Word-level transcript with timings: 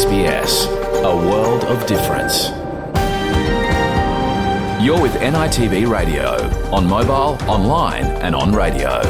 SBS, 0.00 0.66
a 1.04 1.14
world 1.14 1.62
of 1.64 1.86
difference. 1.86 2.48
You're 4.82 4.98
with 4.98 5.12
NITV 5.16 5.90
Radio, 5.90 6.36
on 6.74 6.86
mobile, 6.86 7.36
online, 7.46 8.06
and 8.24 8.34
on 8.34 8.54
radio. 8.54 9.00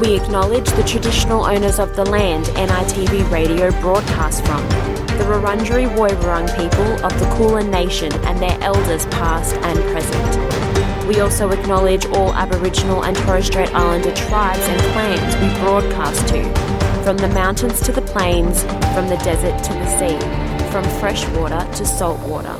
We 0.00 0.16
acknowledge 0.16 0.68
the 0.70 0.82
traditional 0.82 1.44
owners 1.44 1.78
of 1.78 1.94
the 1.94 2.04
land 2.04 2.46
NITV 2.46 3.30
Radio 3.30 3.70
broadcasts 3.80 4.40
from, 4.40 4.68
the 5.16 5.24
Wurundjeri 5.30 5.86
Woiwurrung 5.94 6.48
people 6.56 7.06
of 7.06 7.16
the 7.20 7.26
Kulin 7.36 7.70
Nation 7.70 8.12
and 8.24 8.40
their 8.40 8.58
elders 8.62 9.06
past 9.06 9.54
and 9.54 9.78
present. 9.92 11.06
We 11.06 11.20
also 11.20 11.50
acknowledge 11.50 12.04
all 12.06 12.34
Aboriginal 12.34 13.04
and 13.04 13.16
Torres 13.18 13.46
Strait 13.46 13.72
Islander 13.72 14.12
tribes 14.12 14.66
and 14.66 14.80
clans 14.92 15.36
we 15.36 15.60
broadcast 15.60 16.26
to, 16.30 16.81
from 17.02 17.16
the 17.16 17.28
mountains 17.28 17.80
to 17.80 17.90
the 17.90 18.02
plains, 18.02 18.62
from 18.94 19.08
the 19.08 19.16
desert 19.24 19.62
to 19.64 19.72
the 19.72 19.86
sea, 19.98 20.70
from 20.70 20.84
fresh 21.00 21.26
water 21.30 21.58
to 21.72 21.84
salt 21.84 22.20
water. 22.28 22.56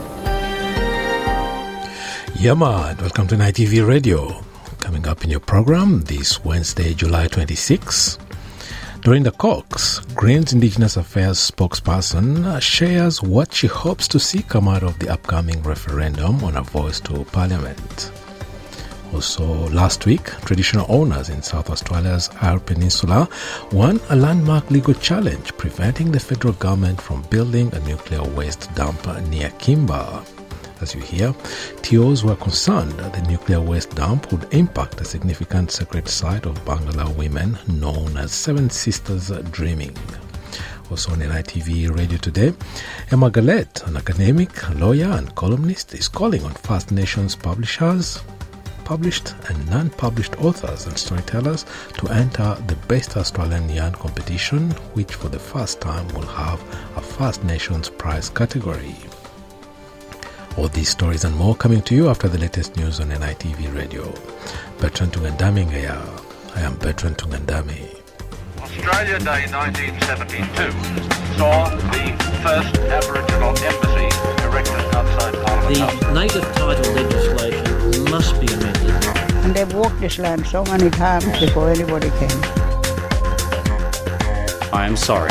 Yeah, 2.35 2.55
man. 2.55 2.97
Welcome 2.97 3.29
to 3.29 3.37
NITV 3.37 3.87
Radio. 3.87 4.43
Coming 4.81 5.07
up 5.07 5.23
in 5.23 5.31
your 5.31 5.39
program 5.39 6.03
this 6.03 6.45
Wednesday, 6.45 6.93
July 6.93 7.29
26. 7.29 8.19
Dorinda 9.03 9.31
Cox, 9.31 10.01
Greens 10.17 10.53
Indigenous 10.53 10.97
Affairs 10.97 11.39
spokesperson 11.39 12.61
shares 12.61 13.23
what 13.23 13.53
she 13.53 13.69
hopes 13.69 14.09
to 14.09 14.19
see 14.19 14.43
come 14.43 14.67
out 14.67 14.83
of 14.83 14.99
the 14.99 15.09
upcoming 15.09 15.63
referendum 15.63 16.43
on 16.43 16.57
a 16.57 16.63
voice 16.63 16.99
to 17.01 17.25
Parliament. 17.27 18.11
Also, 19.13 19.69
last 19.69 20.07
week, 20.07 20.25
traditional 20.47 20.87
owners 20.89 21.29
in 21.29 21.43
South 21.43 21.69
Australia's 21.69 22.31
Eyre 22.41 22.59
Peninsula 22.59 23.29
won 23.71 24.01
a 24.09 24.17
landmark 24.17 24.71
legal 24.71 24.95
challenge 24.95 25.55
preventing 25.59 26.11
the 26.11 26.19
federal 26.19 26.55
government 26.55 27.01
from 27.01 27.23
building 27.23 27.73
a 27.75 27.81
nuclear 27.81 28.23
waste 28.23 28.75
dump 28.75 29.07
near 29.29 29.51
Kimba. 29.59 30.27
As 30.81 30.95
you 30.95 31.01
hear, 31.03 31.35
TOs 31.83 32.25
were 32.25 32.37
concerned 32.37 32.93
that 32.93 33.13
the 33.13 33.23
nuclear 33.31 33.61
waste 33.61 33.95
dump 33.95 34.33
would 34.33 34.53
impact 34.53 35.01
a 35.01 35.05
significant 35.05 35.71
sacred 35.71 36.09
site 36.09 36.47
of 36.47 36.65
Barngarla 36.65 37.15
women 37.15 37.59
known 37.69 38.17
as 38.17 38.33
Seven 38.33 38.71
Sisters 38.71 39.31
Dreaming. 39.53 39.97
Also 40.91 41.13
on 41.13 41.21
NITV 41.21 41.97
Radio 41.97 42.19
today, 42.19 42.53
Emma 43.11 43.31
Galette, 43.31 43.87
an 43.87 43.97
academic, 43.97 44.71
lawyer, 44.71 45.11
and 45.13 45.35
columnist, 45.35 45.95
is 45.95 46.09
calling 46.09 46.43
on 46.45 46.53
First 46.53 46.91
Nations 46.91 47.37
publishers, 47.37 48.21
published 48.93 49.35
and 49.49 49.71
non-published 49.71 50.37
authors 50.39 50.87
and 50.87 50.99
storytellers 50.99 51.65
to 51.97 52.07
enter 52.09 52.55
the 52.67 52.77
Best 52.89 53.17
Australian 53.17 53.67
Yarn 53.71 53.95
competition, 53.95 54.71
which 54.93 55.15
for 55.15 55.31
the 55.31 55.39
first 55.39 55.81
time 55.81 56.07
will 56.09 56.27
have 56.27 56.61
a 56.99 57.01
First 57.01 57.43
Nations 57.43 57.89
prize 57.89 58.29
category. 58.29 58.95
All 60.59 60.69
these 60.69 60.91
stories 60.91 61.25
and 61.25 61.35
more 61.37 61.55
coming 61.55 61.81
to 61.89 61.95
you 61.95 62.11
after 62.11 62.29
the 62.29 62.37
latest 62.37 62.77
news 62.77 63.01
on 63.01 63.09
NITV 63.09 63.75
Radio. 63.75 64.13
Bertrand 64.79 65.15
Tungandami 65.15 65.65
Ngaya. 65.71 65.99
I 66.55 66.61
am 66.61 66.77
Bertrand 66.77 67.17
Tungandami. 67.17 67.99
Australia 68.61 69.19
Day 69.21 69.47
1972 69.49 71.39
saw 71.39 71.71
the 71.95 72.05
first 72.45 72.77
Aboriginal 72.99 73.57
embassy 73.57 74.09
erected 74.45 74.85
outside 74.95 75.35
Parliament 75.47 75.79
House. 75.79 76.01
The 76.01 76.13
native 76.13 76.45
title 76.61 76.93
legislation 76.93 77.83
must 78.11 78.39
be 78.39 78.47
amended. 78.53 78.72
And 79.43 79.55
they've 79.55 79.73
walked 79.73 80.01
this 80.01 80.19
land 80.19 80.47
so 80.47 80.65
many 80.65 80.91
times 80.91 81.25
before 81.41 81.71
anybody 81.71 82.11
came. 82.11 82.43
I 84.73 84.87
am 84.87 84.97
sorry. 84.97 85.31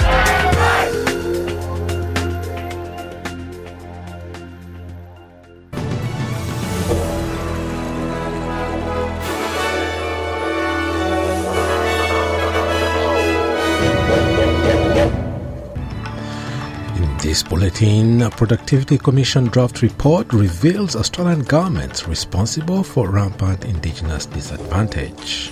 Bulletin, 17.52 18.22
a 18.22 18.30
Productivity 18.30 18.98
Commission 18.98 19.44
draft 19.48 19.82
report 19.82 20.32
reveals 20.32 20.96
Australian 20.96 21.42
governments 21.42 22.08
responsible 22.08 22.82
for 22.82 23.10
rampant 23.10 23.66
Indigenous 23.66 24.26
disadvantage. 24.26 25.52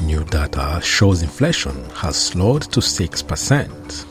New 0.00 0.24
data 0.24 0.80
shows 0.82 1.22
inflation 1.22 1.84
has 1.90 2.16
slowed 2.16 2.62
to 2.72 2.80
6%. 2.80 4.06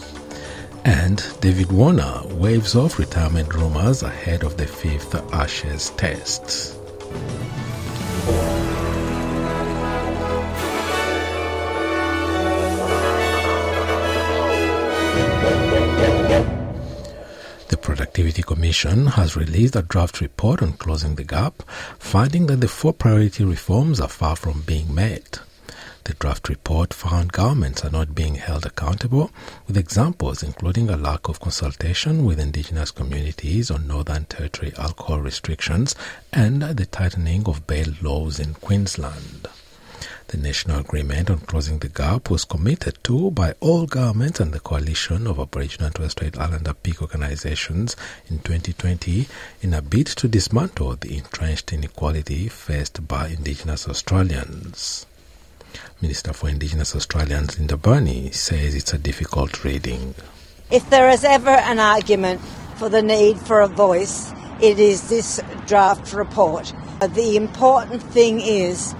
And 0.85 1.25
David 1.41 1.71
Warner 1.71 2.21
waves 2.35 2.75
off 2.75 2.99
retirement 2.99 3.55
rumors 3.55 4.03
ahead 4.03 4.43
of 4.43 4.55
the 4.57 4.67
fifth 4.67 5.15
Ashes 5.33 5.89
test. 5.97 6.77
The 18.17 18.23
Productivity 18.23 18.47
Commission 18.55 19.05
has 19.05 19.35
released 19.35 19.75
a 19.75 19.83
draft 19.83 20.21
report 20.21 20.63
on 20.63 20.73
closing 20.73 21.13
the 21.13 21.23
gap, 21.23 21.61
finding 21.99 22.47
that 22.47 22.61
the 22.61 22.67
four 22.67 22.91
priority 22.91 23.43
reforms 23.43 24.01
are 24.01 24.07
far 24.07 24.35
from 24.35 24.61
being 24.61 24.91
met. 24.95 25.39
The 26.05 26.15
draft 26.15 26.49
report 26.49 26.95
found 26.95 27.31
governments 27.31 27.85
are 27.85 27.91
not 27.91 28.15
being 28.15 28.33
held 28.33 28.65
accountable, 28.65 29.29
with 29.67 29.77
examples 29.77 30.41
including 30.41 30.89
a 30.89 30.97
lack 30.97 31.27
of 31.29 31.39
consultation 31.39 32.25
with 32.25 32.39
Indigenous 32.39 32.89
communities 32.89 33.69
on 33.69 33.85
Northern 33.85 34.25
Territory 34.25 34.73
alcohol 34.79 35.19
restrictions 35.19 35.93
and 36.33 36.63
the 36.63 36.87
tightening 36.87 37.45
of 37.45 37.67
bail 37.67 37.93
laws 38.01 38.39
in 38.39 38.55
Queensland. 38.55 39.47
The 40.27 40.37
national 40.37 40.81
agreement 40.81 41.29
on 41.29 41.39
closing 41.39 41.79
the 41.79 41.87
gap 41.87 42.29
was 42.29 42.43
committed 42.43 43.01
to 43.05 43.31
by 43.31 43.53
all 43.61 43.85
governments 43.85 44.41
and 44.41 44.51
the 44.51 44.59
coalition 44.59 45.25
of 45.25 45.39
Aboriginal 45.39 45.85
and 45.85 45.95
Torres 45.95 46.11
Strait 46.11 46.37
Islander 46.37 46.73
peak 46.73 47.01
organizations 47.01 47.95
in 48.29 48.39
2020 48.39 49.25
in 49.61 49.73
a 49.73 49.81
bid 49.81 50.07
to 50.07 50.27
dismantle 50.27 50.97
the 50.97 51.17
entrenched 51.17 51.71
inequality 51.71 52.49
faced 52.49 53.07
by 53.07 53.27
Indigenous 53.27 53.87
Australians. 53.87 55.05
Minister 56.01 56.33
for 56.33 56.49
Indigenous 56.49 56.93
Australians 56.93 57.57
Linda 57.57 57.77
Burney 57.77 58.31
says 58.31 58.75
it's 58.75 58.93
a 58.93 58.97
difficult 58.97 59.63
reading. 59.63 60.13
If 60.69 60.89
there 60.89 61.09
is 61.09 61.23
ever 61.23 61.51
an 61.51 61.79
argument 61.79 62.41
for 62.75 62.89
the 62.89 63.01
need 63.01 63.39
for 63.39 63.61
a 63.61 63.67
voice, 63.69 64.33
it 64.61 64.77
is 64.77 65.07
this 65.07 65.41
draft 65.67 66.11
report. 66.11 66.73
The 66.99 67.37
important 67.37 68.03
thing 68.03 68.41
is 68.41 68.93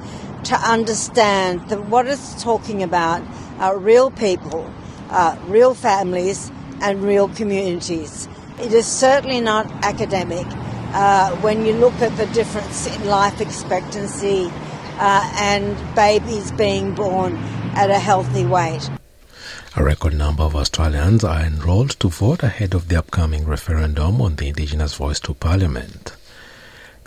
to 0.48 0.56
understand 0.56 1.68
that 1.70 1.88
what 1.88 2.08
it's 2.08 2.42
talking 2.42 2.82
about 2.82 3.22
are 3.60 3.78
real 3.78 4.10
people, 4.10 4.72
uh, 5.10 5.36
real 5.48 5.74
families, 5.74 6.52
and 6.82 7.04
real 7.04 7.28
communities. 7.30 8.30
It 8.60 8.72
is 8.72 8.86
certainly 8.86 9.42
not 9.42 9.66
academic. 9.84 10.48
Uh, 10.94 11.36
when 11.42 11.66
you 11.66 11.74
look 11.74 11.94
at 11.96 12.16
the 12.16 12.26
difference 12.28 12.88
in 12.88 13.08
life 13.08 13.42
expectancy 13.42 14.50
uh, 15.00 15.30
and 15.36 15.76
babies 15.96 16.52
being 16.54 16.96
born 16.96 17.36
at 17.76 17.90
a 17.90 18.00
healthy 18.00 18.46
weight. 18.46 18.90
A 19.76 19.84
record 19.84 20.14
number 20.14 20.44
of 20.44 20.56
Australians 20.56 21.24
are 21.24 21.42
enrolled 21.42 22.00
to 22.00 22.08
vote 22.10 22.42
ahead 22.42 22.74
of 22.74 22.88
the 22.88 22.98
upcoming 22.98 23.46
referendum 23.46 24.22
on 24.22 24.38
the 24.38 24.48
Indigenous 24.48 24.96
Voice 24.96 25.20
to 25.20 25.34
Parliament. 25.34 26.16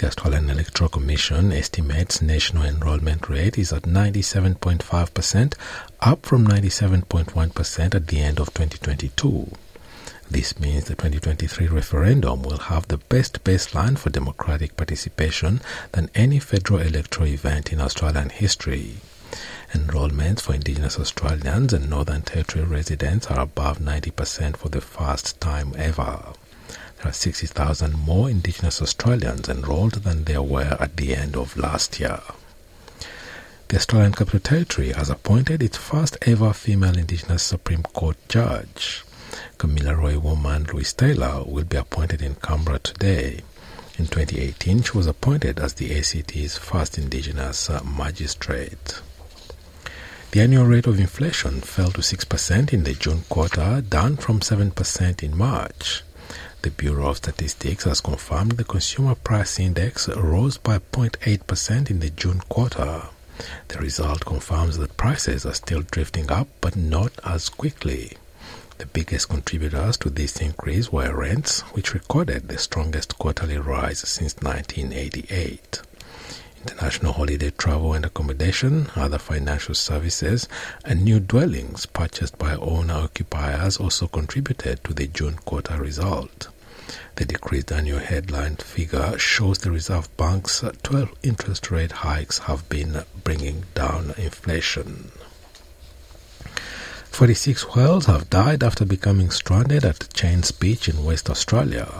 The 0.00 0.06
Australian 0.06 0.48
Electoral 0.48 0.88
Commission 0.88 1.52
estimates 1.52 2.22
national 2.22 2.62
enrolment 2.62 3.28
rate 3.28 3.58
is 3.58 3.70
at 3.70 3.82
97.5%, 3.82 5.54
up 6.00 6.24
from 6.24 6.46
97.1% 6.46 7.94
at 7.94 8.06
the 8.06 8.20
end 8.20 8.40
of 8.40 8.46
2022. 8.54 9.52
This 10.30 10.58
means 10.58 10.84
the 10.84 10.94
2023 10.94 11.66
referendum 11.66 12.42
will 12.42 12.56
have 12.56 12.88
the 12.88 12.96
best 12.96 13.44
baseline 13.44 13.98
for 13.98 14.08
democratic 14.08 14.74
participation 14.74 15.60
than 15.92 16.08
any 16.14 16.38
federal 16.38 16.80
electoral 16.80 17.28
event 17.28 17.70
in 17.70 17.78
Australian 17.78 18.30
history. 18.30 19.00
Enrollments 19.74 20.40
for 20.40 20.54
Indigenous 20.54 20.98
Australians 20.98 21.74
and 21.74 21.90
Northern 21.90 22.22
Territory 22.22 22.64
residents 22.64 23.26
are 23.26 23.40
above 23.40 23.80
90% 23.80 24.56
for 24.56 24.70
the 24.70 24.80
first 24.80 25.38
time 25.42 25.74
ever. 25.76 26.32
There 27.02 27.08
are 27.08 27.14
60,000 27.14 27.98
more 27.98 28.28
Indigenous 28.28 28.82
Australians 28.82 29.48
enrolled 29.48 30.04
than 30.04 30.24
there 30.24 30.42
were 30.42 30.76
at 30.78 30.98
the 30.98 31.16
end 31.16 31.34
of 31.34 31.56
last 31.56 31.98
year. 31.98 32.20
The 33.68 33.76
Australian 33.76 34.12
Capital 34.12 34.40
Territory 34.40 34.92
has 34.92 35.08
appointed 35.08 35.62
its 35.62 35.78
first 35.78 36.18
ever 36.22 36.52
female 36.52 36.98
Indigenous 36.98 37.42
Supreme 37.42 37.84
Court 37.84 38.18
judge. 38.28 39.02
Kamilaroi 39.56 40.20
woman 40.20 40.64
Louise 40.64 40.92
Taylor 40.92 41.42
will 41.44 41.64
be 41.64 41.78
appointed 41.78 42.20
in 42.20 42.34
Canberra 42.34 42.80
today. 42.80 43.40
In 43.98 44.06
2018, 44.06 44.82
she 44.82 44.98
was 44.98 45.06
appointed 45.06 45.58
as 45.58 45.74
the 45.74 45.96
ACT's 45.96 46.58
first 46.58 46.98
Indigenous 46.98 47.70
magistrate. 47.82 49.00
The 50.32 50.40
annual 50.42 50.66
rate 50.66 50.86
of 50.86 51.00
inflation 51.00 51.62
fell 51.62 51.92
to 51.92 52.02
6% 52.02 52.72
in 52.74 52.84
the 52.84 52.92
June 52.92 53.22
quarter, 53.30 53.80
down 53.80 54.16
from 54.16 54.40
7% 54.40 55.22
in 55.22 55.36
March. 55.36 56.02
The 56.62 56.70
Bureau 56.70 57.08
of 57.08 57.16
Statistics 57.16 57.84
has 57.84 58.02
confirmed 58.02 58.52
the 58.52 58.64
consumer 58.64 59.14
price 59.14 59.58
index 59.58 60.08
rose 60.08 60.58
by 60.58 60.78
0.8% 60.78 61.90
in 61.90 62.00
the 62.00 62.10
June 62.10 62.40
quarter. 62.50 63.04
The 63.68 63.78
result 63.78 64.26
confirms 64.26 64.76
that 64.76 64.98
prices 64.98 65.46
are 65.46 65.54
still 65.54 65.80
drifting 65.80 66.30
up, 66.30 66.48
but 66.60 66.76
not 66.76 67.12
as 67.24 67.48
quickly. 67.48 68.18
The 68.76 68.84
biggest 68.84 69.30
contributors 69.30 69.96
to 69.98 70.10
this 70.10 70.36
increase 70.42 70.92
were 70.92 71.16
rents, 71.16 71.60
which 71.72 71.94
recorded 71.94 72.48
the 72.48 72.58
strongest 72.58 73.16
quarterly 73.18 73.56
rise 73.56 74.00
since 74.00 74.36
1988. 74.36 75.80
International 76.62 77.14
holiday 77.14 77.48
travel 77.48 77.94
and 77.94 78.04
accommodation, 78.04 78.90
other 78.94 79.16
financial 79.18 79.74
services, 79.74 80.46
and 80.84 81.02
new 81.02 81.18
dwellings 81.18 81.86
purchased 81.86 82.36
by 82.36 82.54
owner 82.56 82.92
occupiers 82.92 83.78
also 83.78 84.06
contributed 84.06 84.84
to 84.84 84.92
the 84.92 85.06
June 85.06 85.36
quarter 85.36 85.78
result. 85.78 86.49
The 87.20 87.26
decreased 87.26 87.70
annual 87.70 87.98
headline 87.98 88.56
figure 88.56 89.18
shows 89.18 89.58
the 89.58 89.70
Reserve 89.70 90.08
Bank's 90.16 90.64
12 90.82 91.12
interest 91.22 91.70
rate 91.70 91.92
hikes 91.92 92.38
have 92.38 92.66
been 92.70 93.04
bringing 93.24 93.64
down 93.74 94.14
inflation. 94.16 95.12
46 97.10 97.74
whales 97.76 98.06
have 98.06 98.30
died 98.30 98.62
after 98.62 98.86
becoming 98.86 99.28
stranded 99.28 99.84
at 99.84 100.08
Cheynes 100.14 100.50
Beach 100.50 100.88
in 100.88 101.04
West 101.04 101.28
Australia. 101.28 101.92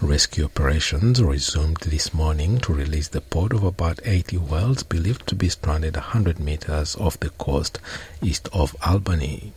Rescue 0.00 0.46
operations 0.46 1.22
resumed 1.22 1.76
this 1.82 2.14
morning 2.14 2.56
to 2.60 2.72
release 2.72 3.08
the 3.08 3.20
pod 3.20 3.52
of 3.52 3.62
about 3.62 4.00
80 4.02 4.38
whales 4.38 4.82
believed 4.82 5.26
to 5.26 5.34
be 5.34 5.50
stranded 5.50 5.96
100 5.96 6.40
meters 6.40 6.96
off 6.96 7.20
the 7.20 7.28
coast 7.28 7.80
east 8.22 8.48
of 8.54 8.74
Albany. 8.82 9.52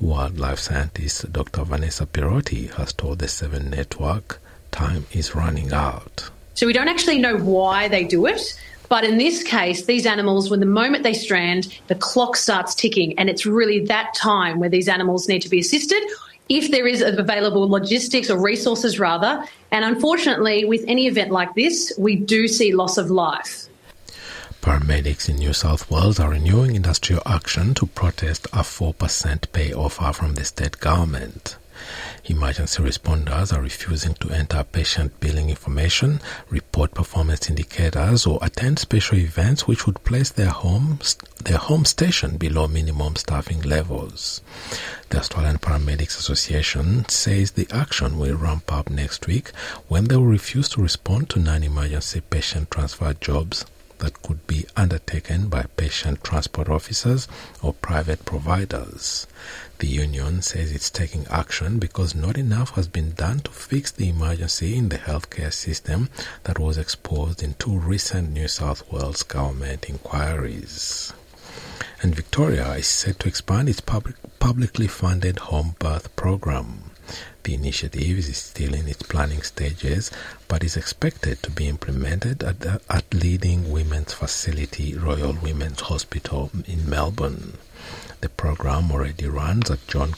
Wildlife 0.00 0.58
scientist 0.58 1.32
Dr. 1.32 1.64
Vanessa 1.64 2.04
Pirotta 2.04 2.70
has 2.74 2.92
told 2.92 3.18
the 3.18 3.28
Seven 3.28 3.70
Network 3.70 4.40
time 4.70 5.06
is 5.10 5.34
running 5.34 5.72
out. 5.72 6.30
So 6.54 6.66
we 6.66 6.74
don't 6.74 6.88
actually 6.88 7.18
know 7.18 7.38
why 7.38 7.88
they 7.88 8.04
do 8.04 8.26
it. 8.26 8.60
But 8.88 9.04
in 9.04 9.16
this 9.18 9.42
case, 9.42 9.86
these 9.86 10.06
animals, 10.06 10.50
when 10.50 10.60
the 10.60 10.66
moment 10.66 11.02
they 11.02 11.14
strand, 11.14 11.80
the 11.88 11.94
clock 11.94 12.36
starts 12.36 12.74
ticking, 12.74 13.18
and 13.18 13.30
it's 13.30 13.46
really 13.46 13.86
that 13.86 14.14
time 14.14 14.60
where 14.60 14.68
these 14.68 14.88
animals 14.88 15.28
need 15.28 15.42
to 15.42 15.48
be 15.48 15.60
assisted 15.60 16.02
if 16.48 16.70
there 16.70 16.86
is 16.86 17.00
available 17.00 17.68
logistics 17.68 18.30
or 18.30 18.40
resources 18.40 19.00
rather. 19.00 19.44
And 19.72 19.84
unfortunately, 19.84 20.66
with 20.66 20.84
any 20.86 21.06
event 21.06 21.32
like 21.32 21.54
this, 21.54 21.92
we 21.98 22.16
do 22.16 22.46
see 22.46 22.72
loss 22.74 22.98
of 22.98 23.10
life. 23.10 23.66
Paramedics 24.66 25.28
in 25.28 25.36
New 25.36 25.52
South 25.52 25.88
Wales 25.92 26.18
are 26.18 26.30
renewing 26.30 26.74
industrial 26.74 27.22
action 27.24 27.72
to 27.74 27.86
protest 27.86 28.46
a 28.46 28.64
4% 28.64 29.52
pay 29.52 29.72
offer 29.72 30.12
from 30.12 30.34
the 30.34 30.44
state 30.44 30.80
government. 30.80 31.56
Emergency 32.24 32.82
responders 32.82 33.56
are 33.56 33.62
refusing 33.62 34.14
to 34.14 34.28
enter 34.30 34.64
patient 34.64 35.20
billing 35.20 35.50
information, 35.50 36.20
report 36.50 36.92
performance 36.94 37.48
indicators, 37.48 38.26
or 38.26 38.40
attend 38.42 38.80
special 38.80 39.18
events 39.18 39.68
which 39.68 39.86
would 39.86 40.02
place 40.02 40.30
their 40.30 40.50
home, 40.50 40.98
their 41.44 41.58
home 41.58 41.84
station 41.84 42.36
below 42.36 42.66
minimum 42.66 43.14
staffing 43.14 43.62
levels. 43.62 44.40
The 45.10 45.18
Australian 45.18 45.58
Paramedics 45.58 46.18
Association 46.18 47.08
says 47.08 47.52
the 47.52 47.68
action 47.70 48.18
will 48.18 48.34
ramp 48.34 48.72
up 48.72 48.90
next 48.90 49.28
week 49.28 49.50
when 49.86 50.06
they 50.06 50.16
will 50.16 50.24
refuse 50.24 50.68
to 50.70 50.82
respond 50.82 51.30
to 51.30 51.38
non-emergency 51.38 52.20
patient 52.22 52.72
transfer 52.72 53.14
jobs 53.14 53.64
that 53.98 54.22
could 54.22 54.46
be 54.46 54.66
undertaken 54.76 55.48
by 55.48 55.64
patient 55.76 56.22
transport 56.22 56.68
officers 56.68 57.28
or 57.62 57.72
private 57.72 58.24
providers. 58.24 59.26
The 59.78 59.86
union 59.86 60.42
says 60.42 60.72
it's 60.72 60.90
taking 60.90 61.26
action 61.28 61.78
because 61.78 62.14
not 62.14 62.38
enough 62.38 62.70
has 62.76 62.88
been 62.88 63.12
done 63.12 63.40
to 63.40 63.50
fix 63.50 63.90
the 63.90 64.08
emergency 64.08 64.76
in 64.76 64.88
the 64.88 64.98
healthcare 64.98 65.52
system 65.52 66.08
that 66.44 66.58
was 66.58 66.78
exposed 66.78 67.42
in 67.42 67.54
two 67.54 67.78
recent 67.78 68.32
New 68.32 68.48
South 68.48 68.90
Wales 68.90 69.22
government 69.22 69.88
inquiries. 69.88 71.12
And 72.02 72.14
Victoria 72.14 72.72
is 72.72 72.86
set 72.86 73.18
to 73.20 73.28
expand 73.28 73.68
its 73.68 73.80
public, 73.80 74.16
publicly 74.38 74.86
funded 74.86 75.38
home 75.38 75.76
birth 75.78 76.14
program. 76.16 76.85
The 77.44 77.54
initiative 77.54 78.18
is 78.18 78.36
still 78.36 78.74
in 78.74 78.88
its 78.88 79.02
planning 79.02 79.42
stages, 79.42 80.10
but 80.48 80.64
is 80.64 80.76
expected 80.76 81.42
to 81.42 81.50
be 81.50 81.68
implemented 81.68 82.42
at, 82.42 82.60
the, 82.60 82.80
at 82.90 83.12
leading 83.14 83.70
women's 83.70 84.12
facility 84.12 84.94
Royal 84.94 85.32
Women's 85.32 85.82
Hospital 85.82 86.50
in 86.66 86.88
Melbourne. 86.90 87.58
The 88.20 88.28
program 88.28 88.90
already 88.90 89.26
runs 89.26 89.70
at 89.70 89.86
John, 89.86 90.14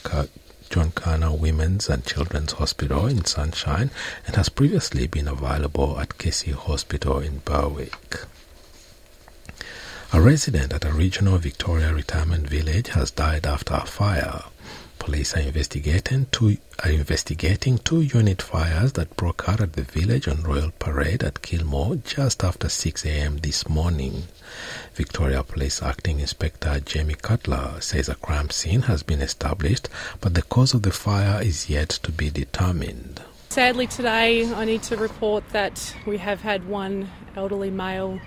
Joan 0.70 0.92
Kirner 0.92 1.32
Women's 1.32 1.88
and 1.88 2.04
Children's 2.04 2.52
Hospital 2.52 3.06
in 3.06 3.24
Sunshine 3.24 3.90
and 4.26 4.36
has 4.36 4.48
previously 4.48 5.06
been 5.06 5.26
available 5.26 5.98
at 5.98 6.18
Casey 6.18 6.52
Hospital 6.52 7.18
in 7.20 7.38
Berwick. 7.38 8.20
A 10.12 10.20
resident 10.20 10.72
at 10.72 10.84
a 10.84 10.92
regional 10.92 11.38
Victoria 11.38 11.92
retirement 11.92 12.48
village 12.48 12.88
has 12.88 13.10
died 13.10 13.46
after 13.46 13.74
a 13.74 13.84
fire. 13.86 14.44
Police 14.98 15.36
are 15.36 15.40
investigating 15.40 16.26
two 16.30 16.58
are 16.84 16.90
investigating 16.90 17.78
two 17.78 18.02
unit 18.02 18.42
fires 18.42 18.92
that 18.94 19.16
broke 19.16 19.48
out 19.48 19.60
at 19.60 19.72
the 19.72 19.82
village 19.82 20.28
on 20.28 20.42
Royal 20.42 20.70
Parade 20.78 21.22
at 21.22 21.42
Kilmore 21.42 21.96
just 21.96 22.44
after 22.44 22.68
6 22.68 23.04
a.m. 23.06 23.38
this 23.38 23.68
morning. 23.68 24.24
Victoria 24.94 25.42
Police 25.42 25.82
Acting 25.82 26.20
Inspector 26.20 26.80
Jamie 26.80 27.14
Cutler 27.14 27.80
says 27.80 28.08
a 28.08 28.14
crime 28.16 28.50
scene 28.50 28.82
has 28.82 29.02
been 29.02 29.22
established, 29.22 29.88
but 30.20 30.34
the 30.34 30.42
cause 30.42 30.74
of 30.74 30.82
the 30.82 30.92
fire 30.92 31.42
is 31.42 31.70
yet 31.70 31.88
to 31.88 32.12
be 32.12 32.30
determined. 32.30 33.22
Sadly, 33.48 33.86
today 33.86 34.52
I 34.52 34.64
need 34.64 34.82
to 34.84 34.96
report 34.96 35.48
that 35.50 35.94
we 36.06 36.18
have 36.18 36.42
had 36.42 36.68
one 36.68 37.08
elderly 37.36 37.70
male 37.70 38.20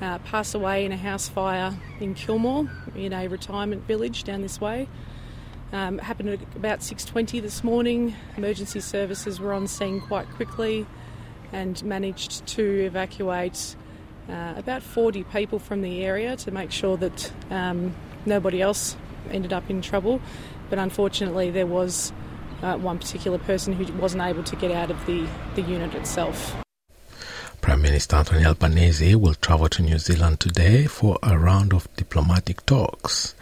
uh, 0.00 0.18
pass 0.18 0.54
away 0.54 0.84
in 0.84 0.92
a 0.92 0.96
house 0.96 1.28
fire 1.28 1.74
in 1.98 2.14
Kilmore, 2.14 2.70
in 2.94 3.12
a 3.12 3.28
retirement 3.28 3.86
village 3.86 4.24
down 4.24 4.42
this 4.42 4.60
way. 4.60 4.88
Um, 5.72 5.98
happened 5.98 6.30
at 6.30 6.40
about 6.56 6.80
6:20 6.82 7.40
this 7.40 7.62
morning. 7.62 8.16
Emergency 8.36 8.80
services 8.80 9.38
were 9.38 9.52
on 9.52 9.68
scene 9.68 10.00
quite 10.00 10.28
quickly 10.30 10.84
and 11.52 11.82
managed 11.84 12.44
to 12.48 12.84
evacuate 12.84 13.76
uh, 14.28 14.54
about 14.56 14.82
40 14.82 15.24
people 15.24 15.58
from 15.58 15.82
the 15.82 16.04
area 16.04 16.36
to 16.36 16.50
make 16.50 16.72
sure 16.72 16.96
that 16.96 17.32
um, 17.50 17.94
nobody 18.26 18.60
else 18.60 18.96
ended 19.30 19.52
up 19.52 19.70
in 19.70 19.80
trouble. 19.80 20.20
But 20.70 20.80
unfortunately, 20.80 21.50
there 21.50 21.66
was 21.66 22.12
uh, 22.62 22.76
one 22.76 22.98
particular 22.98 23.38
person 23.38 23.72
who 23.72 23.92
wasn't 23.94 24.22
able 24.22 24.42
to 24.44 24.56
get 24.56 24.72
out 24.72 24.90
of 24.90 25.06
the, 25.06 25.26
the 25.54 25.62
unit 25.62 25.94
itself. 25.94 26.56
Prime 27.70 27.82
Minister 27.82 28.16
Anthony 28.16 28.46
Albanese 28.46 29.14
will 29.14 29.34
travel 29.34 29.68
to 29.68 29.82
New 29.82 29.98
Zealand 30.00 30.40
today 30.40 30.86
for 30.86 31.20
a 31.22 31.38
round 31.38 31.72
of 31.72 31.86
diplomatic 31.94 32.66
talks. 32.66 33.36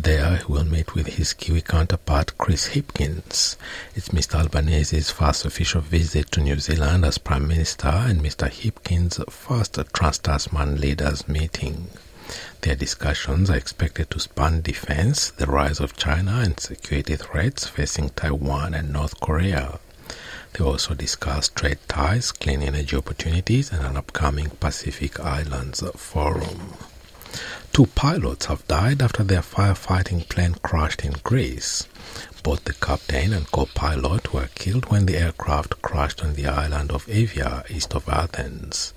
There, 0.00 0.36
he 0.36 0.44
will 0.50 0.64
meet 0.64 0.94
with 0.94 1.06
his 1.06 1.34
Kiwi 1.34 1.60
counterpart 1.60 2.38
Chris 2.38 2.68
Hipkins. 2.68 3.56
It's 3.94 4.08
Mr. 4.08 4.36
Albanese's 4.36 5.10
first 5.10 5.44
official 5.44 5.82
visit 5.82 6.30
to 6.32 6.40
New 6.40 6.60
Zealand 6.60 7.04
as 7.04 7.18
Prime 7.18 7.46
Minister 7.46 7.88
and 7.88 8.22
Mr. 8.22 8.48
Hipkins' 8.48 9.22
first 9.30 9.78
Trans 9.92 10.16
Tasman 10.16 10.80
leaders 10.80 11.28
meeting. 11.28 11.88
Their 12.62 12.76
discussions 12.76 13.50
are 13.50 13.56
expected 13.58 14.08
to 14.12 14.18
span 14.18 14.62
defense, 14.62 15.30
the 15.32 15.44
rise 15.44 15.78
of 15.80 15.94
China, 15.94 16.40
and 16.42 16.58
security 16.58 17.16
threats 17.16 17.68
facing 17.68 18.08
Taiwan 18.08 18.72
and 18.72 18.94
North 18.94 19.20
Korea. 19.20 19.78
They 20.54 20.64
also 20.64 20.94
discussed 20.94 21.56
trade 21.56 21.78
ties, 21.88 22.30
clean 22.30 22.62
energy 22.62 22.96
opportunities, 22.96 23.72
and 23.72 23.84
an 23.84 23.96
upcoming 23.96 24.50
Pacific 24.50 25.18
Islands 25.18 25.82
Forum. 25.96 26.74
Two 27.72 27.86
pilots 27.86 28.46
have 28.46 28.66
died 28.68 29.02
after 29.02 29.24
their 29.24 29.42
firefighting 29.42 30.28
plane 30.28 30.54
crashed 30.62 31.04
in 31.04 31.14
Greece. 31.24 31.88
Both 32.44 32.64
the 32.64 32.74
captain 32.74 33.32
and 33.32 33.50
co-pilot 33.50 34.32
were 34.32 34.48
killed 34.54 34.90
when 34.92 35.06
the 35.06 35.18
aircraft 35.18 35.82
crashed 35.82 36.22
on 36.22 36.34
the 36.34 36.46
island 36.46 36.92
of 36.92 37.06
Evia, 37.06 37.68
east 37.68 37.94
of 37.96 38.08
Athens. 38.08 38.94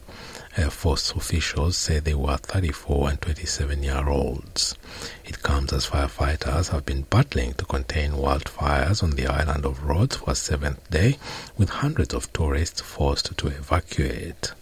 Air 0.58 0.72
Force 0.72 1.12
officials 1.12 1.78
say 1.78 2.00
they 2.00 2.16
were 2.16 2.36
34 2.38 3.12
and 3.12 3.22
27 3.22 3.84
year 3.84 4.10
olds. 4.10 4.76
It 5.24 5.44
comes 5.44 5.72
as 5.72 5.86
firefighters 5.86 6.72
have 6.72 6.84
been 6.84 7.04
battling 7.04 7.54
to 7.54 7.66
contain 7.66 8.14
wildfires 8.14 9.04
on 9.04 9.12
the 9.12 9.28
island 9.28 9.66
of 9.66 9.84
Rhodes 9.84 10.16
for 10.16 10.32
a 10.32 10.36
seventh 10.36 10.90
day, 10.90 11.20
with 11.60 11.70
hundreds 11.70 12.16
of 12.16 12.34
tourists 12.34 12.82
forced 12.82 13.38
to 13.38 13.48
evacuate. 13.48 14.54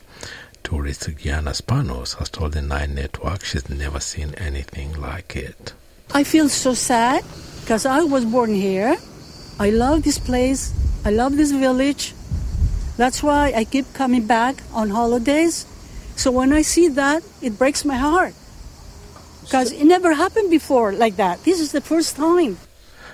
Tourist 0.65 1.09
Gianna 1.15 1.51
Spanos 1.51 2.17
has 2.17 2.29
told 2.29 2.51
the 2.51 2.61
Nine 2.61 2.93
Network 2.95 3.45
she's 3.45 3.69
never 3.69 4.01
seen 4.01 4.35
anything 4.35 4.99
like 4.99 5.37
it. 5.37 5.73
I 6.13 6.25
feel 6.25 6.49
so 6.49 6.73
sad 6.73 7.23
because 7.61 7.85
I 7.85 8.01
was 8.01 8.25
born 8.25 8.53
here. 8.53 8.97
I 9.59 9.69
love 9.69 10.03
this 10.03 10.19
place. 10.19 10.73
I 11.05 11.11
love 11.11 11.37
this 11.37 11.51
village. 11.51 12.13
That's 12.97 13.23
why 13.23 13.53
I 13.55 13.63
keep 13.63 13.93
coming 13.93 14.27
back 14.27 14.55
on 14.73 14.89
holidays. 14.89 15.65
So 16.15 16.31
when 16.31 16.53
I 16.53 16.62
see 16.62 16.88
that, 16.89 17.24
it 17.41 17.57
breaks 17.57 17.86
my 17.86 17.98
heart. 17.98 18.34
Because 19.43 19.72
it 19.72 19.86
never 19.86 20.13
happened 20.13 20.50
before 20.50 20.91
like 20.91 21.17
that. 21.17 21.43
This 21.43 21.60
is 21.60 21.72
the 21.72 21.81
first 21.81 22.15
time. 22.15 22.57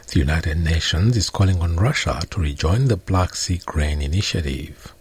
The 0.08 0.20
United 0.20 0.58
Nations 0.60 1.16
is 1.16 1.30
calling 1.30 1.62
on 1.62 1.78
Russia 1.78 2.22
to 2.32 2.42
rejoin 2.42 2.88
the 2.88 2.98
Black 2.98 3.34
Sea 3.36 3.62
Grain 3.66 4.02
Initiative. 4.02 4.94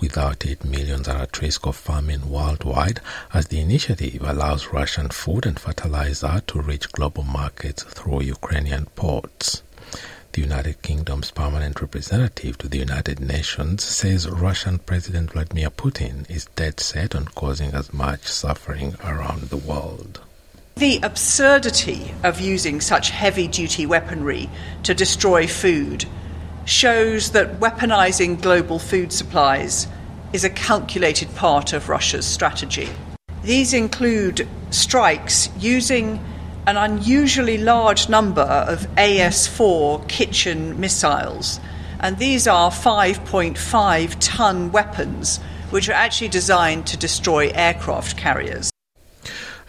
Without 0.00 0.44
it, 0.44 0.64
millions 0.64 1.08
are 1.08 1.22
at 1.22 1.40
risk 1.40 1.66
of 1.66 1.76
famine 1.76 2.30
worldwide 2.30 3.00
as 3.32 3.48
the 3.48 3.60
initiative 3.60 4.22
allows 4.22 4.72
Russian 4.72 5.08
food 5.08 5.46
and 5.46 5.58
fertilizer 5.58 6.42
to 6.48 6.60
reach 6.60 6.92
global 6.92 7.22
markets 7.24 7.82
through 7.82 8.22
Ukrainian 8.22 8.86
ports. 8.94 9.62
The 10.32 10.42
United 10.42 10.82
Kingdom's 10.82 11.30
permanent 11.30 11.80
representative 11.80 12.58
to 12.58 12.68
the 12.68 12.78
United 12.78 13.18
Nations 13.18 13.82
says 13.82 14.28
Russian 14.28 14.78
President 14.78 15.32
Vladimir 15.32 15.70
Putin 15.70 16.28
is 16.30 16.46
dead 16.54 16.80
set 16.80 17.14
on 17.14 17.26
causing 17.26 17.72
as 17.72 17.92
much 17.92 18.26
suffering 18.26 18.94
around 19.02 19.44
the 19.44 19.56
world. 19.56 20.20
The 20.76 21.00
absurdity 21.02 22.14
of 22.22 22.40
using 22.40 22.80
such 22.80 23.10
heavy 23.10 23.48
duty 23.48 23.86
weaponry 23.86 24.48
to 24.84 24.94
destroy 24.94 25.46
food 25.46 26.04
shows 26.66 27.30
that 27.32 27.58
weaponizing 27.58 28.40
global 28.40 28.78
food 28.78 29.12
supplies 29.12 29.88
is 30.32 30.44
a 30.44 30.50
calculated 30.50 31.34
part 31.34 31.72
of 31.72 31.88
Russia's 31.88 32.26
strategy. 32.26 32.88
These 33.42 33.72
include 33.72 34.46
strikes 34.70 35.48
using 35.58 36.22
an 36.68 36.76
unusually 36.76 37.56
large 37.56 38.10
number 38.10 38.42
of 38.42 38.86
AS 38.98 39.46
4 39.46 40.04
kitchen 40.04 40.78
missiles, 40.78 41.60
and 41.98 42.18
these 42.18 42.46
are 42.46 42.70
5.5 42.70 44.16
ton 44.20 44.70
weapons 44.70 45.40
which 45.70 45.88
are 45.88 45.94
actually 45.94 46.28
designed 46.28 46.86
to 46.86 46.98
destroy 46.98 47.48
aircraft 47.54 48.18
carriers. 48.18 48.70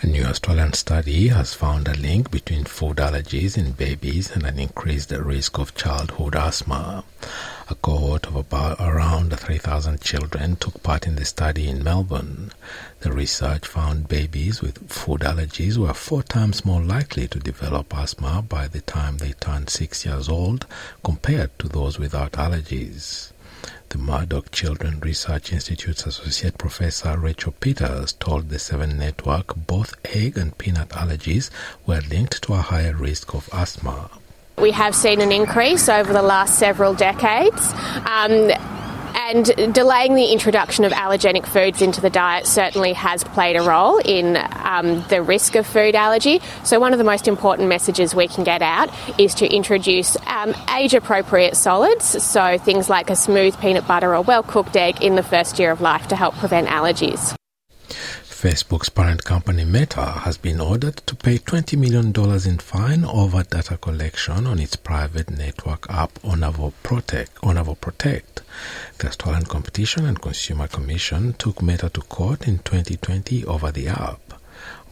A 0.02 0.08
new 0.08 0.26
Australian 0.26 0.74
study 0.74 1.30
has 1.30 1.54
found 1.54 1.88
a 1.88 1.94
link 1.94 2.32
between 2.32 2.66
food 2.66 2.98
allergies 2.98 3.58
in 3.58 3.72
babies 3.72 4.32
and 4.32 4.46
an 4.46 4.60
increased 4.60 5.12
risk 5.12 5.58
of 5.58 5.76
childhood 5.76 6.36
asthma. 6.36 7.06
A 7.70 7.76
cohort 7.76 8.26
of 8.26 8.36
about 8.36 8.78
around 8.82 9.38
3,000 9.38 10.02
children 10.02 10.58
took 10.58 10.84
part 10.84 11.08
in 11.08 11.16
the 11.16 11.24
study 11.24 11.70
in 11.70 11.84
Melbourne. 11.84 12.52
The 13.02 13.14
research 13.14 13.66
found 13.66 14.10
babies 14.10 14.62
with 14.62 14.90
food 14.92 15.22
allergies 15.22 15.78
were 15.78 15.94
four 15.94 16.22
times 16.22 16.66
more 16.66 16.82
likely 16.82 17.30
to 17.30 17.40
develop 17.40 17.96
asthma 17.98 18.42
by 18.42 18.68
the 18.68 18.82
time 18.82 19.18
they 19.18 19.32
turned 19.32 19.70
six 19.70 20.06
years 20.06 20.28
old 20.28 20.66
compared 21.02 21.58
to 21.60 21.70
those 21.70 21.98
without 21.98 22.34
allergies. 22.34 23.32
The 23.88 23.98
Murdoch 23.98 24.52
Children 24.52 25.00
Research 25.00 25.54
Institute's 25.54 26.06
Associate 26.06 26.58
Professor 26.58 27.18
Rachel 27.18 27.54
Peters 27.54 28.14
told 28.14 28.50
the 28.50 28.60
Seven 28.60 28.98
Network 28.98 29.56
both 29.56 29.96
egg 30.14 30.38
and 30.38 30.58
peanut 30.58 30.90
allergies 30.90 31.50
were 31.86 32.02
linked 32.02 32.42
to 32.44 32.54
a 32.54 32.58
higher 32.58 32.94
risk 32.94 33.34
of 33.34 33.50
asthma. 33.54 34.10
We 34.60 34.72
have 34.72 34.94
seen 34.94 35.22
an 35.22 35.32
increase 35.32 35.88
over 35.88 36.12
the 36.12 36.22
last 36.22 36.60
several 36.60 36.94
decades. 36.94 37.74
Um, 38.06 38.52
and 39.30 39.74
delaying 39.74 40.16
the 40.16 40.26
introduction 40.26 40.86
of 40.86 40.92
allergenic 40.92 41.46
foods 41.46 41.82
into 41.82 42.02
the 42.02 42.10
diet 42.10 42.48
certainly 42.48 42.94
has 42.94 43.24
played 43.24 43.56
a 43.56 43.62
role 43.62 44.00
in 44.00 44.38
um, 44.54 45.04
the 45.10 45.22
risk 45.22 45.56
of 45.56 45.68
food 45.68 45.94
allergy. 45.94 46.42
So, 46.64 46.80
one 46.80 46.94
of 46.94 46.98
the 46.98 47.06
most 47.06 47.28
important 47.28 47.70
messages 47.70 48.16
we 48.16 48.28
can 48.28 48.44
get 48.44 48.62
out 48.62 48.90
is 49.20 49.36
to 49.36 49.48
introduce 49.48 50.18
um, 50.26 50.56
age 50.76 50.96
appropriate 50.96 51.56
solids, 51.56 52.06
so 52.24 52.58
things 52.58 52.90
like 52.90 53.10
a 53.10 53.16
smooth 53.16 53.60
peanut 53.60 53.88
butter 53.88 54.16
or 54.16 54.22
well 54.22 54.44
cooked 54.44 54.76
egg 54.76 55.04
in 55.04 55.16
the 55.16 55.24
first 55.24 55.60
year 55.60 55.72
of 55.72 55.80
life 55.80 56.08
to 56.08 56.16
help 56.16 56.36
prevent 56.36 56.68
allergies. 56.68 57.39
Facebook's 58.42 58.88
parent 58.88 59.26
company 59.26 59.66
Meta 59.66 60.02
has 60.02 60.38
been 60.38 60.62
ordered 60.62 60.96
to 61.06 61.14
pay 61.14 61.38
$20 61.40 61.78
million 61.78 62.14
in 62.48 62.58
fine 62.58 63.04
over 63.04 63.44
data 63.44 63.76
collection 63.76 64.48
on 64.48 64.60
its 64.60 64.78
private 64.78 65.30
network 65.30 65.86
app 65.90 66.14
Onavo 66.24 66.72
Protect. 66.82 67.36
Onavo 67.42 67.76
Protect. 67.82 68.42
The 68.98 69.08
Australian 69.08 69.44
Competition 69.44 70.06
and 70.06 70.22
Consumer 70.22 70.70
Commission 70.70 71.34
took 71.34 71.62
Meta 71.62 71.90
to 71.90 72.00
court 72.00 72.48
in 72.48 72.60
2020 72.60 73.44
over 73.44 73.74
the 73.74 73.90
app. 73.90 74.29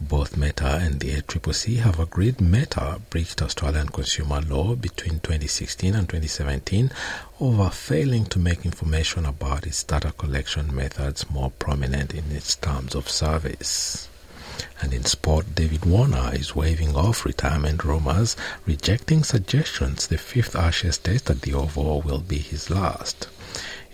Both 0.00 0.36
Meta 0.36 0.76
and 0.76 1.00
the 1.00 1.20
ACCC 1.20 1.78
have 1.78 1.98
agreed 1.98 2.40
Meta 2.40 3.00
breached 3.10 3.42
Australian 3.42 3.88
consumer 3.88 4.40
law 4.40 4.76
between 4.76 5.18
2016 5.18 5.92
and 5.92 6.08
2017 6.08 6.92
over 7.40 7.68
failing 7.68 8.24
to 8.26 8.38
make 8.38 8.64
information 8.64 9.26
about 9.26 9.66
its 9.66 9.82
data 9.82 10.12
collection 10.12 10.72
methods 10.72 11.28
more 11.28 11.50
prominent 11.50 12.14
in 12.14 12.30
its 12.30 12.54
terms 12.54 12.94
of 12.94 13.08
service. 13.08 14.08
And 14.80 14.94
in 14.94 15.04
sport, 15.04 15.56
David 15.56 15.84
Warner 15.84 16.30
is 16.32 16.54
waving 16.54 16.94
off 16.94 17.24
retirement 17.24 17.84
rumors, 17.84 18.36
rejecting 18.66 19.24
suggestions 19.24 20.06
the 20.06 20.16
fifth 20.18 20.54
Ashes 20.54 20.98
test 20.98 21.28
at 21.28 21.42
the 21.42 21.54
Oval 21.54 22.02
will 22.02 22.20
be 22.20 22.38
his 22.38 22.70
last. 22.70 23.26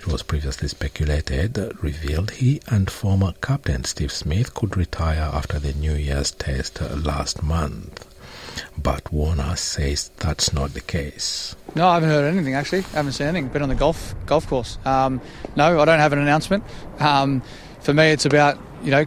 It 0.05 0.13
was 0.13 0.23
previously 0.23 0.69
speculated, 0.69 1.57
revealed 1.83 2.33
he 2.33 2.61
and 2.67 2.91
former 2.91 3.33
captain 3.41 3.85
Steve 3.85 4.13
Smith 4.13 4.53
could 4.53 4.77
retire 4.77 5.31
after 5.33 5.59
the 5.59 5.73
New 5.73 5.95
Year's 5.95 6.31
test 6.31 6.79
last 6.83 7.43
month. 7.43 8.07
But 8.77 9.11
Warner 9.11 9.57
says 9.57 10.11
that's 10.19 10.53
not 10.53 10.75
the 10.75 10.83
case. 10.83 11.57
No, 11.75 11.89
I 11.89 11.95
haven't 11.95 12.11
heard 12.11 12.31
anything 12.31 12.53
actually. 12.53 12.81
I 12.93 12.97
haven't 12.97 13.13
seen 13.13 13.29
anything. 13.29 13.49
Been 13.49 13.63
on 13.63 13.71
the 13.71 13.75
golf 13.75 14.15
golf 14.27 14.47
course. 14.47 14.77
Um, 14.85 15.23
no, 15.57 15.81
I 15.81 15.87
don't 15.87 16.01
have 16.01 16.13
an 16.13 16.19
announcement. 16.19 16.65
Um, 17.01 17.43
for 17.81 17.95
me, 17.95 18.11
it's 18.11 18.27
about 18.27 18.59
you 18.83 18.91
know 18.91 19.07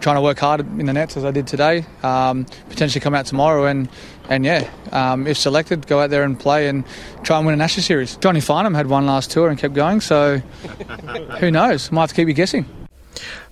trying 0.00 0.16
to 0.16 0.22
work 0.22 0.38
hard 0.38 0.60
in 0.60 0.84
the 0.84 0.92
nets 0.92 1.16
as 1.16 1.24
I 1.24 1.30
did 1.30 1.46
today. 1.46 1.86
Um, 2.02 2.44
potentially 2.68 3.00
come 3.00 3.14
out 3.14 3.24
tomorrow 3.24 3.64
and 3.64 3.88
and 4.28 4.44
yeah, 4.44 4.68
um, 4.92 5.26
if 5.26 5.38
selected, 5.38 5.86
go 5.86 6.00
out 6.00 6.10
there 6.10 6.22
and 6.22 6.38
play 6.38 6.68
and 6.68 6.84
try 7.22 7.38
and 7.38 7.46
win 7.46 7.54
an 7.54 7.60
Ashes 7.60 7.86
series. 7.86 8.16
Johnny 8.16 8.40
Farnham 8.40 8.74
had 8.74 8.86
one 8.86 9.06
last 9.06 9.30
tour 9.30 9.48
and 9.48 9.58
kept 9.58 9.74
going, 9.74 10.00
so 10.00 10.38
who 11.40 11.50
knows? 11.50 11.90
Might 11.90 12.02
have 12.02 12.10
to 12.10 12.16
keep 12.16 12.28
you 12.28 12.34
guessing. 12.34 12.66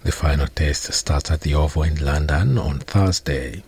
The 0.05 0.13
final 0.13 0.47
test 0.47 0.93
starts 0.93 1.33
at 1.33 1.41
the 1.41 1.55
Oval 1.57 1.83
in 1.83 1.97
London 1.97 2.59
on 2.59 2.79
Thursday. 2.79 3.65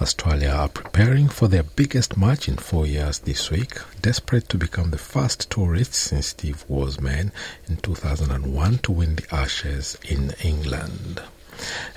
Australia 0.00 0.48
are 0.48 0.68
preparing 0.68 1.28
for 1.28 1.48
their 1.48 1.64
biggest 1.64 2.16
match 2.16 2.48
in 2.48 2.56
four 2.56 2.86
years 2.86 3.18
this 3.18 3.50
week, 3.50 3.78
desperate 4.00 4.48
to 4.48 4.56
become 4.56 4.90
the 4.90 4.98
first 4.98 5.50
tourists 5.50 5.98
since 5.98 6.28
Steve 6.28 6.64
Waugh's 6.68 7.00
men 7.00 7.32
in 7.68 7.76
2001 7.76 8.78
to 8.78 8.92
win 8.92 9.16
the 9.16 9.34
Ashes 9.34 9.98
in 10.08 10.32
England 10.42 11.20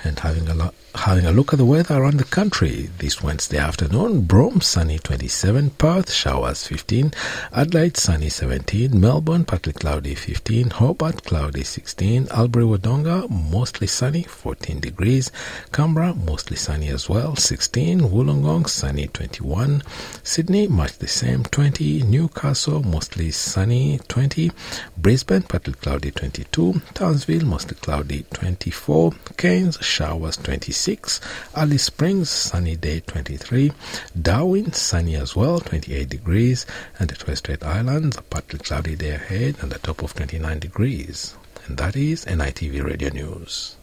and 0.04 0.18
having 0.18 0.48
a, 0.48 0.54
lo- 0.54 0.72
having 0.94 1.26
a 1.26 1.32
look 1.32 1.52
at 1.52 1.58
the 1.58 1.64
weather 1.64 1.96
around 1.96 2.18
the 2.18 2.24
country 2.24 2.88
this 2.98 3.22
Wednesday 3.22 3.58
afternoon. 3.58 4.22
Broome, 4.22 4.60
sunny 4.60 4.98
27, 4.98 5.70
Perth, 5.70 6.10
showers 6.12 6.66
15, 6.66 7.12
Adelaide, 7.52 7.96
sunny 7.96 8.28
17, 8.28 8.98
Melbourne, 8.98 9.44
partly 9.44 9.72
cloudy 9.72 10.14
15, 10.14 10.70
Hobart, 10.70 11.24
cloudy 11.24 11.62
16, 11.64 12.28
Albury 12.30 12.64
Wodonga, 12.64 13.28
mostly 13.28 13.86
sunny 13.86 14.22
14 14.22 14.80
degrees, 14.80 15.30
Canberra, 15.72 16.14
mostly 16.14 16.56
sunny 16.56 16.88
as 16.88 17.08
well 17.08 17.36
16, 17.36 18.00
Wollongong, 18.00 18.68
sunny 18.68 19.06
21, 19.08 19.82
Sydney, 20.22 20.66
much 20.68 20.98
the 20.98 21.08
same 21.08 21.42
20, 21.44 22.02
Newcastle, 22.02 22.82
mostly 22.82 23.30
sunny 23.30 23.98
20, 24.08 24.50
Brisbane, 24.96 25.42
partly 25.42 25.74
cloudy 25.74 26.10
22, 26.10 26.80
Townsville, 26.94 27.44
mostly 27.44 27.76
cloudy 27.76 28.24
24, 28.32 29.12
Cairns, 29.36 29.55
showers 29.56 30.36
26, 30.36 31.18
Alice 31.54 31.84
Springs, 31.84 32.28
sunny 32.28 32.76
day 32.76 33.00
23, 33.00 33.72
Darwin, 34.20 34.70
sunny 34.72 35.16
as 35.16 35.34
well 35.34 35.60
28 35.60 36.08
degrees, 36.10 36.66
and 36.98 37.08
the 37.08 37.14
Torres 37.14 37.38
Strait 37.38 37.64
Islands, 37.64 38.18
a 38.18 38.22
partly 38.22 38.58
cloudy 38.58 38.96
day 38.96 39.12
ahead 39.12 39.56
and 39.62 39.72
a 39.72 39.78
top 39.78 40.02
of 40.02 40.12
29 40.12 40.58
degrees. 40.58 41.34
And 41.66 41.78
that 41.78 41.96
is 41.96 42.26
NITV 42.26 42.84
Radio 42.84 43.08
News. 43.08 43.76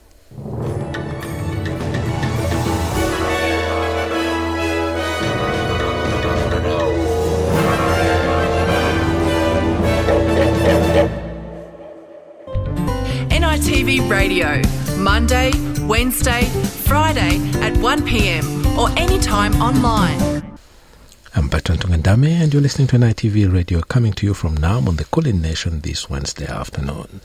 NITV 13.32 14.08
Radio, 14.10 14.62
Monday, 15.04 15.52
Wednesday, 15.82 16.46
Friday 16.86 17.36
at 17.60 17.74
1pm 17.74 18.78
or 18.78 18.90
anytime 18.98 19.54
online. 19.62 20.58
I'm 21.36 21.50
Bertrand 21.50 21.82
Tungandame, 21.82 22.30
and 22.30 22.54
you're 22.54 22.62
listening 22.62 22.88
to 22.88 22.96
NITV 22.98 23.52
Radio 23.52 23.82
coming 23.82 24.14
to 24.14 24.26
you 24.26 24.34
from 24.34 24.58
Naarm 24.58 24.88
on 24.88 24.96
the 24.96 25.04
Kulin 25.04 25.42
Nation 25.42 25.82
this 25.82 26.10
Wednesday 26.10 26.46
afternoon. 26.48 27.20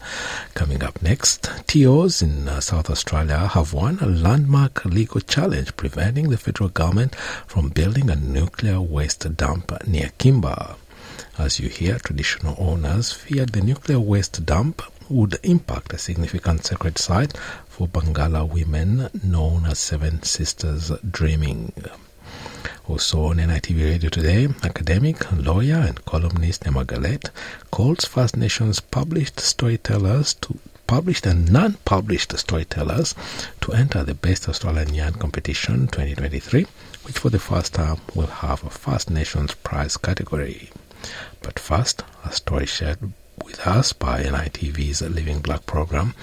Coming 0.54 0.82
up 0.82 1.00
next, 1.02 1.52
TOs 1.68 2.20
in 2.20 2.48
uh, 2.48 2.58
South 2.58 2.90
Australia 2.90 3.46
have 3.46 3.72
won 3.72 3.98
a 4.00 4.06
landmark 4.06 4.84
legal 4.84 5.20
challenge 5.20 5.76
preventing 5.76 6.30
the 6.30 6.36
federal 6.36 6.70
government 6.70 7.14
from 7.46 7.68
building 7.68 8.10
a 8.10 8.16
nuclear 8.16 8.80
waste 8.80 9.36
dump 9.36 9.70
near 9.86 10.10
Kimba. 10.18 10.74
As 11.38 11.60
you 11.60 11.68
hear, 11.68 11.98
traditional 12.00 12.56
owners 12.58 13.12
feared 13.12 13.50
the 13.50 13.60
nuclear 13.60 14.00
waste 14.00 14.44
dump 14.44 14.82
would 15.08 15.38
impact 15.42 15.92
a 15.92 15.98
significant 15.98 16.64
sacred 16.64 16.98
site 16.98 17.34
for 17.78 17.86
Barngarla 17.86 18.44
women 18.44 19.08
known 19.22 19.64
as 19.66 19.78
Seven 19.78 20.20
Sisters 20.24 20.90
Dreaming. 21.08 21.72
Also 22.88 23.26
on 23.26 23.36
NITV 23.36 23.84
Radio 23.84 24.10
today, 24.10 24.48
academic, 24.64 25.30
lawyer, 25.30 25.76
and 25.76 26.04
columnist 26.04 26.66
Emma 26.66 26.84
Galet 26.84 27.30
calls 27.70 28.04
First 28.04 28.36
Nations 28.36 28.80
published 28.80 29.38
storytellers 29.38 30.34
to 30.40 30.58
published 30.88 31.24
and 31.24 31.52
non-published 31.52 32.36
storytellers 32.36 33.14
to 33.60 33.72
enter 33.72 34.02
the 34.02 34.14
Best 34.14 34.48
Australian 34.48 34.92
Yarn 34.92 35.14
Competition 35.14 35.86
2023, 35.86 36.66
which 37.04 37.16
for 37.16 37.30
the 37.30 37.38
first 37.38 37.74
time 37.74 37.98
will 38.12 38.26
have 38.26 38.64
a 38.64 38.70
First 38.70 39.08
Nations 39.08 39.54
prize 39.54 39.96
category. 39.96 40.70
But 41.42 41.60
first, 41.60 42.02
a 42.24 42.32
story 42.32 42.66
shared 42.66 42.98
with 43.44 43.64
us 43.64 43.92
by 43.92 44.24
NITV's 44.24 45.00
Living 45.02 45.38
Black 45.38 45.64
program 45.64 46.14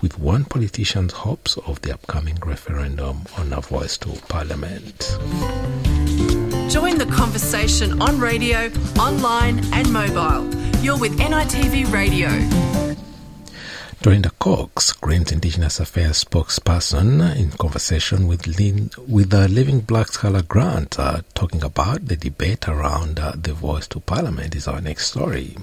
with 0.00 0.18
one 0.18 0.44
politician's 0.44 1.12
hopes 1.12 1.56
of 1.58 1.80
the 1.82 1.92
upcoming 1.92 2.38
referendum 2.44 3.22
on 3.36 3.52
a 3.52 3.60
voice 3.60 3.96
to 3.98 4.10
parliament. 4.28 5.18
Join 6.70 6.98
the 6.98 7.08
conversation 7.10 8.00
on 8.02 8.20
radio, 8.20 8.70
online, 8.98 9.60
and 9.72 9.92
mobile. 9.92 10.52
You're 10.82 10.98
with 10.98 11.18
NITV 11.18 11.92
Radio. 11.92 12.28
Dorinda 14.00 14.30
Cox, 14.38 14.92
Greens 14.92 15.32
Indigenous 15.32 15.80
Affairs 15.80 16.22
spokesperson 16.24 17.34
in 17.34 17.50
conversation 17.50 18.28
with 18.28 18.46
Lin, 18.46 18.90
with 19.08 19.30
the 19.30 19.48
Living 19.48 19.80
Black's 19.80 20.16
Karla 20.16 20.44
Grant, 20.44 21.00
uh, 21.00 21.22
talking 21.34 21.64
about 21.64 22.06
the 22.06 22.14
debate 22.14 22.68
around 22.68 23.18
uh, 23.18 23.32
the 23.34 23.52
voice 23.52 23.88
to 23.88 23.98
Parliament 23.98 24.54
is 24.54 24.68
our 24.68 24.80
next 24.80 25.08
story. 25.08 25.56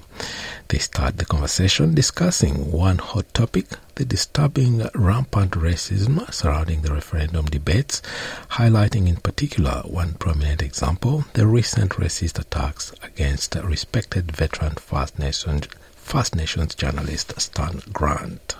They 0.68 0.76
start 0.76 1.16
the 1.16 1.24
conversation 1.24 1.94
discussing 1.94 2.70
one 2.70 2.98
hot 2.98 3.32
topic, 3.32 3.68
the 3.94 4.04
disturbing 4.04 4.86
rampant 4.94 5.52
racism 5.52 6.30
surrounding 6.30 6.82
the 6.82 6.92
referendum 6.92 7.46
debates, 7.46 8.02
highlighting 8.50 9.08
in 9.08 9.16
particular 9.16 9.80
one 9.86 10.12
prominent 10.12 10.60
example, 10.60 11.24
the 11.32 11.46
recent 11.46 11.92
racist 11.92 12.38
attacks 12.38 12.92
against 13.02 13.54
respected 13.54 14.30
veteran 14.30 14.74
First 14.74 15.18
Nations 15.18 15.68
First 16.06 16.36
Nations 16.36 16.76
journalist 16.76 17.38
Stan 17.40 17.82
Grant. 17.92 18.54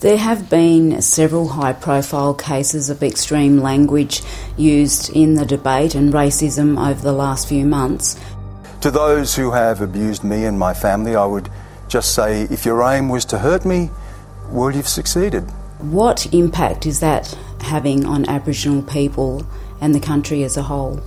There 0.00 0.16
have 0.16 0.48
been 0.48 1.02
several 1.02 1.46
high 1.46 1.74
profile 1.74 2.32
cases 2.32 2.88
of 2.88 3.02
extreme 3.02 3.58
language 3.58 4.22
used 4.56 5.14
in 5.14 5.34
the 5.34 5.44
debate 5.44 5.94
and 5.94 6.10
racism 6.10 6.82
over 6.82 7.02
the 7.02 7.12
last 7.12 7.50
few 7.50 7.66
months. 7.66 8.18
To 8.80 8.90
those 8.90 9.36
who 9.36 9.50
have 9.50 9.82
abused 9.82 10.24
me 10.24 10.46
and 10.46 10.58
my 10.58 10.72
family, 10.72 11.14
I 11.14 11.26
would 11.26 11.50
just 11.86 12.14
say 12.14 12.44
if 12.44 12.64
your 12.64 12.82
aim 12.82 13.10
was 13.10 13.26
to 13.26 13.38
hurt 13.38 13.66
me, 13.66 13.90
well, 14.48 14.74
you've 14.74 14.88
succeeded. 14.88 15.42
What 15.80 16.32
impact 16.32 16.86
is 16.86 17.00
that 17.00 17.36
having 17.60 18.06
on 18.06 18.26
Aboriginal 18.26 18.82
people 18.82 19.46
and 19.82 19.94
the 19.94 20.00
country 20.00 20.44
as 20.44 20.56
a 20.56 20.62
whole? 20.62 21.02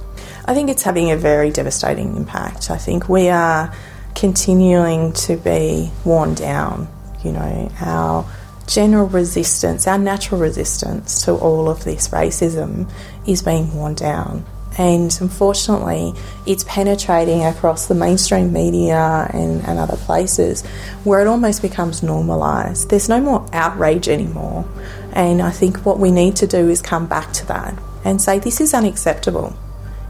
I 0.45 0.53
think 0.53 0.69
it's 0.69 0.83
having 0.83 1.09
a 1.09 1.17
very 1.17 1.49
devastating 1.49 2.15
impact. 2.15 2.69
I 2.69 2.77
think 2.77 3.09
we 3.09 3.29
are 3.29 3.73
continuing 4.15 5.13
to 5.13 5.37
be 5.37 5.91
worn 6.05 6.33
down. 6.33 6.87
You 7.23 7.33
know, 7.33 7.71
our 7.79 8.25
general 8.67 9.07
resistance, 9.07 9.87
our 9.87 9.97
natural 9.97 10.39
resistance 10.39 11.25
to 11.25 11.33
all 11.33 11.69
of 11.69 11.83
this 11.83 12.09
racism 12.09 12.89
is 13.27 13.41
being 13.41 13.73
worn 13.75 13.95
down. 13.95 14.45
And 14.77 15.15
unfortunately, 15.19 16.13
it's 16.45 16.63
penetrating 16.63 17.43
across 17.43 17.87
the 17.87 17.95
mainstream 17.95 18.53
media 18.53 19.29
and, 19.33 19.61
and 19.63 19.77
other 19.77 19.97
places 19.97 20.65
where 21.03 21.19
it 21.19 21.27
almost 21.27 21.61
becomes 21.61 22.01
normalised. 22.01 22.89
There's 22.89 23.09
no 23.09 23.19
more 23.19 23.45
outrage 23.51 24.07
anymore. 24.07 24.65
And 25.13 25.41
I 25.41 25.51
think 25.51 25.85
what 25.85 25.99
we 25.99 26.09
need 26.09 26.37
to 26.37 26.47
do 26.47 26.69
is 26.69 26.81
come 26.81 27.05
back 27.05 27.33
to 27.33 27.45
that 27.47 27.77
and 28.05 28.21
say 28.21 28.39
this 28.39 28.61
is 28.61 28.73
unacceptable. 28.73 29.55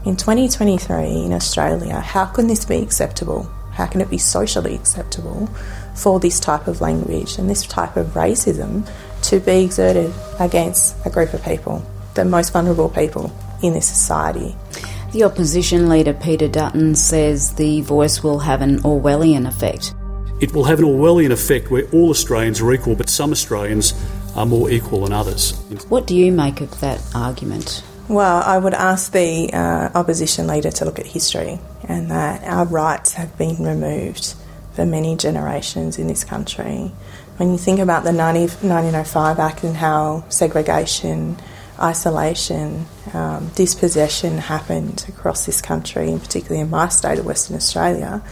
In 0.04 0.16
2023 0.16 1.24
in 1.24 1.32
Australia, 1.32 2.00
how 2.00 2.26
can 2.26 2.46
this 2.46 2.64
be 2.64 2.76
acceptable? 2.76 3.50
How 3.72 3.86
can 3.86 4.00
it 4.00 4.10
be 4.10 4.18
socially 4.18 4.74
acceptable 4.74 5.46
for 5.94 6.20
this 6.20 6.38
type 6.38 6.66
of 6.66 6.80
language 6.80 7.38
and 7.38 7.48
this 7.48 7.66
type 7.66 7.96
of 7.96 8.08
racism 8.08 8.88
to 9.22 9.40
be 9.40 9.64
exerted 9.64 10.12
against 10.38 10.96
a 11.06 11.10
group 11.10 11.32
of 11.32 11.42
people, 11.42 11.84
the 12.14 12.24
most 12.24 12.52
vulnerable 12.52 12.90
people 12.90 13.32
in 13.62 13.72
this 13.72 13.88
society? 13.88 14.54
The 15.12 15.24
opposition 15.24 15.88
leader 15.88 16.14
Peter 16.14 16.48
Dutton 16.48 16.94
says 16.94 17.54
the 17.54 17.80
voice 17.82 18.22
will 18.22 18.40
have 18.40 18.62
an 18.62 18.78
Orwellian 18.80 19.46
effect. 19.46 19.94
It 20.40 20.52
will 20.54 20.64
have 20.64 20.78
an 20.78 20.84
Orwellian 20.84 21.30
effect 21.30 21.70
where 21.70 21.84
all 21.90 22.10
Australians 22.10 22.60
are 22.60 22.72
equal, 22.72 22.94
but 22.94 23.08
some 23.08 23.30
Australians 23.30 23.94
are 24.34 24.46
more 24.46 24.70
equal 24.70 25.04
than 25.04 25.12
others. 25.12 25.52
What 25.88 26.06
do 26.06 26.16
you 26.16 26.32
make 26.32 26.60
of 26.60 26.80
that 26.80 27.00
argument? 27.14 27.82
Well, 28.08 28.42
I 28.42 28.58
would 28.58 28.74
ask 28.74 29.12
the 29.12 29.50
uh, 29.52 29.90
opposition 29.94 30.46
leader 30.46 30.70
to 30.70 30.84
look 30.84 30.98
at 30.98 31.06
history 31.06 31.58
and 31.84 32.10
that 32.10 32.42
our 32.44 32.64
rights 32.64 33.14
have 33.14 33.36
been 33.36 33.62
removed 33.62 34.34
for 34.74 34.86
many 34.86 35.16
generations 35.16 35.98
in 35.98 36.06
this 36.06 36.24
country. 36.24 36.92
When 37.36 37.50
you 37.50 37.58
think 37.58 37.80
about 37.80 38.04
the 38.04 38.12
90, 38.12 38.66
1905 38.66 39.38
Act 39.38 39.64
and 39.64 39.76
how 39.76 40.24
segregation, 40.28 41.36
isolation, 41.78 42.86
um, 43.12 43.50
dispossession 43.54 44.38
happened 44.38 45.04
across 45.08 45.46
this 45.46 45.60
country, 45.60 46.10
and 46.10 46.20
particularly 46.20 46.60
in 46.60 46.70
my 46.70 46.88
state 46.88 47.18
of 47.18 47.26
Western 47.26 47.56
Australia, 47.56 48.22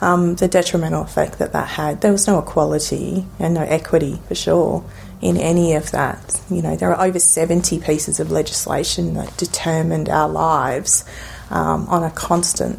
um, 0.00 0.36
the 0.36 0.48
detrimental 0.48 1.02
effect 1.02 1.38
that 1.38 1.52
that 1.52 1.68
had. 1.68 2.00
There 2.00 2.12
was 2.12 2.26
no 2.26 2.38
equality 2.38 3.26
and 3.38 3.54
no 3.54 3.62
equity 3.62 4.20
for 4.28 4.34
sure 4.34 4.84
in 5.20 5.36
any 5.36 5.74
of 5.74 5.90
that. 5.90 6.40
You 6.50 6.62
know, 6.62 6.76
there 6.76 6.94
are 6.94 7.06
over 7.06 7.18
70 7.18 7.80
pieces 7.80 8.20
of 8.20 8.30
legislation 8.30 9.14
that 9.14 9.36
determined 9.36 10.08
our 10.08 10.28
lives 10.28 11.04
um, 11.50 11.88
on 11.88 12.04
a 12.04 12.10
constant 12.10 12.78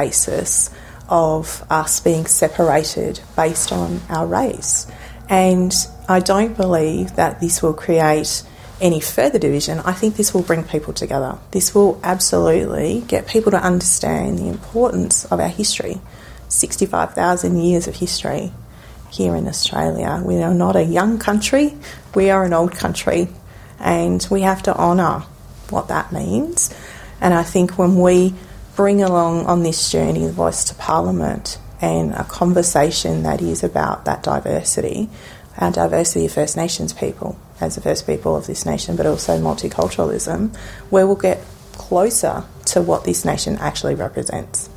basis 0.00 0.70
of 1.08 1.64
us 1.68 2.00
being 2.00 2.26
separated 2.26 3.20
based 3.36 3.72
on 3.72 4.00
our 4.08 4.26
race. 4.26 4.86
And 5.28 5.74
I 6.08 6.20
don't 6.20 6.56
believe 6.56 7.16
that 7.16 7.40
this 7.40 7.62
will 7.62 7.74
create 7.74 8.42
any 8.80 9.00
further 9.00 9.38
division. 9.38 9.78
I 9.80 9.92
think 9.92 10.16
this 10.16 10.32
will 10.32 10.42
bring 10.42 10.64
people 10.64 10.92
together. 10.92 11.38
This 11.50 11.74
will 11.74 12.00
absolutely 12.02 13.04
get 13.06 13.28
people 13.28 13.50
to 13.52 13.62
understand 13.62 14.38
the 14.38 14.48
importance 14.48 15.24
of 15.26 15.38
our 15.38 15.48
history 15.48 16.00
65,000 16.48 17.60
years 17.60 17.86
of 17.86 17.94
history 17.94 18.52
here 19.10 19.36
in 19.36 19.46
Australia. 19.46 20.20
We 20.24 20.42
are 20.42 20.54
not 20.54 20.76
a 20.76 20.82
young 20.82 21.18
country, 21.18 21.74
we 22.14 22.30
are 22.30 22.44
an 22.44 22.52
old 22.52 22.72
country, 22.72 23.28
and 23.78 24.26
we 24.30 24.40
have 24.42 24.62
to 24.64 24.74
honour 24.74 25.20
what 25.68 25.88
that 25.88 26.10
means. 26.10 26.74
And 27.20 27.34
I 27.34 27.44
think 27.44 27.78
when 27.78 28.00
we 28.00 28.34
bring 28.80 29.02
along 29.02 29.44
on 29.44 29.62
this 29.62 29.92
journey 29.92 30.24
the 30.24 30.32
voice 30.32 30.64
to 30.64 30.74
Parliament 30.76 31.58
and 31.82 32.14
a 32.14 32.24
conversation 32.24 33.24
that 33.24 33.42
is 33.42 33.62
about 33.62 34.06
that 34.06 34.22
diversity, 34.22 35.06
our 35.58 35.70
diversity 35.70 36.24
of 36.24 36.32
First 36.32 36.56
Nations 36.56 36.94
people 36.94 37.38
as 37.60 37.74
the 37.74 37.82
first 37.82 38.06
people 38.06 38.34
of 38.34 38.46
this 38.46 38.64
nation, 38.64 38.96
but 38.96 39.04
also 39.04 39.38
multiculturalism, 39.38 40.56
where 40.88 41.06
we'll 41.06 41.14
get 41.14 41.44
closer 41.72 42.42
to 42.64 42.80
what 42.80 43.04
this 43.04 43.22
nation 43.22 43.58
actually 43.58 43.94
represents. 43.94 44.70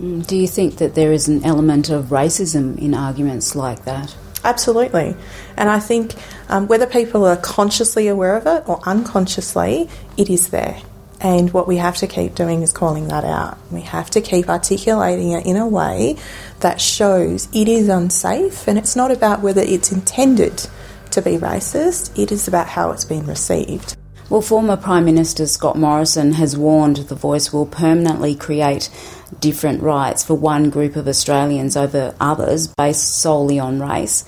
Mm, 0.00 0.24
do 0.24 0.36
you 0.36 0.46
think 0.46 0.76
that 0.76 0.94
there 0.94 1.10
is 1.10 1.26
an 1.26 1.44
element 1.44 1.90
of 1.90 2.04
racism 2.04 2.78
in 2.78 2.94
arguments 2.94 3.56
like 3.56 3.84
that? 3.84 4.14
Absolutely. 4.44 5.16
And 5.56 5.68
I 5.68 5.80
think 5.80 6.14
um, 6.48 6.68
whether 6.68 6.86
people 6.86 7.24
are 7.24 7.36
consciously 7.36 8.06
aware 8.06 8.36
of 8.36 8.46
it 8.46 8.68
or 8.68 8.78
unconsciously, 8.86 9.90
it 10.16 10.30
is 10.30 10.50
there. 10.50 10.80
And 11.20 11.52
what 11.52 11.68
we 11.68 11.76
have 11.76 11.96
to 11.98 12.06
keep 12.06 12.34
doing 12.34 12.62
is 12.62 12.72
calling 12.72 13.08
that 13.08 13.24
out. 13.24 13.58
We 13.70 13.82
have 13.82 14.08
to 14.10 14.22
keep 14.22 14.48
articulating 14.48 15.32
it 15.32 15.44
in 15.44 15.56
a 15.56 15.68
way 15.68 16.16
that 16.60 16.80
shows 16.80 17.48
it 17.54 17.68
is 17.68 17.88
unsafe 17.88 18.66
and 18.66 18.78
it's 18.78 18.96
not 18.96 19.10
about 19.10 19.42
whether 19.42 19.60
it's 19.60 19.92
intended 19.92 20.66
to 21.10 21.20
be 21.20 21.36
racist, 21.36 22.16
it 22.18 22.32
is 22.32 22.48
about 22.48 22.68
how 22.68 22.92
it's 22.92 23.04
been 23.04 23.26
received. 23.26 23.96
Well, 24.30 24.42
former 24.42 24.76
Prime 24.76 25.04
Minister 25.04 25.46
Scott 25.46 25.76
Morrison 25.76 26.34
has 26.34 26.56
warned 26.56 26.96
the 26.96 27.16
voice 27.16 27.52
will 27.52 27.66
permanently 27.66 28.36
create 28.36 28.88
different 29.40 29.82
rights 29.82 30.24
for 30.24 30.34
one 30.34 30.70
group 30.70 30.94
of 30.94 31.08
Australians 31.08 31.76
over 31.76 32.14
others 32.20 32.68
based 32.78 33.16
solely 33.16 33.58
on 33.58 33.80
race. 33.80 34.24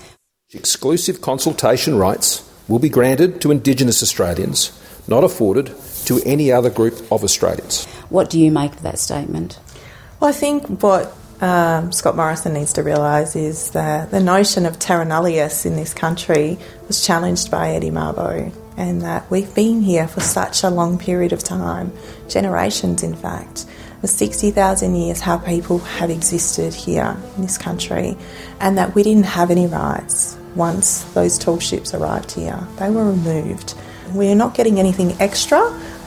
Exclusive 0.51 1.21
consultation 1.21 1.97
rights 1.97 2.47
will 2.67 2.79
be 2.79 2.89
granted 2.89 3.41
to 3.41 3.49
Indigenous 3.49 4.03
Australians, 4.03 4.77
not 5.07 5.23
afforded 5.23 5.69
to 6.05 6.21
any 6.25 6.51
other 6.51 6.69
group 6.69 6.93
of 7.11 7.23
Australians. 7.23 7.85
What 8.09 8.29
do 8.29 8.39
you 8.39 8.51
make 8.51 8.73
of 8.73 8.81
that 8.83 8.99
statement? 8.99 9.59
Well, 10.19 10.29
I 10.29 10.33
think 10.33 10.81
what 10.81 11.15
um, 11.41 11.91
Scott 11.91 12.15
Morrison 12.15 12.53
needs 12.53 12.73
to 12.73 12.83
realise 12.83 13.35
is 13.35 13.71
that 13.71 14.11
the 14.11 14.19
notion 14.19 14.65
of 14.65 14.79
terra 14.79 15.05
nullius 15.05 15.65
in 15.65 15.75
this 15.75 15.93
country 15.93 16.57
was 16.87 17.05
challenged 17.05 17.51
by 17.51 17.71
Eddie 17.71 17.91
Mabo, 17.91 18.53
and 18.77 19.01
that 19.01 19.29
we've 19.29 19.53
been 19.53 19.81
here 19.81 20.07
for 20.07 20.21
such 20.21 20.63
a 20.63 20.69
long 20.69 20.97
period 20.97 21.33
of 21.33 21.43
time, 21.43 21.91
generations 22.29 23.03
in 23.03 23.15
fact. 23.15 23.65
For 24.01 24.07
60,000 24.07 24.95
years, 24.95 25.19
how 25.19 25.37
people 25.37 25.79
have 25.79 26.09
existed 26.09 26.73
here 26.73 27.17
in 27.35 27.41
this 27.41 27.57
country, 27.57 28.17
and 28.59 28.77
that 28.77 28.95
we 28.95 29.03
didn't 29.03 29.25
have 29.25 29.51
any 29.51 29.67
rights. 29.67 30.37
once 30.55 31.03
those 31.15 31.39
tall 31.39 31.59
ships 31.59 31.93
arrived 31.93 32.31
here. 32.31 32.59
They 32.77 32.89
were 32.89 33.09
removed. 33.09 33.73
We 34.13 34.29
are 34.29 34.35
not 34.35 34.53
getting 34.53 34.79
anything 34.79 35.19
extra, 35.19 35.59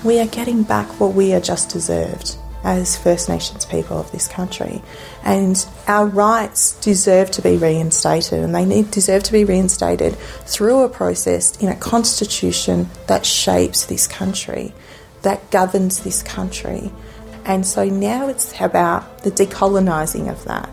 we 0.07 0.21
are 0.21 0.27
getting 0.27 0.63
back 0.63 1.01
what 1.01 1.15
we 1.15 1.35
are 1.35 1.41
just 1.41 1.71
deserved 1.71 2.37
as 2.63 2.97
First 2.97 3.29
Nations 3.29 3.65
people 3.65 3.99
of 3.99 4.11
this 4.13 4.29
country. 4.29 4.81
And 5.25 5.67
our 5.89 6.07
rights 6.07 6.79
deserve 6.81 7.31
to 7.33 7.43
be 7.43 7.57
reinstated, 7.57 8.41
and 8.41 8.55
they 8.55 8.65
need, 8.65 8.91
deserve 8.93 9.25
to 9.25 9.33
be 9.33 9.45
reinstated 9.45 10.15
through 10.15 10.83
a 10.83 10.89
process 10.89 11.57
in 11.61 11.69
a 11.69 11.77
constitution 11.77 12.89
that 13.09 13.27
shapes 13.27 13.87
this 13.87 14.07
country, 14.07 14.73
that 15.23 15.51
governs 15.51 16.01
this 16.01 16.23
country. 16.23 16.93
And 17.45 17.67
so 17.67 17.85
now 17.85 18.29
it's 18.29 18.53
about 18.61 19.25
the 19.25 19.31
decolonising 19.31 20.31
of 20.31 20.45
that. 20.45 20.69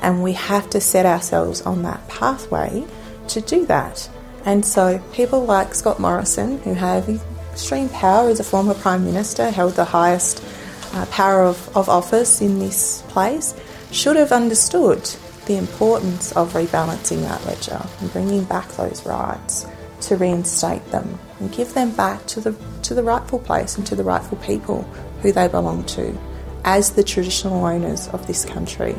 And 0.00 0.22
we 0.22 0.32
have 0.34 0.70
to 0.70 0.80
set 0.80 1.06
ourselves 1.06 1.62
on 1.62 1.82
that 1.82 2.06
pathway 2.08 2.86
to 3.28 3.40
do 3.40 3.66
that. 3.66 4.08
And 4.44 4.64
so 4.64 5.00
people 5.12 5.44
like 5.44 5.74
Scott 5.74 5.98
Morrison, 5.98 6.58
who 6.58 6.74
have 6.74 7.20
extreme 7.56 7.88
power 7.88 8.28
as 8.28 8.38
a 8.38 8.44
former 8.44 8.74
Prime 8.74 9.02
Minister, 9.02 9.50
held 9.50 9.76
the 9.76 9.84
highest 9.86 10.44
uh, 10.92 11.06
power 11.06 11.42
of, 11.42 11.74
of 11.74 11.88
office 11.88 12.42
in 12.42 12.58
this 12.58 13.00
place, 13.08 13.54
should 13.90 14.16
have 14.16 14.30
understood 14.30 15.02
the 15.46 15.56
importance 15.56 16.32
of 16.32 16.52
rebalancing 16.52 17.22
that 17.22 17.42
ledger 17.46 17.80
and 18.00 18.12
bringing 18.12 18.44
back 18.44 18.68
those 18.72 19.06
rights 19.06 19.64
to 20.02 20.18
reinstate 20.18 20.84
them 20.90 21.18
and 21.40 21.50
give 21.50 21.72
them 21.72 21.90
back 21.92 22.26
to 22.26 22.42
the, 22.42 22.54
to 22.82 22.92
the 22.92 23.02
rightful 23.02 23.38
place 23.38 23.78
and 23.78 23.86
to 23.86 23.96
the 23.96 24.04
rightful 24.04 24.36
people 24.38 24.82
who 25.22 25.32
they 25.32 25.48
belong 25.48 25.82
to 25.84 26.14
as 26.64 26.90
the 26.90 27.02
traditional 27.02 27.64
owners 27.64 28.06
of 28.08 28.26
this 28.26 28.44
country 28.44 28.94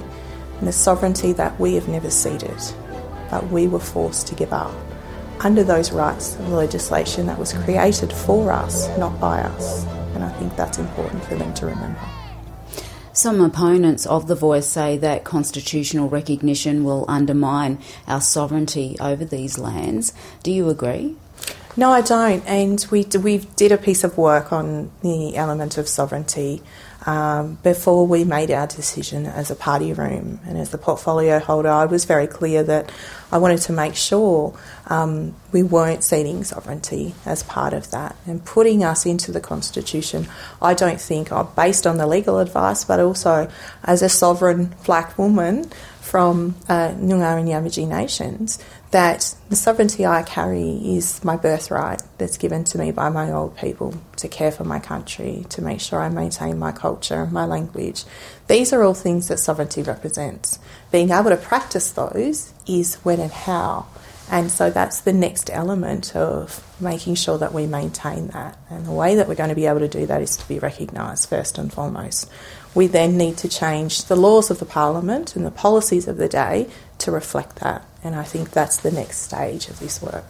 and 0.58 0.68
the 0.68 0.72
sovereignty 0.72 1.32
that 1.32 1.60
we 1.60 1.76
have 1.76 1.88
never 1.88 2.10
ceded, 2.10 2.60
but 3.30 3.46
we 3.52 3.68
were 3.68 3.80
forced 3.80 4.26
to 4.26 4.34
give 4.34 4.52
up 4.52 4.74
under 5.40 5.64
those 5.64 5.92
rights 5.92 6.36
of 6.36 6.50
legislation 6.50 7.26
that 7.28 7.38
was 7.38 7.54
created 7.54 8.12
for 8.12 8.52
us, 8.52 8.88
not 8.98 9.20
by 9.20 9.42
us. 9.42 9.86
And 10.14 10.24
I 10.24 10.30
think 10.34 10.56
that's 10.56 10.78
important 10.78 11.24
for 11.26 11.36
them 11.36 11.54
to 11.56 11.66
remember. 11.68 12.00
Some 13.14 13.42
opponents 13.42 14.06
of 14.06 14.28
the 14.28 14.36
voice 14.36 14.68
say 14.68 14.98
that 14.98 15.24
constitutional 15.24 16.08
recognition 16.08 16.84
will 16.84 17.06
undermine 17.08 17.80
our 18.08 18.22
sovereignty 18.22 18.96
over 19.00 19.26
these 19.26 19.58
lands. 19.58 20.14
Do 20.44 20.52
you 20.52 20.70
agree? 20.70 21.16
No, 21.78 21.92
I 21.92 22.02
don't. 22.02 22.44
And 22.48 22.84
we 22.90 23.06
we 23.22 23.38
did 23.56 23.72
a 23.72 23.78
piece 23.78 24.04
of 24.04 24.18
work 24.18 24.52
on 24.52 24.92
the 25.04 25.38
element 25.38 25.78
of 25.78 25.88
sovereignty 25.88 26.64
um, 27.06 27.58
before 27.64 28.06
we 28.06 28.26
made 28.26 28.52
our 28.52 28.68
decision 28.68 29.28
as 29.28 29.50
a 29.50 29.56
party 29.56 29.94
room 29.94 30.40
and 30.46 30.58
as 30.58 30.72
the 30.72 30.78
portfolio 30.78 31.40
holder, 31.40 31.70
I 31.70 31.86
was 31.86 32.04
very 32.04 32.28
clear 32.28 32.64
that 32.64 32.92
I 33.32 33.38
wanted 33.38 33.62
to 33.62 33.74
make 33.74 33.96
sure 33.96 34.58
um, 34.88 35.36
we 35.52 35.64
weren't 35.64 36.04
ceding 36.04 36.44
sovereignty 36.44 37.14
as 37.26 37.44
part 37.44 37.74
of 37.74 37.92
that 37.92 38.16
and 38.26 38.44
putting 38.44 38.84
us 38.84 39.06
into 39.06 39.32
the 39.32 39.40
constitution. 39.40 40.28
I 40.62 40.74
don't 40.74 41.00
think, 41.00 41.32
uh, 41.32 41.44
based 41.44 41.86
on 41.86 41.98
the 41.98 42.08
legal 42.08 42.40
advice, 42.40 42.84
but 42.84 43.00
also 43.00 43.50
as 43.84 44.02
a 44.02 44.10
sovereign 44.10 44.76
black 44.86 45.18
woman 45.18 45.70
from 46.02 46.56
uh, 46.68 46.90
Noongar 46.90 47.40
and 47.40 47.48
Yamatji 47.48 47.88
nations, 47.88 48.60
that 48.92 49.36
the 49.50 49.56
sovereignty 49.56 50.06
I 50.06 50.24
carry 50.24 50.96
is 50.96 51.24
my 51.24 51.36
birthright 51.36 52.02
that's 52.18 52.38
given 52.38 52.64
to 52.66 52.78
me 52.78 52.92
by 52.92 53.10
my 53.10 53.32
old 53.32 53.58
people 53.58 53.94
to 54.18 54.28
care 54.28 54.52
for 54.52 54.64
my 54.64 54.80
country, 54.80 55.46
to 55.50 55.62
make 55.62 55.82
sure 55.82 56.00
I 56.00 56.10
maintain 56.10 56.58
my 56.58 56.72
culture 56.72 57.24
and 57.24 57.32
my 57.32 57.46
language. 57.46 58.06
These 58.48 58.72
are 58.72 58.84
all 58.84 58.94
things 58.94 59.28
that 59.28 59.40
sovereignty 59.40 59.84
represents. 59.84 60.60
Being 60.92 61.12
able 61.12 61.32
to 61.32 61.38
practice 61.38 61.92
those 61.92 62.54
is 62.66 62.96
when 62.96 63.20
and 63.20 63.32
how. 63.32 63.88
And 64.30 64.52
so 64.52 64.70
that's 64.70 65.02
the 65.02 65.14
next 65.14 65.50
element 65.50 66.16
of 66.16 66.64
making 66.82 67.16
sure 67.16 67.38
that 67.38 67.54
we 67.54 67.66
maintain 67.66 68.28
that. 68.28 68.58
And 68.70 68.86
the 68.86 68.92
way 68.92 69.16
that 69.16 69.28
we're 69.28 69.36
going 69.36 69.50
to 69.50 69.56
be 69.56 69.68
able 69.68 69.80
to 69.80 69.88
do 69.88 70.06
that 70.06 70.22
is 70.22 70.36
to 70.38 70.48
be 70.48 70.60
recognised 70.60 71.30
first 71.30 71.58
and 71.58 71.72
foremost. 71.72 72.30
We 72.76 72.88
then 72.88 73.18
need 73.18 73.38
to 73.38 73.50
change 73.50 74.06
the 74.06 74.18
laws 74.18 74.52
of 74.52 74.60
the 74.60 74.66
Parliament 74.66 75.36
and 75.36 75.46
the 75.46 75.52
policies 75.52 76.08
of 76.08 76.18
the 76.18 76.28
day 76.28 76.70
to 77.00 77.12
reflect 77.12 77.58
that. 77.58 77.86
And 78.08 78.16
I 78.16 78.24
think 78.24 78.52
that's 78.52 78.78
the 78.78 78.90
next 78.90 79.18
stage 79.18 79.68
of 79.68 79.82
this 79.82 80.02
work. 80.02 80.24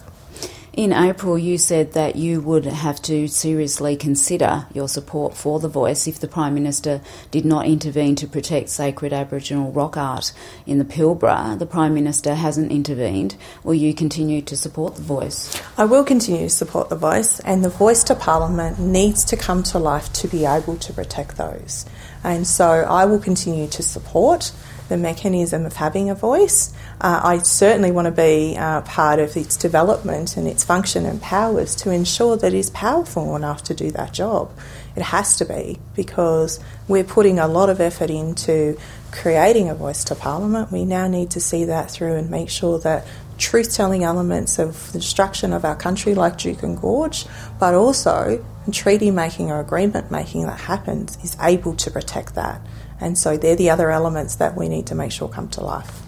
In 0.73 0.91
April, 0.91 1.37
you 1.37 1.59
said 1.59 1.93
that 1.93 2.15
you 2.15 2.41
would 2.41 2.65
have 2.65 2.99
to 3.03 3.27
seriously 3.27 3.95
consider 3.95 4.65
your 4.73 4.87
support 4.87 5.37
for 5.37 5.59
The 5.59 5.69
Voice 5.69 6.07
if 6.07 6.19
the 6.19 6.27
Prime 6.27 6.55
Minister 6.55 7.01
did 7.29 7.45
not 7.45 7.67
intervene 7.67 8.15
to 8.15 8.27
protect 8.27 8.69
sacred 8.69 9.13
Aboriginal 9.13 9.71
rock 9.71 9.95
art 9.95 10.33
in 10.65 10.79
the 10.79 10.85
Pilbara. 10.85 11.59
The 11.59 11.67
Prime 11.67 11.93
Minister 11.93 12.33
hasn't 12.33 12.71
intervened. 12.71 13.35
Will 13.63 13.75
you 13.75 13.93
continue 13.93 14.41
to 14.41 14.57
support 14.57 14.95
The 14.95 15.03
Voice? 15.03 15.61
I 15.77 15.85
will 15.85 16.03
continue 16.03 16.41
to 16.41 16.49
support 16.49 16.89
The 16.89 16.95
Voice, 16.95 17.39
and 17.41 17.63
The 17.63 17.69
Voice 17.69 18.03
to 18.05 18.15
Parliament 18.15 18.79
needs 18.79 19.23
to 19.25 19.37
come 19.37 19.61
to 19.63 19.77
life 19.77 20.11
to 20.13 20.27
be 20.27 20.45
able 20.45 20.77
to 20.77 20.93
protect 20.93 21.37
those. 21.37 21.85
And 22.23 22.47
so 22.47 22.65
I 22.65 23.05
will 23.05 23.19
continue 23.19 23.67
to 23.67 23.83
support 23.83 24.51
the 24.89 24.97
mechanism 24.97 25.65
of 25.65 25.76
having 25.76 26.10
a 26.10 26.15
voice. 26.15 26.73
Uh, 27.02 27.21
I 27.23 27.38
certainly 27.39 27.91
want 27.91 28.06
to 28.06 28.12
be 28.12 28.56
uh, 28.58 28.82
part 28.82 29.19
of 29.19 29.36
its 29.36 29.56
development 29.56 30.38
and 30.38 30.47
its 30.47 30.63
function 30.63 31.06
and 31.06 31.21
powers 31.21 31.76
to 31.78 31.91
ensure 31.91 32.38
that 32.38 32.54
it 32.54 32.58
is 32.58 32.69
powerful 32.69 33.36
enough 33.36 33.63
to 33.63 33.73
do 33.73 33.91
that 33.91 34.13
job. 34.13 34.52
It 34.95 35.04
has 35.04 35.36
to 35.38 35.45
be 35.45 35.80
because 35.95 36.60
we're 36.88 37.04
putting 37.04 37.38
a 37.38 37.47
lot 37.47 37.69
of 37.69 37.80
effort 37.80 38.10
into 38.10 38.78
creating 39.12 39.69
a 39.69 39.76
voice 39.76 40.04
to 40.06 40.15
Parliament. 40.15 40.71
We 40.71 40.86
now 40.86 41.08
need 41.08 41.32
to 41.32 41.39
see 41.39 41.65
that 41.65 41.91
through 41.91 42.15
and 42.15 42.30
make 42.30 42.50
sure 42.50 42.80
that 42.80 43.06
truth 43.38 43.73
telling 43.73 44.04
elements 44.04 44.58
of 44.60 44.91
the 44.91 45.00
destruction 45.00 45.54
of 45.54 45.63
our 45.63 45.76
country, 45.76 46.15
like 46.15 46.38
Juukan 46.38 46.80
Gorge, 46.82 47.26
but 47.60 47.73
also 47.73 48.43
treaty 48.71 49.12
making 49.12 49.50
or 49.50 49.60
agreement 49.60 50.12
making 50.12 50.45
that 50.47 50.60
happens, 50.60 51.17
is 51.23 51.38
able 51.41 51.73
to 51.76 51.91
protect 51.91 52.36
that. 52.36 52.60
And 52.99 53.17
so 53.17 53.38
they're 53.38 53.55
the 53.55 53.69
other 53.69 53.91
elements 53.91 54.36
that 54.36 54.55
we 54.55 54.69
need 54.69 54.88
to 54.88 54.95
make 54.95 55.12
sure 55.12 55.27
come 55.27 55.49
to 55.49 55.62
life. 55.62 56.01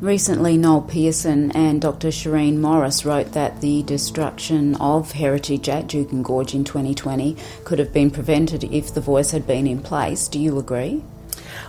Recently, 0.00 0.56
Noel 0.56 0.82
Pearson 0.82 1.52
and 1.52 1.80
Dr. 1.80 2.08
Shireen 2.08 2.58
Morris 2.58 3.04
wrote 3.04 3.32
that 3.32 3.60
the 3.60 3.84
destruction 3.84 4.74
of 4.76 5.12
heritage 5.12 5.68
at 5.68 5.86
Juukan 5.86 6.24
Gorge 6.24 6.54
in 6.54 6.64
2020 6.64 7.36
could 7.64 7.78
have 7.78 7.92
been 7.92 8.10
prevented 8.10 8.64
if 8.64 8.92
the 8.92 9.00
voice 9.00 9.30
had 9.30 9.46
been 9.46 9.66
in 9.66 9.80
place. 9.80 10.26
Do 10.26 10.40
you 10.40 10.58
agree? 10.58 11.04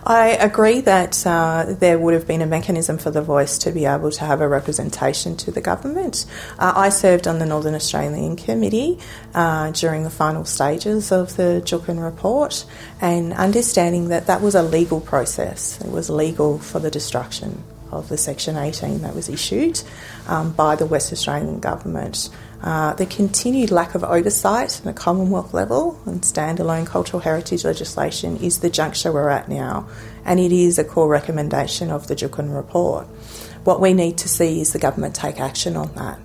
I 0.06 0.30
agree 0.32 0.82
that 0.82 1.26
uh, 1.26 1.66
there 1.80 1.98
would 1.98 2.14
have 2.14 2.28
been 2.28 2.42
a 2.42 2.46
mechanism 2.46 2.98
for 2.98 3.10
the 3.10 3.22
voice 3.22 3.58
to 3.60 3.72
be 3.72 3.86
able 3.86 4.12
to 4.12 4.26
have 4.26 4.42
a 4.42 4.48
representation 4.48 5.38
to 5.38 5.52
the 5.52 5.62
government. 5.62 6.26
Uh, 6.60 6.74
I 6.76 6.90
served 6.90 7.28
on 7.28 7.40
the 7.40 7.46
Northern 7.46 7.74
Australian 7.74 8.36
Committee 8.36 9.00
uh, 9.34 9.72
during 9.72 10.04
the 10.04 10.10
final 10.10 10.44
stages 10.44 11.12
of 11.12 11.38
the 11.38 11.62
Juukan 11.66 12.04
report 12.04 12.66
and 13.00 13.34
understanding 13.34 14.10
that 14.10 14.28
that 14.28 14.42
was 14.42 14.56
a 14.56 14.64
legal 14.64 15.00
process. 15.00 15.80
It 15.80 15.90
was 15.90 16.10
legal 16.10 16.60
for 16.60 16.80
the 16.80 16.92
destruction 16.92 17.64
of 17.94 18.10
the 18.10 18.18
Section 18.18 18.58
18 18.58 19.02
that 19.02 19.16
was 19.16 19.30
issued 19.30 19.82
um, 20.28 20.52
by 20.52 20.76
the 20.76 20.86
West 20.86 21.14
Australian 21.14 21.60
Government. 21.60 22.30
Uh, 22.64 22.94
the 22.94 23.06
continued 23.06 23.72
lack 23.72 23.94
of 23.94 24.06
oversight 24.06 24.80
at 24.80 24.88
a 24.88 24.94
Commonwealth 24.94 25.54
level 25.54 26.00
and 26.06 26.22
standalone 26.22 26.88
cultural 26.88 27.20
heritage 27.20 27.66
legislation 27.66 28.38
is 28.38 28.60
the 28.60 28.70
juncture 28.70 29.12
we're 29.12 29.28
at 29.28 29.50
now, 29.50 29.86
and 30.24 30.40
it 30.40 30.54
is 30.54 30.80
a 30.80 30.84
core 30.86 31.10
recommendation 31.10 31.92
of 31.92 32.08
the 32.08 32.16
Juukan 32.16 32.56
report. 32.56 33.06
What 33.66 33.82
we 33.82 33.94
need 33.94 34.18
to 34.20 34.30
see 34.30 34.62
is 34.62 34.72
the 34.72 34.80
government 34.80 35.14
take 35.14 35.42
action 35.42 35.76
on 35.76 35.94
that. 35.96 36.20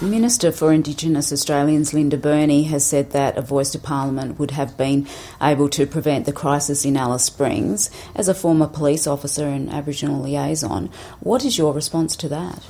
Minister 0.00 0.50
for 0.50 0.72
Indigenous 0.72 1.32
Australians 1.32 1.92
Linda 1.92 2.16
Burney 2.16 2.64
has 2.64 2.84
said 2.84 3.10
that 3.10 3.36
a 3.36 3.42
voice 3.42 3.70
to 3.70 3.78
Parliament 3.78 4.38
would 4.38 4.50
have 4.52 4.76
been 4.76 5.06
able 5.40 5.68
to 5.68 5.86
prevent 5.86 6.24
the 6.24 6.32
crisis 6.32 6.84
in 6.84 6.96
Alice 6.96 7.24
Springs. 7.24 7.88
As 8.16 8.26
a 8.26 8.34
former 8.34 8.66
police 8.66 9.06
officer 9.06 9.46
and 9.46 9.70
Aboriginal 9.70 10.22
liaison, 10.22 10.90
what 11.20 11.44
is 11.44 11.56
your 11.56 11.72
response 11.72 12.16
to 12.16 12.28
that? 12.30 12.64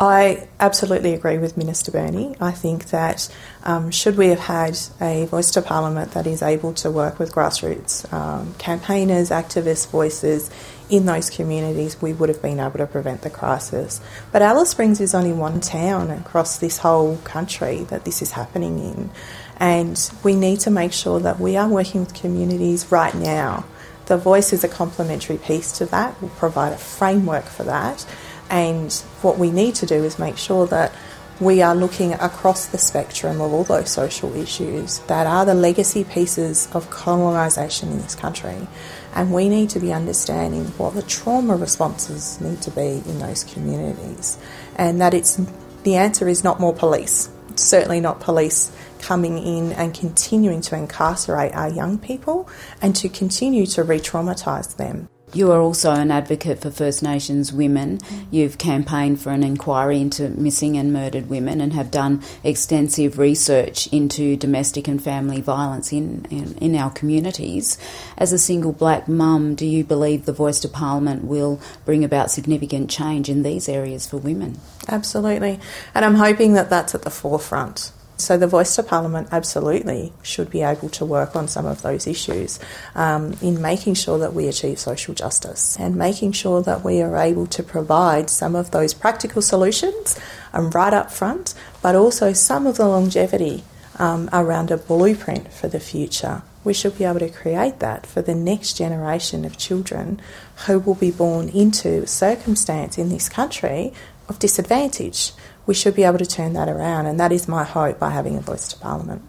I 0.00 0.48
absolutely 0.58 1.14
agree 1.14 1.38
with 1.38 1.56
Minister 1.56 1.92
Burney. 1.92 2.34
I 2.40 2.50
think 2.50 2.86
that 2.86 3.32
um, 3.62 3.90
should 3.90 4.16
we 4.16 4.28
have 4.28 4.40
had 4.40 4.78
a 5.00 5.26
voice 5.26 5.52
to 5.52 5.62
Parliament 5.62 6.12
that 6.12 6.26
is 6.26 6.42
able 6.42 6.72
to 6.74 6.90
work 6.90 7.18
with 7.18 7.32
grassroots 7.32 8.12
um, 8.12 8.54
campaigners, 8.54 9.30
activists, 9.30 9.88
voices 9.88 10.50
in 10.92 11.06
those 11.06 11.30
communities, 11.30 12.00
we 12.02 12.12
would 12.12 12.28
have 12.28 12.42
been 12.42 12.60
able 12.60 12.78
to 12.78 12.86
prevent 12.86 13.22
the 13.22 13.30
crisis. 13.30 14.00
But 14.30 14.42
Alice 14.42 14.70
Springs 14.70 15.00
is 15.00 15.14
only 15.14 15.32
one 15.32 15.60
town 15.60 16.10
across 16.10 16.58
this 16.58 16.78
whole 16.78 17.16
country 17.18 17.84
that 17.84 18.04
this 18.04 18.20
is 18.20 18.32
happening 18.32 18.78
in. 18.78 19.10
And 19.58 20.10
we 20.22 20.34
need 20.34 20.60
to 20.60 20.70
make 20.70 20.92
sure 20.92 21.20
that 21.20 21.40
we 21.40 21.56
are 21.56 21.68
working 21.68 22.00
with 22.00 22.12
communities 22.12 22.90
right 22.92 23.14
now. 23.14 23.64
The 24.06 24.18
voice 24.18 24.52
is 24.52 24.64
a 24.64 24.68
complementary 24.68 25.38
piece 25.38 25.72
to 25.78 25.86
that, 25.86 26.20
we'll 26.20 26.30
provide 26.32 26.72
a 26.72 26.78
framework 26.78 27.44
for 27.44 27.62
that. 27.64 28.04
And 28.52 28.92
what 29.22 29.38
we 29.38 29.50
need 29.50 29.74
to 29.76 29.86
do 29.86 30.04
is 30.04 30.18
make 30.18 30.36
sure 30.36 30.66
that 30.66 30.92
we 31.40 31.62
are 31.62 31.74
looking 31.74 32.12
across 32.12 32.66
the 32.66 32.76
spectrum 32.76 33.40
of 33.40 33.52
all 33.52 33.64
those 33.64 33.90
social 33.90 34.36
issues 34.36 34.98
that 35.08 35.26
are 35.26 35.46
the 35.46 35.54
legacy 35.54 36.04
pieces 36.04 36.68
of 36.74 36.90
colonisation 36.90 37.90
in 37.90 38.02
this 38.02 38.14
country. 38.14 38.68
And 39.14 39.32
we 39.32 39.48
need 39.48 39.70
to 39.70 39.80
be 39.80 39.90
understanding 39.92 40.66
what 40.76 40.94
the 40.94 41.02
trauma 41.02 41.56
responses 41.56 42.40
need 42.42 42.60
to 42.62 42.70
be 42.70 43.02
in 43.06 43.18
those 43.18 43.42
communities. 43.42 44.38
And 44.76 45.00
that 45.00 45.14
it's 45.14 45.40
the 45.82 45.96
answer 45.96 46.28
is 46.28 46.44
not 46.44 46.60
more 46.60 46.74
police. 46.74 47.30
certainly 47.54 48.00
not 48.00 48.20
police 48.20 48.72
coming 48.98 49.36
in 49.36 49.72
and 49.72 49.92
continuing 49.94 50.60
to 50.62 50.76
incarcerate 50.76 51.52
our 51.52 51.68
young 51.68 51.98
people 51.98 52.48
and 52.80 52.96
to 52.96 53.08
continue 53.08 53.66
to 53.66 53.82
re 53.82 53.98
traumatise 53.98 54.76
them. 54.76 55.08
You 55.34 55.50
are 55.50 55.60
also 55.60 55.92
an 55.92 56.10
advocate 56.10 56.60
for 56.60 56.70
First 56.70 57.02
Nations 57.02 57.54
women. 57.54 58.00
You've 58.30 58.58
campaigned 58.58 59.18
for 59.18 59.30
an 59.30 59.42
inquiry 59.42 59.98
into 59.98 60.28
missing 60.28 60.76
and 60.76 60.92
murdered 60.92 61.30
women 61.30 61.62
and 61.62 61.72
have 61.72 61.90
done 61.90 62.22
extensive 62.44 63.18
research 63.18 63.86
into 63.86 64.36
domestic 64.36 64.88
and 64.88 65.02
family 65.02 65.40
violence 65.40 65.90
in, 65.90 66.26
in, 66.28 66.54
in 66.58 66.76
our 66.76 66.90
communities. 66.90 67.78
As 68.18 68.34
a 68.34 68.38
single 68.38 68.72
black 68.72 69.08
mum, 69.08 69.54
do 69.54 69.64
you 69.64 69.84
believe 69.84 70.26
the 70.26 70.34
Voice 70.34 70.60
to 70.60 70.68
Parliament 70.68 71.24
will 71.24 71.58
bring 71.86 72.04
about 72.04 72.30
significant 72.30 72.90
change 72.90 73.30
in 73.30 73.42
these 73.42 73.70
areas 73.70 74.06
for 74.06 74.18
women? 74.18 74.60
Absolutely. 74.88 75.58
And 75.94 76.04
I'm 76.04 76.16
hoping 76.16 76.52
that 76.54 76.68
that's 76.68 76.94
at 76.94 77.02
the 77.02 77.10
forefront. 77.10 77.90
So 78.16 78.36
the 78.36 78.46
Voice 78.46 78.76
to 78.76 78.82
Parliament 78.82 79.28
absolutely 79.32 80.12
should 80.22 80.48
be 80.48 80.62
able 80.62 80.88
to 80.90 81.04
work 81.04 81.34
on 81.34 81.48
some 81.48 81.66
of 81.66 81.82
those 81.82 82.06
issues 82.06 82.60
um, 82.94 83.34
in 83.42 83.60
making 83.60 83.94
sure 83.94 84.18
that 84.18 84.32
we 84.32 84.46
achieve 84.46 84.78
social 84.78 85.14
justice 85.14 85.76
and 85.78 85.96
making 85.96 86.32
sure 86.32 86.62
that 86.62 86.84
we 86.84 87.02
are 87.02 87.16
able 87.16 87.46
to 87.48 87.62
provide 87.62 88.30
some 88.30 88.54
of 88.54 88.70
those 88.70 88.94
practical 88.94 89.42
solutions 89.42 90.18
um, 90.52 90.70
right 90.70 90.94
up 90.94 91.10
front, 91.10 91.54
but 91.82 91.96
also 91.96 92.32
some 92.32 92.66
of 92.66 92.76
the 92.76 92.86
longevity 92.86 93.64
um, 93.98 94.28
around 94.32 94.70
a 94.70 94.76
blueprint 94.76 95.52
for 95.52 95.68
the 95.68 95.80
future. 95.80 96.42
We 96.64 96.74
should 96.74 96.96
be 96.96 97.04
able 97.04 97.20
to 97.20 97.28
create 97.28 97.80
that 97.80 98.06
for 98.06 98.22
the 98.22 98.34
next 98.34 98.74
generation 98.74 99.44
of 99.44 99.58
children 99.58 100.20
who 100.66 100.78
will 100.78 100.94
be 100.94 101.10
born 101.10 101.48
into 101.48 102.06
circumstance 102.06 102.98
in 102.98 103.08
this 103.08 103.28
country 103.28 103.92
of 104.28 104.38
disadvantage 104.38 105.32
we 105.66 105.74
should 105.74 105.94
be 105.94 106.04
able 106.04 106.18
to 106.18 106.26
turn 106.26 106.54
that 106.54 106.68
around, 106.68 107.06
and 107.06 107.20
that 107.20 107.32
is 107.32 107.48
my 107.48 107.64
hope 107.64 107.98
by 107.98 108.10
having 108.10 108.36
a 108.36 108.40
voice 108.40 108.68
to 108.68 108.78
Parliament. 108.78 109.22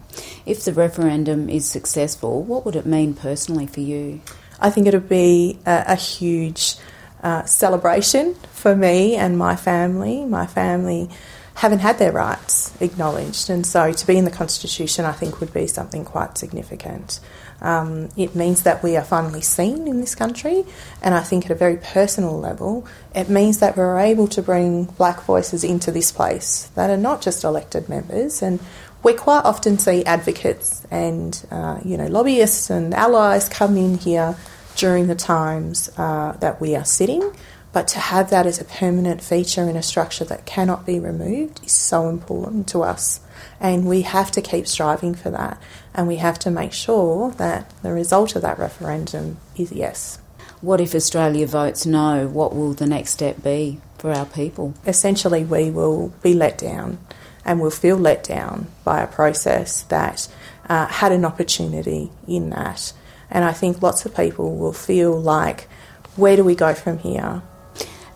If 0.46 0.64
the 0.64 0.72
referendum 0.72 1.48
is 1.48 1.68
successful, 1.68 2.42
what 2.42 2.64
would 2.64 2.76
it 2.76 2.86
mean 2.86 3.14
personally 3.14 3.66
for 3.66 3.80
you? 3.80 4.20
I 4.60 4.70
think 4.70 4.86
it 4.86 4.94
would 4.94 5.08
be 5.08 5.58
a, 5.66 5.84
a 5.88 5.94
huge 5.94 6.76
uh, 7.22 7.44
celebration 7.44 8.34
for 8.52 8.74
me 8.74 9.16
and 9.16 9.38
my 9.38 9.56
family. 9.56 10.24
My 10.24 10.46
family 10.46 11.08
haven't 11.54 11.78
had 11.78 11.98
their 11.98 12.12
rights 12.12 12.72
acknowledged, 12.80 13.48
and 13.48 13.64
so 13.64 13.92
to 13.92 14.06
be 14.06 14.16
in 14.16 14.24
the 14.24 14.30
Constitution, 14.30 15.04
I 15.04 15.12
think, 15.12 15.40
would 15.40 15.52
be 15.52 15.66
something 15.66 16.04
quite 16.04 16.36
significant. 16.36 17.20
Um, 17.64 18.10
it 18.14 18.34
means 18.34 18.62
that 18.64 18.82
we 18.82 18.94
are 18.94 19.02
finally 19.02 19.40
seen 19.40 19.88
in 19.88 20.00
this 20.00 20.14
country, 20.14 20.64
and 21.02 21.14
I 21.14 21.22
think 21.22 21.46
at 21.46 21.50
a 21.50 21.54
very 21.54 21.78
personal 21.78 22.38
level, 22.38 22.86
it 23.14 23.30
means 23.30 23.58
that 23.60 23.74
we're 23.74 23.98
able 23.98 24.28
to 24.28 24.42
bring 24.42 24.84
black 24.84 25.22
voices 25.22 25.64
into 25.64 25.90
this 25.90 26.12
place 26.12 26.70
that 26.74 26.90
are 26.90 26.98
not 26.98 27.22
just 27.22 27.42
elected 27.42 27.88
members. 27.88 28.42
And 28.42 28.60
we 29.02 29.14
quite 29.14 29.46
often 29.46 29.78
see 29.78 30.04
advocates 30.04 30.86
and 30.90 31.46
uh, 31.50 31.78
you 31.84 31.96
know 31.96 32.06
lobbyists 32.06 32.68
and 32.68 32.92
allies 32.92 33.48
come 33.48 33.78
in 33.78 33.96
here 33.96 34.36
during 34.76 35.06
the 35.06 35.14
times 35.14 35.90
uh, 35.96 36.32
that 36.40 36.60
we 36.60 36.76
are 36.76 36.84
sitting. 36.84 37.34
But 37.72 37.88
to 37.88 37.98
have 37.98 38.28
that 38.30 38.46
as 38.46 38.60
a 38.60 38.64
permanent 38.64 39.22
feature 39.22 39.68
in 39.68 39.74
a 39.74 39.82
structure 39.82 40.24
that 40.26 40.44
cannot 40.44 40.84
be 40.84 41.00
removed 41.00 41.64
is 41.64 41.72
so 41.72 42.08
important 42.10 42.68
to 42.68 42.82
us. 42.82 43.20
And 43.60 43.86
we 43.86 44.02
have 44.02 44.30
to 44.32 44.42
keep 44.42 44.66
striving 44.66 45.14
for 45.14 45.30
that. 45.30 45.60
And 45.94 46.06
we 46.06 46.16
have 46.16 46.38
to 46.40 46.50
make 46.50 46.72
sure 46.72 47.30
that 47.32 47.72
the 47.82 47.92
result 47.92 48.36
of 48.36 48.42
that 48.42 48.58
referendum 48.58 49.38
is 49.56 49.72
yes. 49.72 50.18
What 50.60 50.80
if 50.80 50.94
Australia 50.94 51.46
votes 51.46 51.86
no? 51.86 52.26
What 52.26 52.54
will 52.54 52.72
the 52.72 52.86
next 52.86 53.10
step 53.10 53.42
be 53.42 53.80
for 53.98 54.12
our 54.12 54.26
people? 54.26 54.74
Essentially, 54.86 55.44
we 55.44 55.70
will 55.70 56.08
be 56.22 56.34
let 56.34 56.58
down 56.58 56.98
and 57.44 57.60
we'll 57.60 57.70
feel 57.70 57.96
let 57.96 58.24
down 58.24 58.68
by 58.82 59.02
a 59.02 59.06
process 59.06 59.82
that 59.84 60.28
uh, 60.68 60.86
had 60.86 61.12
an 61.12 61.24
opportunity 61.24 62.10
in 62.26 62.50
that. 62.50 62.92
And 63.30 63.44
I 63.44 63.52
think 63.52 63.82
lots 63.82 64.06
of 64.06 64.16
people 64.16 64.56
will 64.56 64.72
feel 64.72 65.20
like, 65.20 65.68
where 66.16 66.36
do 66.36 66.44
we 66.44 66.54
go 66.54 66.74
from 66.74 66.98
here? 66.98 67.42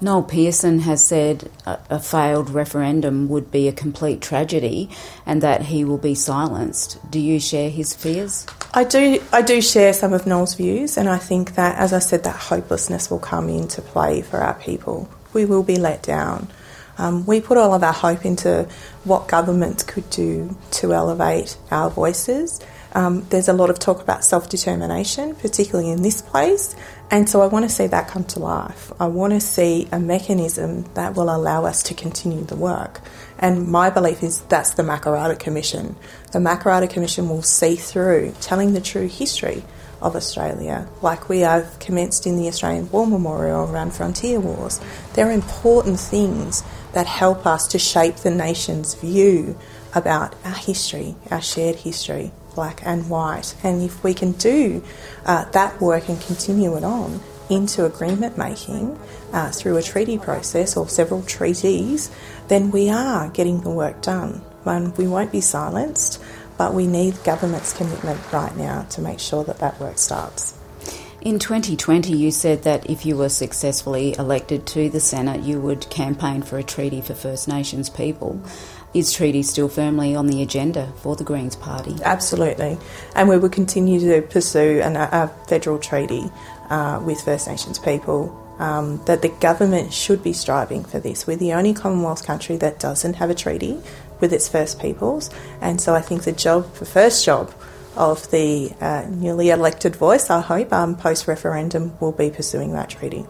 Noel 0.01 0.23
Pearson 0.23 0.81
has 0.81 1.05
said 1.05 1.51
a, 1.67 1.79
a, 1.91 1.99
failed 1.99 2.51
referendum 2.51 3.29
would 3.29 3.51
be 3.51 3.67
a 3.67 3.73
complete 3.73 4.21
tragedy 4.21 4.89
and 5.27 5.43
that 5.43 5.63
he 5.63 5.85
will 5.85 5.99
be 5.99 6.15
silenced. 6.15 6.99
Do 7.11 7.19
you 7.19 7.41
share 7.41 7.69
his 7.69 7.95
fears? 7.95 8.47
I 8.73 8.85
do 8.85 9.21
I 9.33 9.43
do 9.43 9.61
share 9.61 9.93
some 9.93 10.13
of 10.13 10.27
Noel's 10.27 10.55
views 10.55 10.97
and 10.97 11.09
I 11.09 11.19
think 11.19 11.57
that 11.57 11.79
as 11.79 11.93
I 11.93 11.99
said 11.99 12.23
that 12.25 12.37
hopelessness 12.37 13.11
will 13.11 13.19
come 13.19 13.49
into 13.49 13.83
play 13.83 14.23
for 14.23 14.39
our 14.39 14.55
people. 14.55 15.09
We 15.33 15.45
will 15.45 15.65
be 15.65 15.77
let 15.77 16.03
down. 16.03 16.49
Um, 16.97 17.27
we 17.27 17.41
put 17.41 17.59
all 17.59 17.75
of 17.75 17.83
our 17.83 17.93
hope 17.93 18.25
into 18.25 18.69
what 19.05 19.29
governments 19.29 19.83
could 19.83 20.09
do 20.11 20.57
to 20.73 20.93
elevate 20.93 21.57
our 21.71 21.91
voices. 21.91 22.61
Um, 22.95 23.27
there's 23.29 23.49
a 23.49 23.53
lot 23.53 23.71
of 23.71 23.79
talk 23.79 24.01
about 24.01 24.25
self 24.25 24.49
determination, 24.49 25.35
particularly 25.35 25.91
in 25.91 26.03
this 26.03 26.23
place, 26.23 26.75
and 27.11 27.29
so 27.29 27.41
I 27.41 27.47
want 27.47 27.65
to 27.65 27.69
see 27.69 27.87
that 27.87 28.09
come 28.09 28.25
to 28.25 28.39
life. 28.39 28.93
I 29.01 29.07
want 29.07 29.33
to 29.33 29.41
see 29.41 29.89
a 29.93 29.99
mechanism 29.99 30.85
that 30.95 31.15
will 31.15 31.35
allow 31.35 31.65
us 31.65 31.83
to 31.85 31.95
continue 31.95 32.45
the 32.45 32.57
work. 32.57 33.01
And 33.39 33.69
my 33.69 33.89
belief 33.91 34.23
is 34.23 34.41
that's 34.43 34.71
the 34.71 34.83
Makarrata 34.83 35.39
Commission. 35.39 35.97
The 36.33 36.39
Makarrata 36.39 36.91
Commission 36.91 37.29
will 37.29 37.43
see 37.43 37.77
through 37.77 38.35
telling 38.41 38.73
the 38.73 38.81
true 38.81 39.09
history 39.09 39.65
of 40.01 40.15
Australia, 40.15 40.89
like 41.03 41.29
we 41.29 41.41
have 41.41 41.79
commenced 41.81 42.27
in 42.27 42.37
the 42.37 42.47
Australian 42.49 42.91
War 42.91 43.07
Memorial 43.07 43.71
around 43.71 43.93
frontier 43.93 44.39
wars. 44.39 44.81
They're 45.15 45.31
important 45.31 45.99
things 45.99 46.63
that 46.93 47.07
help 47.07 47.47
us 47.47 47.67
to 47.69 47.79
shape 47.79 48.17
the 48.17 48.31
nation's 48.31 48.95
view 48.95 49.59
about 49.95 50.35
our 50.45 50.55
history, 50.55 51.17
our 51.31 51.43
shared 51.43 51.77
history, 51.77 52.31
black 52.59 52.85
and 52.85 53.09
white. 53.09 53.55
And 53.63 53.81
if 53.85 54.03
we 54.03 54.13
can 54.13 54.33
do 54.33 54.83
uh, 55.25 55.45
that 55.53 55.81
work 55.81 56.09
and 56.09 56.21
continue 56.21 56.77
it 56.77 56.83
on 56.83 57.21
into 57.49 57.85
agreement 57.85 58.37
making 58.37 58.99
uh, 59.33 59.53
through 59.53 59.77
a 59.77 59.83
treaty 59.83 60.19
process 60.19 60.77
or 60.77 60.89
several 60.89 61.23
treaties, 61.23 62.11
then 62.49 62.73
we 62.73 62.91
are 62.91 63.29
getting 63.29 63.61
the 63.61 63.71
work 63.71 64.03
done. 64.03 64.43
And 64.65 64.97
we 64.99 65.07
won't 65.07 65.31
be 65.31 65.41
silenced, 65.41 66.21
but 66.57 66.75
we 66.75 66.89
need 66.89 67.23
government's 67.23 67.73
commitment 67.73 68.21
right 68.33 68.57
now 68.57 68.83
to 68.91 69.01
make 69.03 69.21
sure 69.21 69.45
that 69.45 69.61
that 69.61 69.79
work 69.79 69.97
starts. 69.97 70.59
In 71.21 71.39
2020, 71.39 72.17
you 72.17 72.33
said 72.33 72.65
that 72.65 72.91
if 72.91 73.07
you 73.07 73.17
were 73.17 73.29
successfully 73.29 74.17
elected 74.19 74.67
to 74.69 74.89
the 74.89 75.01
Senate, 75.01 75.43
you 75.43 75.61
would 75.61 75.89
campaign 75.91 76.43
for 76.43 76.59
a 76.59 76.65
treaty 76.65 77.03
for 77.03 77.15
First 77.15 77.47
Nations 77.47 77.89
people. 77.89 78.41
Is 78.95 79.13
treaty 79.13 79.43
still 79.43 79.69
firmly 79.69 80.17
on 80.17 80.29
the 80.29 80.43
agenda 80.43 80.91
for 80.97 81.15
the 81.15 81.25
Greens 81.25 81.57
Party? 81.57 81.95
Absolutely, 82.05 82.79
and 83.15 83.29
we 83.29 83.37
will 83.37 83.51
continue 83.51 84.01
to 84.01 84.23
pursue 84.27 84.81
an, 84.83 84.97
a 84.97 85.29
federal 85.47 85.79
treaty 85.79 86.25
uh, 86.71 87.01
with 87.05 87.21
First 87.21 87.49
Nations 87.49 87.79
people. 87.79 88.45
Um, 88.59 89.01
that 89.05 89.23
the 89.23 89.29
government 89.29 89.93
should 89.93 90.21
be 90.21 90.33
striving 90.33 90.83
for 90.83 90.99
this. 90.99 91.29
We're 91.29 91.37
the 91.37 91.53
only 91.53 91.73
Commonwealth 91.73 92.27
country 92.27 92.57
that 92.57 92.81
doesn't 92.81 93.15
have 93.15 93.31
a 93.31 93.35
treaty 93.35 93.81
with 94.19 94.33
its 94.33 94.49
First 94.49 94.81
Peoples, 94.81 95.31
and 95.61 95.81
so 95.81 95.95
I 95.95 96.01
think 96.01 96.25
the 96.25 96.33
job, 96.33 96.75
the 96.75 96.85
first 96.85 97.25
job 97.25 97.55
of 97.97 98.29
the 98.33 98.73
uh, 98.81 99.07
newly 99.09 99.51
elected 99.51 99.95
voice, 99.95 100.29
I 100.29 100.41
hope, 100.41 100.73
um, 100.73 100.97
post 100.97 101.29
referendum, 101.29 101.97
will 102.01 102.11
be 102.11 102.31
pursuing 102.31 102.73
that 102.73 102.91
treaty 102.91 103.25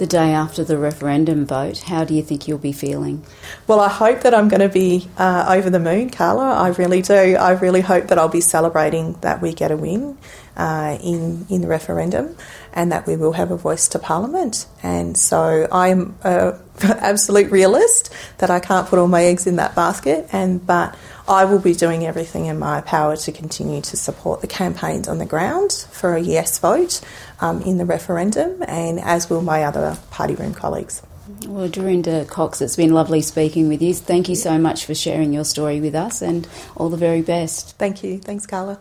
the 0.00 0.06
day 0.06 0.32
after 0.32 0.64
the 0.64 0.78
referendum 0.78 1.44
vote, 1.44 1.80
how 1.80 2.04
do 2.04 2.14
you 2.14 2.22
think 2.22 2.48
you'll 2.48 2.56
be 2.56 2.72
feeling? 2.72 3.22
Well, 3.66 3.80
I 3.80 3.90
hope 3.90 4.22
that 4.22 4.34
I'm 4.34 4.48
going 4.48 4.62
to 4.62 4.68
be 4.70 5.06
uh, 5.18 5.44
over 5.46 5.68
the 5.68 5.78
moon, 5.78 6.08
Karla. 6.08 6.54
I 6.54 6.68
really 6.68 7.02
do. 7.02 7.36
I 7.36 7.50
really 7.50 7.82
hope 7.82 8.06
that 8.06 8.18
I'll 8.18 8.30
be 8.30 8.40
celebrating 8.40 9.12
that 9.20 9.42
we 9.42 9.52
get 9.52 9.70
a 9.70 9.76
win 9.76 10.16
uh, 10.56 10.98
in 11.02 11.46
in 11.50 11.60
the 11.60 11.68
referendum, 11.68 12.34
and 12.72 12.92
that 12.92 13.06
we 13.06 13.16
will 13.16 13.32
have 13.32 13.50
a 13.50 13.58
voice 13.58 13.88
to 13.88 13.98
Parliament. 13.98 14.66
And 14.82 15.18
so 15.18 15.68
I'm 15.70 16.16
an 16.22 16.58
absolute 16.82 17.50
realist 17.50 18.10
that 18.38 18.50
I 18.50 18.58
can't 18.58 18.88
put 18.88 18.98
all 18.98 19.06
my 19.06 19.24
eggs 19.24 19.46
in 19.46 19.56
that 19.56 19.74
basket, 19.74 20.30
and 20.32 20.66
but 20.66 20.96
I 21.28 21.44
will 21.44 21.60
be 21.60 21.74
doing 21.74 22.06
everything 22.06 22.46
in 22.46 22.58
my 22.58 22.80
power 22.80 23.16
to 23.18 23.32
continue 23.32 23.82
to 23.82 23.96
support 23.96 24.40
the 24.40 24.46
campaigns 24.46 25.08
on 25.08 25.18
the 25.18 25.26
ground 25.26 25.72
for 25.92 26.14
a 26.16 26.20
yes 26.20 26.58
vote 26.58 27.00
um, 27.40 27.62
in 27.62 27.78
the 27.78 27.84
referendum, 27.84 28.62
and 28.66 29.00
as 29.00 29.30
will 29.30 29.42
my 29.42 29.64
other 29.64 29.96
party 30.10 30.34
room 30.34 30.54
colleagues. 30.54 31.02
Well, 31.46 31.68
Dorinda 31.68 32.24
Cox, 32.24 32.60
it's 32.60 32.76
been 32.76 32.92
lovely 32.92 33.20
speaking 33.22 33.68
with 33.68 33.80
you. 33.80 33.94
Thank 33.94 34.28
you 34.28 34.34
so 34.34 34.58
much 34.58 34.84
for 34.84 34.94
sharing 34.94 35.32
your 35.32 35.44
story 35.44 35.80
with 35.80 35.94
us, 35.94 36.22
and 36.22 36.46
all 36.76 36.90
the 36.90 36.96
very 36.96 37.22
best. 37.22 37.76
Thank 37.78 38.02
you. 38.02 38.18
Thanks, 38.18 38.46
Karla. 38.46 38.80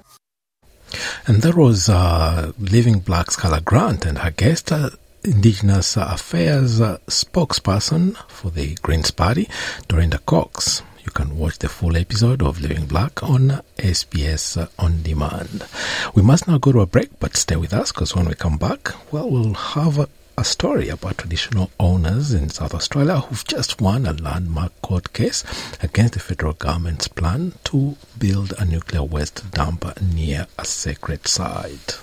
And 1.27 1.41
that 1.43 1.55
was 1.55 1.89
uh, 1.89 2.51
Living 2.57 2.99
Black's 2.99 3.35
Karla 3.35 3.61
Grant 3.61 4.05
and 4.05 4.17
her 4.17 4.31
guest, 4.31 4.71
uh, 4.71 4.89
Indigenous 5.23 5.95
Affairs 5.97 6.79
spokesperson 6.79 8.15
for 8.27 8.49
the 8.49 8.75
Greens 8.75 9.11
Party, 9.11 9.47
Dorinda 9.87 10.17
Cox. 10.19 10.81
You 11.09 11.25
can 11.25 11.39
watch 11.39 11.57
the 11.57 11.69
full 11.69 11.97
episode 11.97 12.43
of 12.43 12.61
Living 12.61 12.85
Black 12.85 13.23
on 13.23 13.61
SBS 13.79 14.69
On 14.77 15.01
Demand. 15.01 15.65
We 16.13 16.21
must 16.21 16.47
now 16.47 16.59
go 16.59 16.71
to 16.71 16.81
a 16.81 16.85
break, 16.85 17.19
but 17.19 17.35
stay 17.35 17.55
with 17.55 17.73
us 17.73 17.91
because 17.91 18.15
when 18.15 18.27
we 18.27 18.35
come 18.35 18.59
back, 18.59 18.91
well, 19.11 19.27
we'll 19.27 19.55
have 19.55 19.97
a, 19.97 20.07
a 20.37 20.43
story 20.43 20.89
about 20.89 21.17
traditional 21.17 21.71
owners 21.79 22.31
in 22.31 22.49
South 22.49 22.75
Australia 22.75 23.21
who've 23.21 23.43
just 23.43 23.81
won 23.81 24.05
a 24.05 24.13
landmark 24.13 24.79
court 24.83 25.11
case 25.11 25.43
against 25.81 26.13
the 26.13 26.19
federal 26.19 26.53
government's 26.53 27.07
plan 27.07 27.53
to 27.63 27.97
build 28.19 28.53
a 28.59 28.65
nuclear 28.65 29.01
waste 29.01 29.49
dump 29.49 29.99
near 29.99 30.45
a 30.59 30.63
sacred 30.63 31.27
site. 31.27 31.99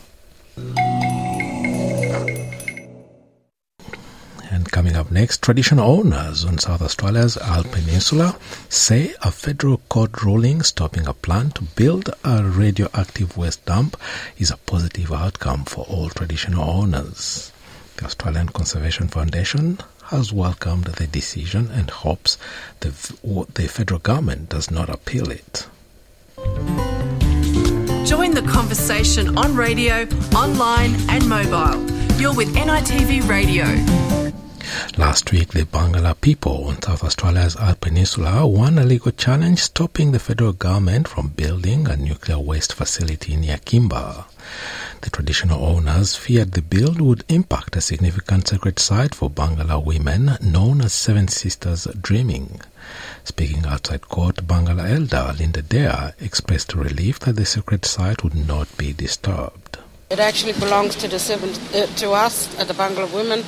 And 4.50 4.70
coming 4.70 4.94
up 4.96 5.10
next, 5.10 5.42
traditional 5.42 5.90
owners 5.90 6.44
on 6.44 6.58
South 6.58 6.80
Australia's 6.80 7.36
Eyre 7.36 7.64
Peninsula 7.64 8.38
say 8.68 9.14
a 9.22 9.30
federal 9.30 9.78
court 9.88 10.22
ruling 10.22 10.62
stopping 10.62 11.06
a 11.06 11.14
plan 11.14 11.50
to 11.52 11.62
build 11.62 12.10
a 12.24 12.44
radioactive 12.44 13.36
waste 13.36 13.64
dump 13.64 13.96
is 14.38 14.50
a 14.50 14.56
positive 14.56 15.12
outcome 15.12 15.64
for 15.64 15.84
all 15.86 16.10
traditional 16.10 16.68
owners. 16.68 17.52
The 17.96 18.04
Australian 18.04 18.48
Conservation 18.50 19.08
Foundation 19.08 19.78
has 20.04 20.32
welcomed 20.32 20.84
the 20.84 21.06
decision 21.06 21.70
and 21.72 21.90
hopes 21.90 22.38
the, 22.80 22.88
the 23.54 23.66
federal 23.68 24.00
government 24.00 24.50
does 24.50 24.70
not 24.70 24.88
appeal 24.88 25.30
it. 25.30 25.66
Join 28.06 28.34
the 28.34 28.46
conversation 28.48 29.36
on 29.36 29.56
radio, 29.56 30.06
online, 30.34 30.94
and 31.08 31.28
mobile. 31.28 31.84
You're 32.20 32.34
with 32.34 32.54
NITV 32.54 33.28
Radio. 33.28 33.64
Last 34.96 35.32
week, 35.32 35.48
the 35.48 35.64
Barngarla 35.64 36.20
people 36.20 36.68
on 36.68 36.80
South 36.82 37.04
Australia's 37.04 37.56
Eyre 37.56 37.74
Peninsula 37.74 38.46
won 38.46 38.78
a 38.78 38.84
legal 38.84 39.12
challenge 39.12 39.60
stopping 39.60 40.12
the 40.12 40.18
federal 40.18 40.52
government 40.52 41.08
from 41.08 41.28
building 41.28 41.88
a 41.88 41.96
nuclear 41.96 42.38
waste 42.38 42.72
facility 42.72 43.36
near 43.36 43.58
Kimba. 43.58 44.24
The 45.02 45.10
traditional 45.10 45.64
owners 45.64 46.16
feared 46.16 46.52
the 46.52 46.62
build 46.62 47.00
would 47.00 47.24
impact 47.28 47.76
a 47.76 47.80
significant 47.80 48.48
sacred 48.48 48.78
site 48.78 49.14
for 49.14 49.30
Barngarla 49.30 49.84
women 49.84 50.36
known 50.40 50.80
as 50.80 50.92
Seven 50.92 51.28
Sisters 51.28 51.86
Dreaming. 52.00 52.60
Speaking 53.24 53.66
outside 53.66 54.08
court, 54.08 54.46
Bangala 54.46 54.88
elder 54.88 55.34
Linda 55.36 55.62
Dare 55.62 56.14
expressed 56.20 56.74
relief 56.74 57.18
that 57.20 57.36
the 57.36 57.44
sacred 57.44 57.84
site 57.84 58.22
would 58.22 58.34
not 58.34 58.76
be 58.76 58.92
disturbed. 58.92 59.78
It 60.08 60.20
actually 60.20 60.52
belongs 60.52 60.94
to 60.96 61.08
the 61.08 61.18
seven, 61.18 61.50
uh, 61.74 61.86
to 61.96 62.12
us, 62.12 62.48
uh, 62.60 62.64
the 62.64 62.74
Barngarla 62.74 63.12
women. 63.12 63.44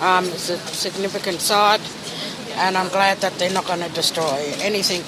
Um, 0.00 0.24
it's 0.26 0.50
a 0.50 0.58
significant 0.58 1.40
site, 1.40 1.80
and 2.54 2.78
I'm 2.78 2.88
glad 2.90 3.18
that 3.18 3.32
they're 3.38 3.52
not 3.52 3.66
going 3.66 3.80
to 3.80 3.88
destroy 3.88 4.54
anything 4.60 5.02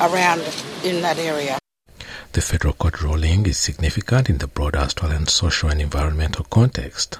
around 0.00 0.42
in 0.82 1.02
that 1.02 1.18
area. 1.18 1.58
The 2.32 2.40
federal 2.40 2.74
court 2.74 3.02
ruling 3.02 3.46
is 3.46 3.58
significant 3.58 4.28
in 4.28 4.38
the 4.38 4.48
broader 4.48 4.78
Australian 4.78 5.26
social 5.28 5.70
and 5.70 5.80
environmental 5.80 6.44
context. 6.44 7.18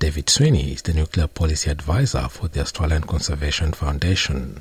David 0.00 0.28
Sweeney 0.28 0.72
is 0.72 0.82
the 0.82 0.92
nuclear 0.92 1.28
policy 1.28 1.70
advisor 1.70 2.28
for 2.28 2.48
the 2.48 2.60
Australian 2.60 3.02
Conservation 3.02 3.72
Foundation. 3.72 4.60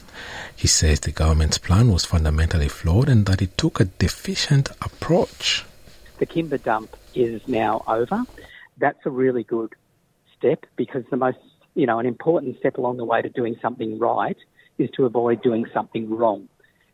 He 0.55 0.67
says 0.67 0.99
the 0.99 1.11
government's 1.11 1.57
plan 1.57 1.91
was 1.91 2.05
fundamentally 2.05 2.69
flawed 2.69 3.09
and 3.09 3.25
that 3.25 3.41
it 3.41 3.57
took 3.57 3.79
a 3.79 3.85
deficient 3.85 4.69
approach. 4.81 5.65
The 6.23 6.41
Kimba 6.41 6.63
dump 6.63 6.95
is 7.13 7.45
now 7.49 7.83
over. 7.85 8.23
That's 8.77 9.05
a 9.05 9.09
really 9.09 9.43
good 9.43 9.73
step 10.37 10.65
because 10.77 11.03
the 11.11 11.17
most, 11.17 11.37
you 11.75 11.85
know, 11.85 11.99
an 11.99 12.05
important 12.05 12.57
step 12.59 12.77
along 12.77 12.95
the 12.95 13.03
way 13.03 13.21
to 13.21 13.27
doing 13.27 13.57
something 13.61 13.99
right 13.99 14.37
is 14.77 14.89
to 14.91 15.05
avoid 15.05 15.41
doing 15.41 15.65
something 15.73 16.09
wrong. 16.09 16.47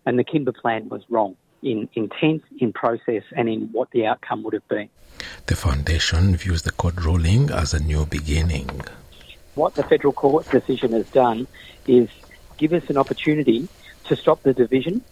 And 0.07 0.17
the 0.17 0.23
Kimba 0.23 0.55
plan 0.55 0.89
was 0.89 1.03
wrong 1.11 1.35
in 1.61 1.87
intent, 1.93 2.41
in 2.59 2.73
process, 2.73 3.21
and 3.37 3.47
in 3.47 3.69
what 3.71 3.91
the 3.91 4.07
outcome 4.07 4.41
would 4.45 4.53
have 4.53 4.67
been. 4.67 4.89
The 5.45 5.55
Foundation 5.55 6.35
views 6.35 6.63
the 6.63 6.71
court 6.71 6.95
ruling 6.99 7.51
as 7.51 7.75
a 7.75 7.79
new 7.79 8.07
beginning. 8.07 8.81
What 9.53 9.75
the 9.75 9.83
federal 9.83 10.13
court 10.13 10.49
decision 10.49 10.93
has 10.93 11.07
done 11.11 11.45
is 11.85 12.09
give 12.57 12.73
us 12.73 12.89
an 12.89 12.97
opportunity 12.97 13.67
to 14.05 14.15
stop 14.15 14.41
the 14.41 14.55
division 14.55 15.03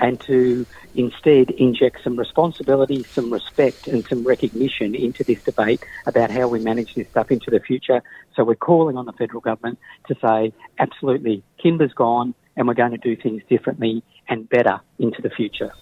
and 0.00 0.20
to 0.20 0.66
instead 0.94 1.50
inject 1.50 2.02
some 2.02 2.16
responsibility, 2.16 3.04
some 3.04 3.32
respect, 3.32 3.86
and 3.86 4.06
some 4.06 4.24
recognition 4.24 4.94
into 4.94 5.24
this 5.24 5.42
debate 5.42 5.82
about 6.06 6.30
how 6.30 6.48
we 6.48 6.60
manage 6.60 6.94
this 6.94 7.08
stuff 7.08 7.30
into 7.30 7.50
the 7.50 7.60
future. 7.60 8.02
So 8.34 8.44
we're 8.44 8.54
calling 8.54 8.96
on 8.96 9.06
the 9.06 9.12
federal 9.12 9.40
government 9.40 9.78
to 10.08 10.14
say, 10.20 10.52
absolutely, 10.78 11.42
Kimba's 11.62 11.92
gone, 11.92 12.34
and 12.56 12.66
we're 12.66 12.74
going 12.74 12.92
to 12.92 12.98
do 12.98 13.16
things 13.16 13.42
differently 13.48 14.02
and 14.28 14.48
better 14.48 14.80
into 14.98 15.22
the 15.22 15.30
future. 15.30 15.72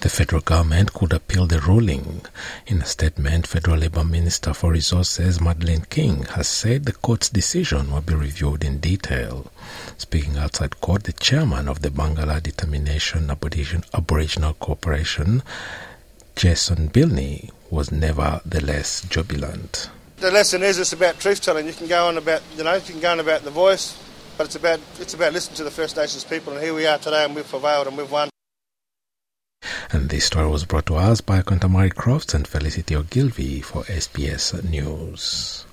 The 0.00 0.08
federal 0.08 0.42
government 0.42 0.92
could 0.92 1.12
appeal 1.12 1.46
the 1.46 1.60
ruling. 1.60 2.22
In 2.66 2.82
a 2.82 2.86
statement, 2.86 3.46
Federal 3.46 3.78
Labour 3.78 4.02
Minister 4.02 4.54
for 4.54 4.72
Resources 4.72 5.40
Madeleine 5.40 5.86
King 5.88 6.24
has 6.24 6.48
said 6.48 6.84
the 6.84 6.92
court's 6.92 7.28
decision 7.28 7.92
will 7.92 8.00
be 8.00 8.14
reviewed 8.14 8.64
in 8.64 8.78
detail. 8.78 9.52
Speaking 10.02 10.36
outside 10.36 10.80
court, 10.80 11.04
the 11.04 11.12
chairman 11.12 11.68
of 11.68 11.82
the 11.82 11.88
Barngarla 11.88 12.42
Determination 12.42 13.30
Aboriginal 13.30 14.54
Corporation, 14.54 15.44
Jason 16.34 16.88
Bilney, 16.88 17.50
was 17.70 17.92
nevertheless 17.92 19.02
jubilant. 19.02 19.90
The 20.16 20.32
lesson 20.32 20.64
is 20.64 20.80
it's 20.80 20.92
about 20.92 21.20
truth 21.20 21.40
telling. 21.40 21.68
You 21.68 21.72
can 21.72 21.86
go 21.86 22.08
on 22.08 22.18
about 22.18 22.42
you 22.56 22.64
know 22.64 22.74
you 22.74 22.80
can 22.80 22.98
go 22.98 23.12
on 23.12 23.20
about 23.20 23.42
the 23.42 23.50
voice, 23.50 23.96
but 24.36 24.46
it's 24.46 24.56
about 24.56 24.80
it's 24.98 25.14
about 25.14 25.34
listening 25.34 25.56
to 25.58 25.64
the 25.64 25.70
First 25.70 25.96
Nations 25.96 26.24
people. 26.24 26.52
And 26.52 26.60
here 26.60 26.74
we 26.74 26.84
are 26.84 26.98
today, 26.98 27.24
and 27.24 27.36
we've 27.36 27.48
prevailed 27.48 27.86
and 27.86 27.96
we've 27.96 28.10
won. 28.10 28.28
And 29.92 30.10
this 30.10 30.24
story 30.24 30.48
was 30.48 30.64
brought 30.64 30.86
to 30.86 30.96
us 30.96 31.20
by 31.20 31.42
Contamari 31.42 31.94
Crofts 31.94 32.34
and 32.34 32.46
Felicity 32.46 32.96
Ogilvy 32.96 33.60
for 33.60 33.84
SBS 33.84 34.68
News. 34.68 35.64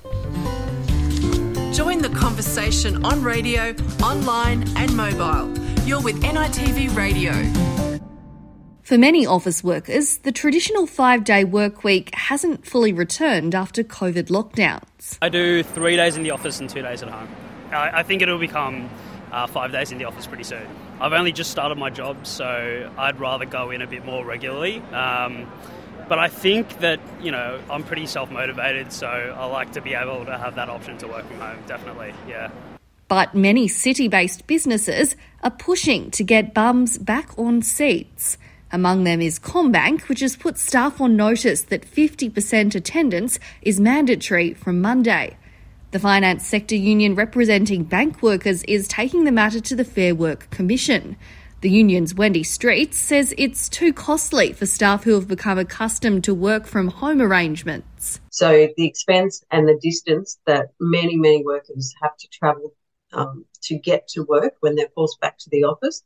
Join 1.80 2.00
the 2.00 2.10
conversation 2.10 3.06
on 3.06 3.24
radio, 3.24 3.74
online, 4.04 4.68
and 4.76 4.94
mobile. 4.98 5.58
You're 5.86 6.02
with 6.02 6.22
NITV 6.22 6.94
Radio. 6.94 7.32
For 8.84 8.98
many 8.98 9.26
office 9.26 9.64
workers, 9.64 10.18
the 10.18 10.34
traditional 10.34 10.88
five 10.88 11.24
day 11.24 11.46
work 11.46 11.86
week 11.86 12.14
hasn't 12.14 12.68
fully 12.68 12.92
returned 12.92 13.56
after 13.56 13.82
COVID 13.82 14.26
lockdowns. 14.28 15.18
I 15.22 15.30
do 15.30 15.64
three 15.64 15.96
days 15.96 16.18
in 16.18 16.24
the 16.24 16.32
office 16.32 16.60
and 16.60 16.70
two 16.70 16.82
days 16.82 17.02
at 17.02 17.08
home. 17.08 17.30
I, 17.72 18.00
I 18.00 18.04
think 18.04 18.22
it'll 18.22 18.38
become 18.38 18.90
uh, 19.32 19.48
five 19.48 19.72
days 19.72 19.94
in 19.94 20.00
the 20.00 20.04
office 20.04 20.28
pretty 20.28 20.44
soon. 20.44 20.68
I've 21.00 21.14
only 21.14 21.32
just 21.32 21.50
started 21.50 21.78
my 21.78 21.90
job, 21.90 22.28
so 22.28 22.92
I'd 22.98 23.22
rather 23.22 23.46
go 23.46 23.72
in 23.72 23.82
a 23.82 23.88
bit 23.88 24.04
more 24.04 24.26
regularly. 24.26 24.82
Um, 24.92 25.50
but 26.10 26.20
I 26.20 26.28
think 26.28 26.80
that, 26.80 27.00
you 27.22 27.32
know, 27.32 27.62
I'm 27.70 27.84
pretty 27.84 28.08
self 28.08 28.32
motivated, 28.32 28.92
so 28.92 29.08
I 29.08 29.46
like 29.46 29.72
to 29.74 29.82
be 29.82 29.94
able 29.94 30.26
to 30.26 30.38
have 30.38 30.56
that 30.56 30.68
option 30.68 30.98
to 30.98 31.08
work 31.08 31.26
from 31.28 31.40
home, 31.40 31.60
definitely, 31.68 32.14
yeah. 32.28 32.50
But 33.08 33.34
many 33.34 33.68
city 33.68 34.08
based 34.08 34.48
businesses 34.48 35.16
are 35.44 35.52
pushing 35.52 36.12
to 36.12 36.24
get 36.24 36.54
bums 36.54 36.98
back 36.98 37.38
on 37.38 37.62
seats. 37.62 38.38
Among 38.72 39.04
them 39.04 39.22
is 39.22 39.40
CommBank, 39.40 40.10
which 40.10 40.20
has 40.20 40.36
put 40.36 40.58
staff 40.58 41.02
on 41.02 41.16
notice 41.16 41.64
that 41.64 41.82
50% 41.82 42.76
attendance 42.76 43.40
is 43.62 43.80
mandatory 43.80 44.54
from 44.54 44.82
Monday. 44.82 45.38
The 45.92 45.98
finance 45.98 46.46
sector 46.46 46.76
union 46.76 47.16
representing 47.16 47.84
bank 47.84 48.22
workers 48.22 48.62
is 48.64 48.88
taking 48.88 49.24
the 49.24 49.32
matter 49.32 49.60
to 49.60 49.76
the 49.76 49.84
Fair 49.84 50.14
Work 50.14 50.52
Commission. 50.52 51.18
The 51.62 51.70
union's 51.70 52.16
Wendy 52.16 52.44
Streets 52.44 52.98
says 52.98 53.34
it's 53.38 53.68
too 53.68 53.92
costly 53.92 54.54
for 54.54 54.66
staff 54.66 55.04
who 55.04 55.14
have 55.16 55.28
become 55.28 55.58
accustomed 55.58 56.24
to 56.24 56.34
work 56.34 56.66
from 56.66 56.88
home 56.88 57.22
arrangements. 57.22 58.22
So, 58.30 58.70
the 58.78 58.88
expense 58.88 59.44
and 59.52 59.68
the 59.68 59.78
distance 59.82 60.40
that 60.46 60.70
many, 60.80 61.18
many 61.18 61.44
workers 61.44 61.94
have 62.02 62.16
to 62.16 62.28
travel 62.30 62.74
um, 63.12 63.46
to 63.64 63.78
get 63.78 64.08
to 64.10 64.24
work 64.24 64.54
when 64.62 64.76
they're 64.76 64.90
forced 64.96 65.20
back 65.20 65.38
to 65.40 65.50
the 65.50 65.66
office 65.66 66.04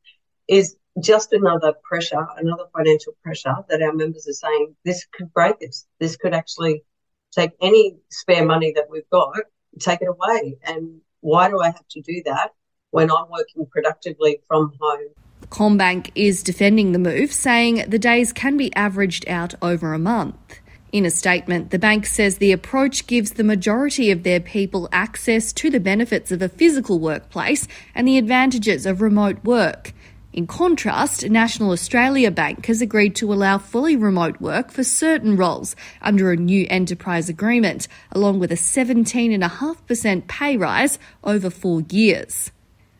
is 0.47 0.75
just 0.99 1.33
another 1.33 1.73
pressure, 1.83 2.25
another 2.37 2.65
financial 2.75 3.13
pressure 3.23 3.55
that 3.69 3.81
our 3.81 3.93
members 3.93 4.27
are 4.27 4.33
saying 4.33 4.75
this 4.83 5.05
could 5.11 5.31
break 5.33 5.57
us. 5.67 5.85
This 5.99 6.15
could 6.15 6.33
actually 6.33 6.83
take 7.31 7.51
any 7.61 7.97
spare 8.09 8.45
money 8.45 8.73
that 8.75 8.87
we've 8.89 9.09
got 9.11 9.35
take 9.79 10.01
it 10.01 10.07
away. 10.07 10.57
And 10.63 11.01
why 11.21 11.49
do 11.49 11.59
I 11.59 11.67
have 11.67 11.87
to 11.91 12.01
do 12.01 12.21
that 12.25 12.51
when 12.91 13.11
I'm 13.11 13.29
working 13.29 13.65
productively 13.71 14.41
from 14.47 14.73
home? 14.79 15.09
CommBank 15.53 16.09
is 16.15 16.41
defending 16.41 16.93
the 16.93 16.99
move, 16.99 17.31
saying 17.31 17.85
the 17.87 17.99
days 17.99 18.33
can 18.33 18.57
be 18.57 18.75
averaged 18.75 19.29
out 19.29 19.53
over 19.61 19.93
a 19.93 19.99
month. 19.99 20.59
In 20.91 21.05
a 21.05 21.11
statement, 21.11 21.69
the 21.69 21.77
bank 21.77 22.07
says 22.07 22.39
the 22.39 22.51
approach 22.51 23.05
gives 23.05 23.33
the 23.33 23.43
majority 23.43 24.09
of 24.09 24.23
their 24.23 24.39
people 24.39 24.89
access 24.91 25.53
to 25.53 25.69
the 25.69 25.79
benefits 25.79 26.31
of 26.31 26.41
a 26.41 26.49
physical 26.49 26.97
workplace 26.97 27.67
and 27.93 28.07
the 28.07 28.17
advantages 28.17 28.87
of 28.87 28.99
remote 28.99 29.43
work. 29.43 29.93
In 30.33 30.47
contrast, 30.47 31.29
National 31.29 31.71
Australia 31.71 32.31
Bank 32.31 32.65
has 32.65 32.81
agreed 32.81 33.15
to 33.17 33.31
allow 33.31 33.59
fully 33.59 33.95
remote 33.95 34.41
work 34.41 34.71
for 34.71 34.83
certain 34.83 35.35
roles 35.35 35.75
under 36.01 36.31
a 36.31 36.35
new 36.35 36.65
enterprise 36.67 37.29
agreement, 37.29 37.87
along 38.11 38.39
with 38.39 38.51
a 38.51 38.55
17.5% 38.55 40.27
pay 40.27 40.57
rise 40.57 40.97
over 41.23 41.51
four 41.51 41.81
years. 41.91 42.51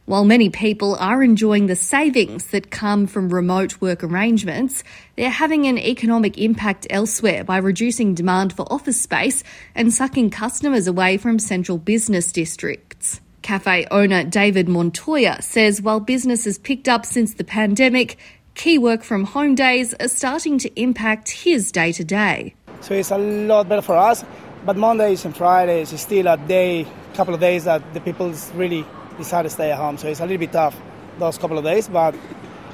While 0.05 0.25
many 0.25 0.49
people 0.49 0.97
are 0.97 1.23
enjoying 1.23 1.67
the 1.67 1.77
savings 1.77 2.47
that 2.47 2.69
come 2.69 3.07
from 3.07 3.29
remote 3.29 3.79
work 3.79 4.03
arrangements, 4.03 4.83
they're 5.15 5.29
having 5.29 5.65
an 5.65 5.77
economic 5.77 6.37
impact 6.37 6.85
elsewhere 6.89 7.45
by 7.45 7.55
reducing 7.55 8.13
demand 8.13 8.51
for 8.51 8.63
office 8.69 8.99
space 8.99 9.45
and 9.73 9.93
sucking 9.93 10.29
customers 10.29 10.87
away 10.87 11.15
from 11.15 11.39
central 11.39 11.77
business 11.77 12.33
districts. 12.33 13.21
Cafe 13.43 13.87
owner 13.91 14.25
David 14.25 14.67
Montoya 14.67 15.41
says 15.41 15.81
while 15.81 16.01
business 16.01 16.43
has 16.43 16.57
picked 16.57 16.89
up 16.89 17.05
since 17.05 17.35
the 17.35 17.45
pandemic, 17.45 18.17
key 18.55 18.77
work 18.77 19.03
from 19.03 19.23
home 19.23 19.55
days 19.55 19.93
are 20.01 20.09
starting 20.09 20.57
to 20.57 20.81
impact 20.81 21.31
his 21.31 21.71
day 21.71 21.93
to 21.93 22.03
day. 22.03 22.55
So 22.81 22.93
it's 22.93 23.11
a 23.11 23.17
lot 23.17 23.69
better 23.69 23.81
for 23.81 23.95
us, 23.95 24.25
but 24.65 24.75
Mondays 24.75 25.23
and 25.23 25.33
Fridays 25.35 25.93
is 25.93 26.01
still 26.01 26.27
a 26.27 26.35
day, 26.35 26.85
couple 27.13 27.33
of 27.33 27.39
days 27.39 27.63
that 27.63 27.93
the 27.93 28.01
people 28.01 28.33
really 28.53 28.85
decide 29.17 29.43
to 29.43 29.49
stay 29.49 29.71
at 29.71 29.77
home. 29.77 29.97
So 29.97 30.07
it's 30.07 30.19
a 30.19 30.23
little 30.23 30.37
bit 30.37 30.51
tough 30.51 30.75
those 31.19 31.37
couple 31.37 31.57
of 31.57 31.63
days, 31.63 31.87
but 31.87 32.15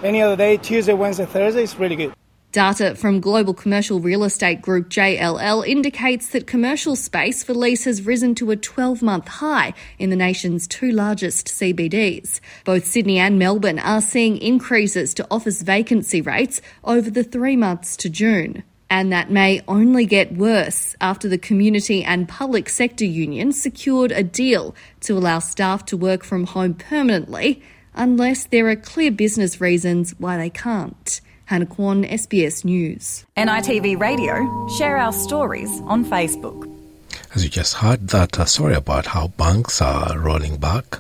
any 0.03 0.21
other 0.21 0.35
day, 0.35 0.57
Tuesday, 0.57 0.93
Wednesday, 0.93 1.25
Thursday, 1.25 1.63
is 1.63 1.75
really 1.77 1.95
good. 1.95 2.13
Data 2.51 2.95
from 2.95 3.19
global 3.19 3.53
commercial 3.53 3.99
real 3.99 4.23
estate 4.23 4.59
group 4.59 4.89
JLL 4.89 5.67
indicates 5.67 6.29
that 6.29 6.47
commercial 6.47 6.95
space 6.95 7.43
for 7.43 7.53
lease 7.53 7.85
has 7.85 8.07
risen 8.07 8.33
to 8.35 8.49
a 8.49 8.55
12 8.55 9.03
month 9.03 9.27
high 9.27 9.75
in 9.99 10.09
the 10.09 10.15
nation's 10.15 10.67
two 10.67 10.91
largest 10.91 11.47
CBDs. 11.47 12.39
Both 12.65 12.87
Sydney 12.87 13.19
and 13.19 13.37
Melbourne 13.37 13.77
are 13.77 14.01
seeing 14.01 14.39
increases 14.39 15.13
to 15.13 15.27
office 15.29 15.61
vacancy 15.61 16.21
rates 16.21 16.59
over 16.83 17.11
the 17.11 17.23
three 17.23 17.55
months 17.55 17.95
to 17.97 18.09
June. 18.09 18.63
And 18.89 19.11
that 19.11 19.29
may 19.29 19.61
only 19.67 20.05
get 20.05 20.33
worse 20.33 20.95
after 20.99 21.29
the 21.29 21.37
community 21.37 22.03
and 22.03 22.27
public 22.27 22.69
sector 22.69 23.05
unions 23.05 23.61
secured 23.61 24.11
a 24.11 24.23
deal 24.23 24.75
to 25.01 25.17
allow 25.17 25.39
staff 25.39 25.85
to 25.85 25.97
work 25.97 26.23
from 26.23 26.45
home 26.45 26.73
permanently 26.73 27.61
unless 27.93 28.45
there 28.45 28.67
are 28.69 28.75
clear 28.75 29.11
business 29.11 29.61
reasons 29.61 30.15
why 30.17 30.37
they 30.37 30.49
can't. 30.49 31.21
Hannah 31.45 31.65
Kwon, 31.65 32.09
SBS 32.09 32.63
News. 32.63 33.25
NITV 33.35 33.99
Radio, 33.99 34.67
share 34.77 34.97
our 34.97 35.11
stories 35.11 35.69
on 35.85 36.05
Facebook. 36.05 36.78
As 37.35 37.43
you 37.43 37.49
just 37.49 37.75
heard 37.75 38.07
that 38.07 38.39
uh, 38.39 38.45
story 38.45 38.73
about 38.73 39.05
how 39.05 39.27
banks 39.27 39.83
are 39.83 40.17
rolling 40.17 40.57
back 40.57 40.99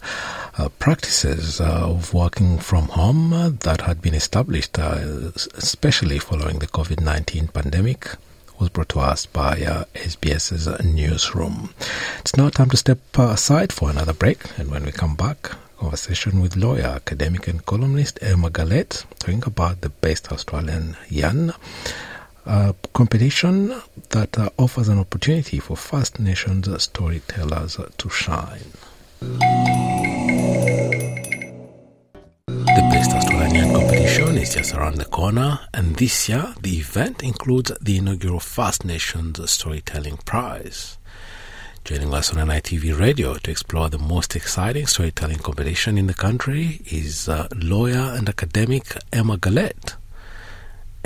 uh, 0.59 0.69
practices 0.77 1.59
uh, 1.59 1.89
of 1.89 2.13
working 2.13 2.59
from 2.59 2.89
home 2.89 3.33
uh, 3.33 3.49
that 3.61 3.81
had 3.81 3.99
been 3.99 4.13
established, 4.13 4.77
uh, 4.77 5.31
especially 5.55 6.19
following 6.19 6.59
the 6.59 6.67
COVID 6.67 7.01
19 7.01 7.47
pandemic, 7.47 8.11
was 8.59 8.69
brought 8.69 8.89
to 8.89 8.99
us 8.99 9.25
by 9.25 9.61
uh, 9.61 9.85
SBS's 9.95 10.67
newsroom. 10.85 11.73
It's 12.19 12.37
now 12.37 12.49
time 12.49 12.69
to 12.69 12.77
step 12.77 12.99
aside 13.17 13.73
for 13.73 13.89
another 13.89 14.13
break, 14.13 14.43
and 14.59 14.69
when 14.69 14.85
we 14.85 14.91
come 14.91 15.15
back, 15.15 15.51
conversation 15.79 16.41
with 16.41 16.55
lawyer, 16.55 16.85
academic, 16.85 17.47
and 17.47 17.65
columnist 17.65 18.19
Emma 18.21 18.51
Garlett 18.51 19.03
talking 19.17 19.43
about 19.47 19.81
the 19.81 19.89
Best 19.89 20.31
Australian 20.31 20.95
Yarn 21.09 21.53
uh, 22.45 22.73
competition 22.93 23.73
that 24.09 24.37
uh, 24.37 24.49
offers 24.57 24.87
an 24.87 24.99
opportunity 24.99 25.59
for 25.59 25.75
First 25.75 26.19
Nations 26.19 26.69
storytellers 26.81 27.77
to 27.97 28.09
shine. 28.09 28.71
The 32.47 32.87
Best 32.91 33.11
Australian 33.11 33.73
competition 33.73 34.37
is 34.37 34.53
just 34.53 34.73
around 34.73 34.95
the 34.95 35.05
corner, 35.05 35.59
and 35.73 35.95
this 35.95 36.29
year 36.29 36.53
the 36.61 36.77
event 36.77 37.23
includes 37.23 37.71
the 37.81 37.97
inaugural 37.97 38.39
First 38.39 38.85
Nations 38.85 39.49
Storytelling 39.51 40.17
Prize. 40.25 40.97
Joining 41.83 42.13
us 42.13 42.31
on 42.35 42.47
NITV 42.47 42.99
Radio 42.99 43.35
to 43.35 43.51
explore 43.51 43.89
the 43.89 43.97
most 43.97 44.35
exciting 44.35 44.85
storytelling 44.85 45.39
competition 45.39 45.97
in 45.97 46.07
the 46.07 46.13
country 46.13 46.81
is 46.85 47.27
uh, 47.27 47.47
lawyer 47.55 48.13
and 48.15 48.29
academic 48.29 48.95
Emma 49.11 49.37
Garlett. 49.37 49.95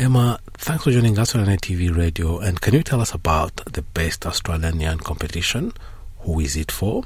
Emma, 0.03 0.37
thanks 0.55 0.83
for 0.83 0.91
joining 0.91 1.17
us 1.17 1.33
on 1.33 1.45
NITV 1.45 1.95
Radio. 1.95 2.37
And 2.37 2.59
can 2.59 2.73
you 2.73 2.83
tell 2.83 2.99
us 2.99 3.13
about 3.13 3.55
the 3.71 3.81
Best 3.81 4.25
Australian 4.25 4.81
Yarn 4.81 4.97
competition? 4.97 5.71
Who 6.23 6.41
is 6.41 6.57
it 6.57 6.73
for? 6.73 7.05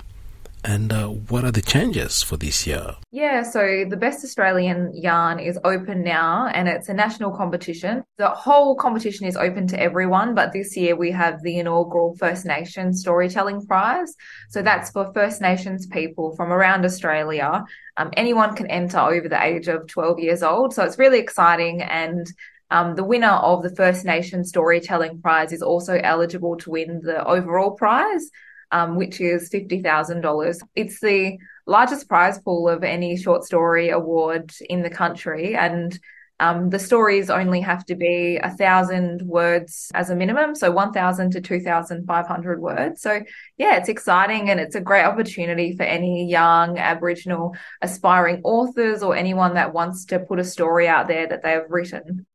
And 0.63 0.91
uh, 0.91 1.09
what 1.09 1.43
are 1.43 1.51
the 1.51 1.61
changes 1.61 2.23
for 2.23 2.37
this 2.37 2.65
year? 2.65 2.95
Yeah, 3.11 3.43
so 3.43 3.85
the 3.87 3.97
Best 3.97 4.25
Australian 4.25 4.93
Yarn 4.95 5.37
is 5.39 5.59
open 5.63 6.03
now 6.03 6.47
and 6.47 6.67
it's 6.67 6.89
a 6.89 6.93
national 6.95 7.37
competition. 7.37 8.03
The 8.17 8.29
whole 8.29 8.75
competition 8.75 9.27
is 9.27 9.37
open 9.37 9.67
to 9.67 9.79
everyone, 9.79 10.33
but 10.33 10.51
this 10.51 10.75
year 10.75 10.95
we 10.95 11.11
have 11.11 11.43
the 11.43 11.59
inaugural 11.59 12.15
First 12.17 12.47
Nations 12.47 13.01
Storytelling 13.01 13.63
Prize. 13.67 14.15
So 14.49 14.63
that's 14.63 14.89
for 14.89 15.13
First 15.13 15.39
Nations 15.39 15.85
people 15.85 16.35
from 16.35 16.51
around 16.51 16.83
Australia. 16.83 17.63
Um, 17.97 18.09
anyone 18.17 18.55
can 18.55 18.65
enter 18.71 18.97
over 18.97 19.29
the 19.29 19.43
age 19.43 19.67
of 19.67 19.85
12 19.85 20.17
years 20.17 20.41
old. 20.41 20.73
So 20.73 20.83
it's 20.83 20.97
really 20.97 21.19
exciting 21.19 21.83
and 21.83 22.27
um, 22.69 22.95
the 22.95 23.03
winner 23.03 23.27
of 23.27 23.63
the 23.63 23.75
First 23.75 24.05
Nation 24.05 24.43
Storytelling 24.43 25.21
Prize 25.21 25.53
is 25.53 25.61
also 25.61 25.99
eligible 26.03 26.57
to 26.57 26.71
win 26.71 27.01
the 27.03 27.25
overall 27.25 27.71
prize 27.71 28.29
um, 28.71 28.95
which 28.95 29.21
is 29.21 29.49
$50,000. 29.49 30.59
It's 30.75 30.99
the 30.99 31.37
largest 31.65 32.07
prize 32.07 32.39
pool 32.39 32.69
of 32.69 32.83
any 32.83 33.17
short 33.17 33.43
story 33.43 33.89
award 33.89 34.51
in 34.69 34.83
the 34.83 34.89
country. 34.89 35.55
And 35.55 35.97
um, 36.39 36.69
the 36.69 36.77
stories 36.77 37.31
only 37.31 37.61
have 37.61 37.83
to 37.85 37.95
be 37.95 38.37
a 38.37 38.51
thousand 38.51 39.23
words 39.23 39.89
as 39.95 40.11
a 40.11 40.15
minimum, 40.15 40.53
so 40.53 40.69
1,000 40.71 41.31
to 41.31 41.41
2,500 41.41 42.61
words. 42.61 43.01
So, 43.01 43.23
yeah, 43.57 43.77
it's 43.77 43.89
exciting 43.89 44.51
and 44.51 44.59
it's 44.59 44.75
a 44.75 44.81
great 44.81 45.05
opportunity 45.05 45.75
for 45.75 45.81
any 45.81 46.29
young 46.29 46.77
Aboriginal 46.77 47.55
aspiring 47.81 48.41
authors 48.43 49.01
or 49.01 49.15
anyone 49.15 49.55
that 49.55 49.73
wants 49.73 50.05
to 50.05 50.19
put 50.19 50.37
a 50.37 50.43
story 50.43 50.87
out 50.87 51.07
there 51.07 51.27
that 51.27 51.41
they 51.41 51.51
have 51.51 51.69
written. 51.69 52.27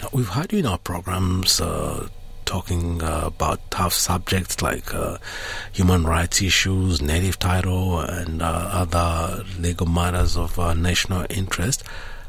Now, 0.00 0.08
we've 0.12 0.28
had 0.28 0.52
you 0.52 0.58
in 0.58 0.66
our 0.66 0.78
programs 0.78 1.60
uh, 1.60 2.08
talking 2.44 3.02
uh, 3.02 3.22
about 3.24 3.70
tough 3.70 3.94
subjects 3.94 4.60
like 4.60 4.94
uh, 4.94 5.18
human 5.72 6.04
rights 6.04 6.42
issues, 6.42 7.00
native 7.00 7.38
title, 7.38 8.00
and 8.00 8.42
uh, 8.42 8.68
other 8.72 9.44
legal 9.58 9.86
matters 9.86 10.36
of 10.36 10.58
uh, 10.58 10.74
national 10.74 11.24
interest. 11.30 11.84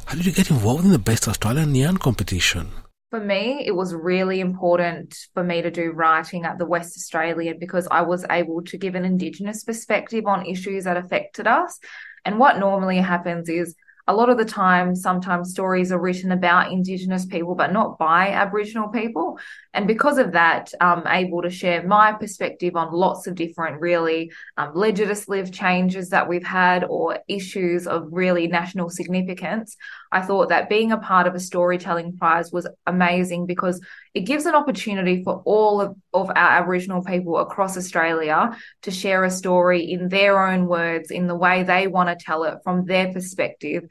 How 0.05 0.15
did 0.15 0.25
you 0.25 0.31
get 0.31 0.49
involved 0.49 0.85
in 0.85 0.91
the 0.91 0.99
Best 0.99 1.27
Australian 1.27 1.73
Yarn 1.75 1.97
competition? 1.97 2.71
For 3.09 3.19
me, 3.19 3.63
it 3.65 3.75
was 3.75 3.93
really 3.93 4.39
important 4.39 5.15
for 5.33 5.43
me 5.43 5.61
to 5.61 5.69
do 5.69 5.91
writing 5.91 6.45
at 6.45 6.57
the 6.57 6.65
West 6.65 6.97
Australian 6.97 7.59
because 7.59 7.87
I 7.91 8.01
was 8.01 8.25
able 8.29 8.63
to 8.63 8.77
give 8.77 8.95
an 8.95 9.05
Indigenous 9.05 9.63
perspective 9.63 10.25
on 10.25 10.45
issues 10.45 10.85
that 10.85 10.97
affected 10.97 11.47
us. 11.47 11.79
And 12.25 12.39
what 12.39 12.57
normally 12.57 12.97
happens 12.97 13.49
is 13.49 13.75
a 14.07 14.13
lot 14.13 14.29
of 14.29 14.37
the 14.37 14.45
time, 14.45 14.95
sometimes 14.95 15.51
stories 15.51 15.91
are 15.91 15.99
written 15.99 16.33
about 16.33 16.71
Indigenous 16.71 17.25
people, 17.25 17.55
but 17.55 17.71
not 17.71 17.97
by 17.97 18.31
Aboriginal 18.31 18.89
people. 18.89 19.39
And 19.73 19.87
because 19.87 20.17
of 20.17 20.33
that, 20.33 20.73
I'm 20.81 21.07
able 21.07 21.41
to 21.41 21.49
share 21.49 21.87
my 21.87 22.11
perspective 22.11 22.75
on 22.75 22.91
lots 22.91 23.27
of 23.27 23.35
different, 23.35 23.79
really 23.79 24.31
um, 24.57 24.71
legislative 24.75 25.53
changes 25.53 26.09
that 26.09 26.27
we've 26.27 26.43
had 26.43 26.83
or 26.83 27.19
issues 27.29 27.87
of 27.87 28.09
really 28.11 28.47
national 28.47 28.89
significance. 28.89 29.77
I 30.13 30.21
thought 30.21 30.49
that 30.49 30.69
being 30.69 30.91
a 30.91 30.97
part 30.97 31.25
of 31.25 31.33
a 31.33 31.39
storytelling 31.39 32.17
prize 32.17 32.51
was 32.51 32.67
amazing 32.85 33.47
because 33.47 33.81
it 34.13 34.21
gives 34.21 34.45
an 34.45 34.53
opportunity 34.53 35.23
for 35.23 35.41
all 35.43 35.81
of, 35.81 35.95
of 36.13 36.29
our 36.29 36.35
Aboriginal 36.35 37.03
people 37.03 37.37
across 37.39 37.77
Australia 37.77 38.55
to 38.83 38.91
share 38.91 39.23
a 39.23 39.31
story 39.31 39.91
in 39.91 40.09
their 40.09 40.45
own 40.47 40.67
words, 40.67 41.09
in 41.09 41.25
the 41.27 41.35
way 41.35 41.63
they 41.63 41.87
want 41.87 42.09
to 42.09 42.25
tell 42.25 42.43
it 42.43 42.59
from 42.63 42.85
their 42.85 43.11
perspective. 43.11 43.85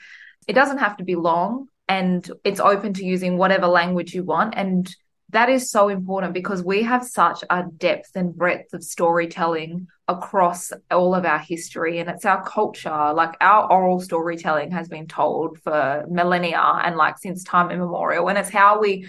It 0.47 0.53
doesn't 0.53 0.79
have 0.79 0.97
to 0.99 1.05
be 1.05 1.16
long 1.16 1.66
and 1.89 2.31
it's 2.45 2.61
open 2.61 2.95
to 2.95 3.05
using 3.05 3.37
whatever 3.37 3.66
language 3.66 4.14
you 4.14 4.23
want. 4.23 4.55
And 4.57 4.89
that 5.31 5.49
is 5.49 5.70
so 5.70 5.89
important 5.89 6.35
because 6.35 6.62
we 6.62 6.85
have 6.85 7.05
such 7.05 7.43
a 7.51 7.64
depth 7.64 8.12
and 8.14 8.35
breadth 8.35 8.73
of 8.75 8.85
storytelling 8.85 9.89
across 10.13 10.73
all 10.91 11.15
of 11.15 11.25
our 11.25 11.39
history 11.39 11.99
and 11.99 12.09
it's 12.09 12.25
our 12.25 12.45
culture. 12.45 13.13
Like 13.13 13.37
our 13.41 13.71
oral 13.71 14.01
storytelling 14.01 14.71
has 14.71 14.89
been 14.89 15.07
told 15.07 15.59
for 15.59 16.05
millennia 16.09 16.81
and 16.85 16.97
like 16.97 17.19
since 17.19 17.45
time 17.45 17.71
immemorial 17.71 18.29
and 18.29 18.39
it's 18.39 18.51
how 18.51 18.81
we 18.81 19.07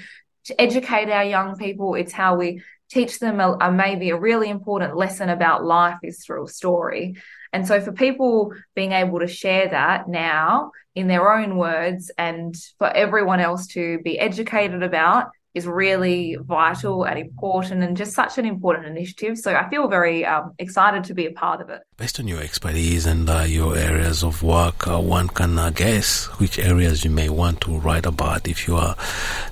educate 0.59 1.09
our 1.09 1.23
young 1.23 1.57
people. 1.57 1.95
It's 1.95 2.11
how 2.11 2.35
we 2.35 2.61
teach 2.89 3.19
them 3.19 3.39
a, 3.39 3.57
a 3.59 3.71
maybe 3.71 4.09
a 4.09 4.19
really 4.19 4.49
important 4.49 4.95
lesson 4.95 5.29
about 5.29 5.63
life 5.63 5.97
is 6.03 6.23
through 6.23 6.45
a 6.45 6.49
story. 6.49 7.15
And 7.51 7.67
so 7.67 7.81
for 7.81 7.91
people 7.91 8.53
being 8.75 8.91
able 8.91 9.19
to 9.19 9.27
share 9.27 9.69
that 9.69 10.07
now 10.07 10.71
in 10.95 11.07
their 11.07 11.31
own 11.31 11.57
words 11.57 12.11
and 12.17 12.55
for 12.77 12.87
everyone 12.87 13.39
else 13.39 13.67
to 13.67 13.99
be 14.03 14.19
educated 14.19 14.83
about 14.83 15.27
is 15.53 15.67
really 15.67 16.35
vital 16.41 17.03
and 17.03 17.19
important 17.19 17.83
and 17.83 17.95
just 17.95 18.13
such 18.13 18.37
an 18.37 18.45
important 18.45 18.87
initiative. 18.87 19.37
So 19.37 19.53
I 19.53 19.69
feel 19.69 19.87
very 19.87 20.25
um, 20.25 20.53
excited 20.57 21.03
to 21.05 21.13
be 21.13 21.25
a 21.27 21.31
part 21.31 21.61
of 21.61 21.69
it. 21.69 21.81
Based 21.97 22.19
on 22.19 22.27
your 22.27 22.41
expertise 22.41 23.05
and 23.05 23.29
uh, 23.29 23.41
your 23.41 23.77
areas 23.77 24.23
of 24.23 24.41
work, 24.41 24.87
uh, 24.87 24.99
one 24.99 25.27
can 25.27 25.59
uh, 25.59 25.69
guess 25.69 26.25
which 26.39 26.57
areas 26.57 27.03
you 27.03 27.11
may 27.11 27.29
want 27.29 27.61
to 27.61 27.77
write 27.77 28.05
about 28.05 28.47
if 28.47 28.67
you 28.67 28.75
are 28.75 28.95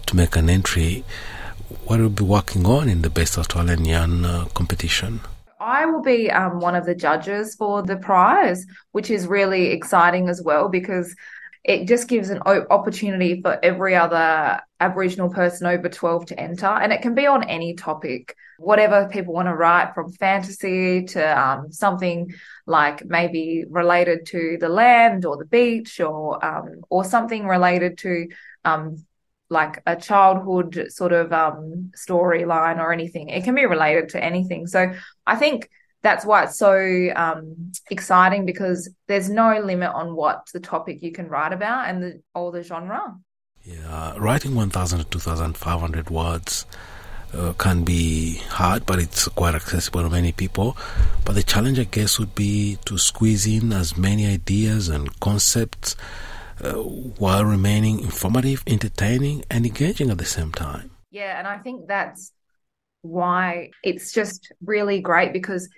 to 0.07 0.15
make 0.15 0.35
an 0.35 0.49
entry. 0.49 1.03
What 1.85 1.99
will 1.99 2.09
be 2.09 2.23
working 2.23 2.65
on 2.65 2.89
in 2.89 3.01
the 3.01 3.09
Best 3.09 3.37
Australian 3.37 3.85
Yarn 3.85 4.25
uh, 4.25 4.45
competition? 4.53 5.21
I 5.59 5.85
will 5.85 6.01
be 6.01 6.31
um, 6.31 6.59
one 6.59 6.75
of 6.75 6.87
the 6.87 6.95
judges 6.95 7.53
for 7.53 7.83
the 7.83 7.95
prize, 7.95 8.65
which 8.93 9.11
is 9.11 9.27
really 9.27 9.67
exciting 9.67 10.27
as 10.27 10.41
well 10.41 10.69
because 10.69 11.15
it 11.63 11.87
just 11.87 12.07
gives 12.07 12.29
an 12.29 12.39
opportunity 12.39 13.39
for 13.41 13.59
every 13.61 13.95
other 13.95 14.59
Aboriginal 14.79 15.29
person 15.29 15.67
over 15.67 15.89
12 15.89 16.27
to 16.27 16.39
enter. 16.39 16.65
And 16.65 16.91
it 16.91 17.03
can 17.03 17.13
be 17.13 17.27
on 17.27 17.43
any 17.43 17.75
topic, 17.75 18.35
whatever 18.57 19.07
people 19.09 19.35
want 19.35 19.47
to 19.47 19.53
write 19.53 19.93
from 19.93 20.11
fantasy 20.11 21.03
to 21.05 21.39
um, 21.39 21.71
something 21.71 22.33
like 22.65 23.05
maybe 23.05 23.65
related 23.69 24.25
to 24.27 24.57
the 24.59 24.69
land 24.69 25.23
or 25.23 25.37
the 25.37 25.45
beach 25.45 25.99
or, 25.99 26.43
um, 26.43 26.81
or 26.89 27.05
something 27.05 27.45
related 27.45 27.99
to 27.99 28.27
um, 28.65 29.05
like 29.51 29.83
a 29.85 29.95
childhood 29.95 30.87
sort 30.89 31.11
of 31.11 31.31
um, 31.31 31.91
storyline 31.95 32.79
or 32.79 32.91
anything. 32.91 33.29
It 33.29 33.43
can 33.43 33.53
be 33.53 33.67
related 33.67 34.09
to 34.09 34.23
anything. 34.23 34.65
So 34.65 34.93
I 35.27 35.35
think 35.35 35.69
that's 36.01 36.25
why 36.25 36.43
it's 36.43 36.57
so 36.57 37.09
um, 37.15 37.71
exciting 37.89 38.45
because 38.45 38.89
there's 39.07 39.29
no 39.29 39.59
limit 39.59 39.91
on 39.93 40.15
what 40.15 40.47
the 40.53 40.59
topic 40.59 41.03
you 41.03 41.11
can 41.11 41.27
write 41.27 41.53
about 41.53 41.89
and 41.89 42.01
the, 42.03 42.21
or 42.33 42.51
the 42.51 42.63
genre. 42.63 43.15
Yeah, 43.63 44.15
writing 44.17 44.55
1,000 44.55 44.99
to 44.99 45.05
2,500 45.05 46.09
words 46.09 46.65
uh, 47.33 47.53
can 47.53 47.83
be 47.83 48.41
hard, 48.49 48.85
but 48.85 48.99
it's 48.99 49.27
quite 49.27 49.53
accessible 49.53 50.01
to 50.01 50.09
many 50.09 50.31
people. 50.31 50.75
But 51.23 51.35
the 51.35 51.43
challenge, 51.43 51.79
I 51.79 51.83
guess, 51.83 52.17
would 52.17 52.33
be 52.33 52.77
to 52.85 52.97
squeeze 52.97 53.45
in 53.45 53.71
as 53.71 53.97
many 53.97 54.25
ideas 54.25 54.89
and 54.89 55.17
concepts 55.19 55.95
uh, 56.63 56.73
while 56.73 57.45
remaining 57.45 57.99
informative, 57.99 58.63
entertaining, 58.65 59.43
and 59.49 59.65
engaging 59.65 60.09
at 60.09 60.17
the 60.17 60.25
same 60.25 60.51
time. 60.51 60.91
Yeah, 61.11 61.37
and 61.37 61.47
I 61.47 61.59
think 61.59 61.87
that's 61.87 62.31
why 63.01 63.71
it's 63.83 64.13
just 64.13 64.51
really 64.63 65.01
great 65.01 65.33
because 65.33 65.69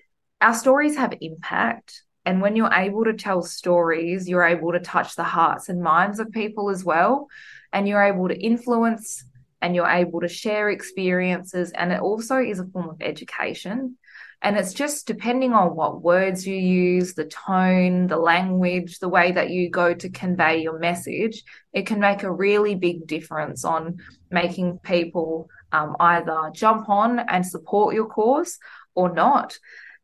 our 0.44 0.54
stories 0.54 0.98
have 0.98 1.14
impact. 1.22 2.04
And 2.26 2.41
when 2.41 2.56
you're 2.56 2.74
able 2.74 3.06
to 3.06 3.14
tell 3.14 3.41
stories, 3.41 4.28
you're 4.28 4.46
able 4.46 4.74
to 4.74 4.80
touch 4.80 5.16
the 5.16 5.24
hearts 5.24 5.70
and 5.70 5.82
minds 5.82 6.20
of 6.20 6.32
people 6.32 6.70
as 6.70 6.84
well. 6.84 7.28
And 7.72 7.88
you're 7.88 8.04
able 8.04 8.28
to 8.28 8.38
influence 8.38 9.26
and 9.62 9.74
you're 9.74 9.89
able 9.89 10.20
to 10.20 10.28
share 10.28 10.70
experiences. 10.70 11.72
And 11.72 11.91
it 11.91 12.02
also 12.02 12.38
is 12.38 12.60
a 12.60 12.66
form 12.66 12.89
of 12.89 13.02
education. 13.02 13.98
And 14.41 14.58
it's 14.58 14.74
just 14.74 15.08
depending 15.08 15.54
on 15.54 15.78
what 15.78 16.02
words 16.02 16.46
you 16.46 16.56
use, 16.56 17.14
the 17.14 17.24
tone, 17.24 18.08
the 18.08 18.18
language, 18.18 19.00
the 19.00 19.08
way 19.08 19.32
that 19.32 19.50
you 19.50 19.70
go 19.70 19.94
to 19.94 20.10
convey 20.10 20.62
your 20.62 20.78
message, 20.80 21.44
it 21.72 21.86
can 21.86 22.02
make 22.02 22.24
a 22.24 22.32
really 22.32 22.76
big 22.76 23.08
difference 23.08 23.64
on 23.64 24.00
making 24.30 24.80
people 24.80 25.48
um, 25.72 25.96
either 26.02 26.52
jump 26.54 26.89
on 26.89 27.20
and 27.20 27.46
support 27.46 27.96
your 27.96 28.08
cause 28.08 28.60
or 28.96 29.14
not. 29.14 29.58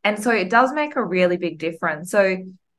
And 0.04 0.22
so 0.22 0.30
it 0.30 0.50
does 0.50 0.72
make 0.72 0.96
a 0.96 1.04
really 1.04 1.36
big 1.36 1.58
difference. 1.58 2.10
So 2.10 2.36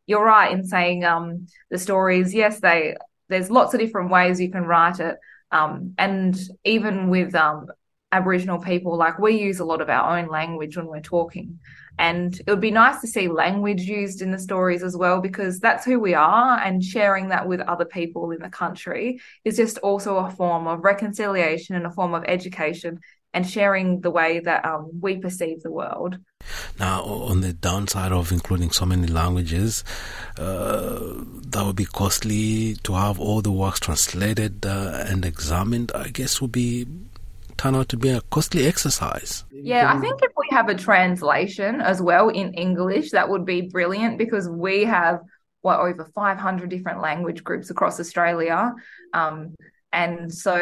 you're 0.08 0.26
right 0.26 0.52
in 0.52 0.66
saying 0.66 1.06
um, 1.06 1.48
the 1.70 1.78
stories, 1.78 2.34
yes, 2.34 2.60
they 2.60 2.96
there's 3.30 3.50
lots 3.50 3.74
of 3.74 3.80
different 3.80 4.12
ways 4.12 4.42
you 4.42 4.52
can 4.52 4.66
write 4.66 5.00
it. 5.00 5.16
Um, 5.52 5.94
and 5.98 6.38
even 6.66 7.10
with 7.10 7.34
um, 7.34 7.68
Aboriginal 8.12 8.60
people, 8.60 8.98
like 8.98 9.20
we 9.20 9.40
use 9.40 9.60
a 9.60 9.66
lot 9.66 9.82
of 9.82 9.90
our 9.90 10.18
own 10.18 10.28
language 10.28 10.76
when 10.76 10.88
we're 10.88 11.00
talking. 11.02 11.60
And 12.00 12.38
it 12.38 12.50
would 12.50 12.62
be 12.62 12.72
nice 12.72 13.00
to 13.02 13.08
see 13.08 13.28
language 13.28 13.82
used 13.84 14.22
in 14.22 14.32
the 14.32 14.40
stories 14.40 14.82
as 14.82 14.98
well, 14.98 15.22
because 15.22 15.60
that's 15.60 15.86
who 15.86 16.00
we 16.00 16.14
are. 16.14 16.58
And 16.60 16.84
sharing 16.84 17.30
that 17.30 17.48
with 17.48 17.62
other 17.62 17.86
people 17.86 18.32
in 18.32 18.42
the 18.42 18.50
country 18.50 19.22
is 19.46 19.58
just 19.58 19.78
also 19.78 20.18
a 20.18 20.32
form 20.32 20.68
of 20.68 20.84
reconciliation 20.84 21.76
and 21.76 21.86
a 21.86 21.92
form 21.92 22.14
of 22.14 22.24
education 22.26 23.00
and 23.34 23.48
sharing 23.48 24.02
the 24.02 24.12
way 24.12 24.40
that 24.40 24.66
um, 24.66 24.90
we 25.00 25.18
perceive 25.18 25.62
the 25.62 25.72
world. 25.72 26.18
Now, 26.80 27.04
on 27.04 27.42
the 27.42 27.54
downside 27.54 28.12
of 28.12 28.32
including 28.32 28.72
so 28.72 28.86
many 28.86 29.08
languages, 29.08 29.84
uh, 30.38 31.00
that 31.48 31.64
would 31.66 31.76
be 31.76 31.86
costly 31.86 32.76
to 32.84 32.94
have 32.94 33.20
all 33.20 33.42
the 33.42 33.52
works 33.52 33.80
translated 33.80 34.66
uh, 34.66 35.06
and 35.08 35.24
examined. 35.24 35.92
I 35.94 36.10
guess 36.10 36.42
would 36.42 36.52
be 36.52 36.88
turn 37.58 37.76
out 37.76 37.90
to 37.90 37.98
be 37.98 38.10
a 38.10 38.22
costly 38.22 38.66
exercise. 38.66 39.46
Yeah, 39.52 39.94
I 39.94 40.00
think 40.00 40.20
if 40.24 40.32
we 40.36 40.48
have 40.50 40.68
a 40.68 40.76
translation 40.76 41.80
as 41.80 42.02
well 42.02 42.30
in 42.30 42.54
English, 42.54 43.12
that 43.12 43.30
would 43.30 43.46
be 43.46 43.62
brilliant 43.62 44.18
because 44.18 44.50
we 44.50 44.84
have 44.86 45.20
what 45.62 45.80
over 45.80 46.10
500 46.16 46.70
different 46.70 47.02
language 47.02 47.44
groups 47.44 47.70
across 47.70 48.00
Australia. 48.00 48.74
Um, 49.14 49.56
and 49.94 50.34
so 50.34 50.56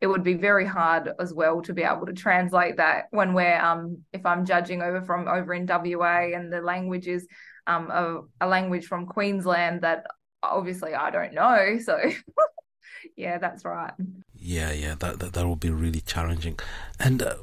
it 0.00 0.06
would 0.06 0.24
be 0.24 0.34
very 0.34 0.66
hard 0.66 1.10
as 1.20 1.32
well 1.32 1.62
to 1.62 1.72
be 1.72 1.82
able 1.82 2.06
to 2.06 2.12
translate 2.12 2.76
that 2.76 3.04
when 3.10 3.32
we're 3.34 3.60
um 3.60 3.98
if 4.12 4.24
i'm 4.26 4.44
judging 4.44 4.82
over 4.82 5.00
from 5.00 5.28
over 5.28 5.54
in 5.54 5.66
wa 5.66 6.20
and 6.20 6.52
the 6.52 6.60
language 6.60 7.06
is 7.06 7.26
um 7.66 7.90
a, 7.90 8.20
a 8.40 8.46
language 8.46 8.86
from 8.86 9.06
queensland 9.06 9.82
that 9.82 10.06
obviously 10.42 10.94
i 10.94 11.10
don't 11.10 11.32
know 11.34 11.78
so 11.78 11.98
yeah 13.16 13.38
that's 13.38 13.64
right. 13.64 13.92
Yeah 14.34 14.72
yeah 14.72 14.94
that 14.96 15.18
that, 15.20 15.32
that 15.34 15.46
will 15.46 15.56
be 15.56 15.70
really 15.70 16.00
challenging. 16.00 16.58
And 16.98 17.22
uh, 17.22 17.36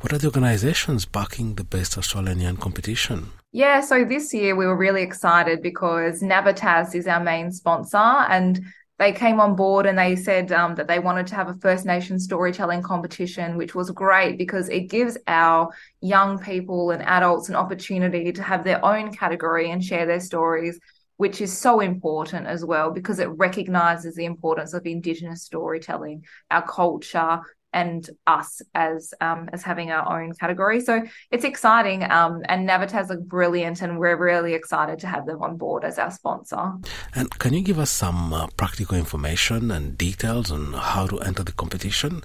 what 0.00 0.12
are 0.12 0.18
the 0.18 0.26
organizations 0.26 1.04
backing 1.04 1.54
the 1.54 1.64
best 1.64 1.98
australian 1.98 2.56
competition? 2.56 3.30
Yeah, 3.52 3.80
so 3.80 4.04
this 4.04 4.34
year 4.34 4.54
we 4.54 4.66
were 4.66 4.76
really 4.76 5.02
excited 5.02 5.62
because 5.62 6.22
Navitas 6.22 6.94
is 6.94 7.06
our 7.06 7.20
main 7.20 7.50
sponsor 7.50 7.96
and 7.96 8.60
they 8.98 9.12
came 9.12 9.40
on 9.40 9.56
board 9.56 9.84
and 9.84 9.98
they 9.98 10.16
said 10.16 10.50
um, 10.52 10.74
that 10.76 10.88
they 10.88 10.98
wanted 10.98 11.26
to 11.26 11.34
have 11.34 11.48
a 11.48 11.54
First 11.54 11.84
Nation 11.84 12.18
storytelling 12.18 12.82
competition, 12.82 13.56
which 13.56 13.74
was 13.74 13.90
great 13.90 14.38
because 14.38 14.70
it 14.70 14.88
gives 14.88 15.18
our 15.26 15.68
young 16.00 16.38
people 16.38 16.90
and 16.90 17.02
adults 17.02 17.50
an 17.50 17.56
opportunity 17.56 18.32
to 18.32 18.42
have 18.42 18.64
their 18.64 18.82
own 18.82 19.12
category 19.12 19.70
and 19.70 19.84
share 19.84 20.06
their 20.06 20.20
stories, 20.20 20.80
which 21.18 21.42
is 21.42 21.56
so 21.56 21.80
important 21.80 22.46
as 22.46 22.64
well 22.64 22.90
because 22.90 23.18
it 23.18 23.26
recognizes 23.26 24.14
the 24.14 24.24
importance 24.24 24.72
of 24.72 24.86
Indigenous 24.86 25.42
storytelling, 25.42 26.24
our 26.50 26.66
culture, 26.66 27.40
and 27.72 28.08
us 28.26 28.62
as 28.74 29.12
um, 29.20 29.50
as 29.52 29.62
having 29.62 29.90
our 29.90 30.20
own 30.20 30.32
category. 30.32 30.80
So 30.80 31.02
it's 31.30 31.44
exciting, 31.44 32.02
um, 32.10 32.42
and 32.48 32.68
Navitas 32.68 33.10
are 33.10 33.20
brilliant, 33.20 33.82
and 33.82 33.98
we're 33.98 34.16
really 34.16 34.54
excited 34.54 34.98
to 35.00 35.06
have 35.06 35.26
them 35.26 35.42
on 35.42 35.56
board 35.56 35.84
as 35.84 35.98
our 35.98 36.10
sponsor. 36.10 36.72
And 37.14 37.30
can 37.38 37.52
you 37.52 37.62
give 37.62 37.78
us 37.78 37.90
some 37.90 38.32
uh, 38.32 38.46
practical 38.56 38.96
information 38.96 39.70
and 39.70 39.98
details 39.98 40.50
on 40.50 40.72
how 40.72 41.06
to 41.06 41.18
enter 41.20 41.42
the 41.42 41.52
competition? 41.52 42.22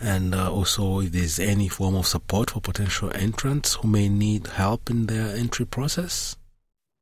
And 0.00 0.34
uh, 0.34 0.50
also, 0.50 1.00
if 1.00 1.12
there's 1.12 1.40
any 1.40 1.68
form 1.68 1.96
of 1.96 2.06
support 2.06 2.50
for 2.50 2.60
potential 2.60 3.10
entrants 3.14 3.74
who 3.74 3.88
may 3.88 4.08
need 4.08 4.46
help 4.46 4.90
in 4.90 5.06
their 5.06 5.36
entry 5.36 5.66
process? 5.66 6.37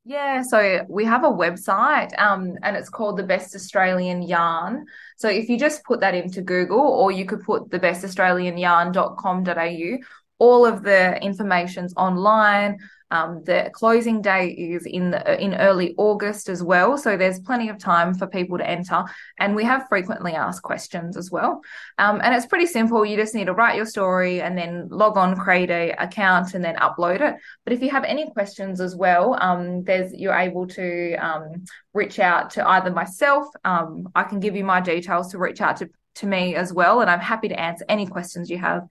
Yeah, 0.09 0.41
so 0.41 0.85
we 0.87 1.03
have 1.03 1.25
a 1.25 1.29
website 1.29 2.17
um, 2.17 2.53
and 2.63 2.77
it's 2.77 2.87
called 2.87 3.17
the 3.17 3.23
Best 3.23 3.53
Australian 3.53 4.21
Yarn. 4.21 4.85
So 5.17 5.27
if 5.27 5.49
you 5.49 5.59
just 5.59 5.83
put 5.83 5.99
that 5.99 6.15
into 6.15 6.41
Google 6.41 6.79
or 6.79 7.11
you 7.11 7.25
could 7.25 7.43
put 7.43 7.69
the 7.69 7.77
bestaustralianyarn.com.au, 7.77 9.97
all 10.39 10.65
of 10.65 10.83
the 10.83 11.21
information's 11.21 11.93
online. 11.97 12.77
Um, 13.09 13.43
the 13.45 13.69
closing 13.73 14.21
date 14.21 14.57
is 14.57 14.85
in 14.85 15.11
the, 15.11 15.41
in 15.41 15.55
early 15.55 15.95
August 15.97 16.49
as 16.49 16.61
well, 16.61 16.97
so 16.97 17.15
there's 17.15 17.39
plenty 17.39 17.69
of 17.69 17.77
time 17.77 18.13
for 18.13 18.27
people 18.27 18.57
to 18.57 18.69
enter. 18.69 19.03
And 19.39 19.55
we 19.55 19.63
have 19.63 19.87
frequently 19.87 20.33
asked 20.33 20.61
questions 20.61 21.17
as 21.17 21.31
well. 21.31 21.61
Um, 21.97 22.19
and 22.23 22.35
it's 22.35 22.45
pretty 22.45 22.65
simple. 22.65 23.05
You 23.05 23.15
just 23.15 23.35
need 23.35 23.45
to 23.45 23.53
write 23.53 23.75
your 23.75 23.85
story 23.85 24.41
and 24.41 24.57
then 24.57 24.87
log 24.89 25.17
on, 25.17 25.35
create 25.35 25.69
a 25.69 25.91
account, 26.01 26.53
and 26.53 26.63
then 26.63 26.75
upload 26.75 27.21
it. 27.21 27.35
But 27.63 27.73
if 27.73 27.81
you 27.81 27.89
have 27.91 28.03
any 28.03 28.29
questions 28.31 28.81
as 28.81 28.95
well, 28.95 29.37
um, 29.39 29.83
there's 29.83 30.13
you're 30.13 30.33
able 30.33 30.67
to 30.67 31.15
um, 31.15 31.65
reach 31.93 32.19
out 32.19 32.49
to 32.51 32.67
either 32.67 32.91
myself. 32.91 33.47
Um, 33.63 34.09
I 34.15 34.23
can 34.23 34.39
give 34.39 34.55
you 34.55 34.63
my 34.63 34.81
details 34.81 35.31
to 35.31 35.37
reach 35.37 35.61
out 35.61 35.77
to 35.77 35.89
to 36.15 36.25
me 36.25 36.55
as 36.55 36.73
well, 36.73 37.01
and 37.01 37.09
I'm 37.09 37.19
happy 37.19 37.47
to 37.47 37.59
answer 37.59 37.85
any 37.87 38.07
questions 38.07 38.49
you 38.49 38.57
have. 38.57 38.87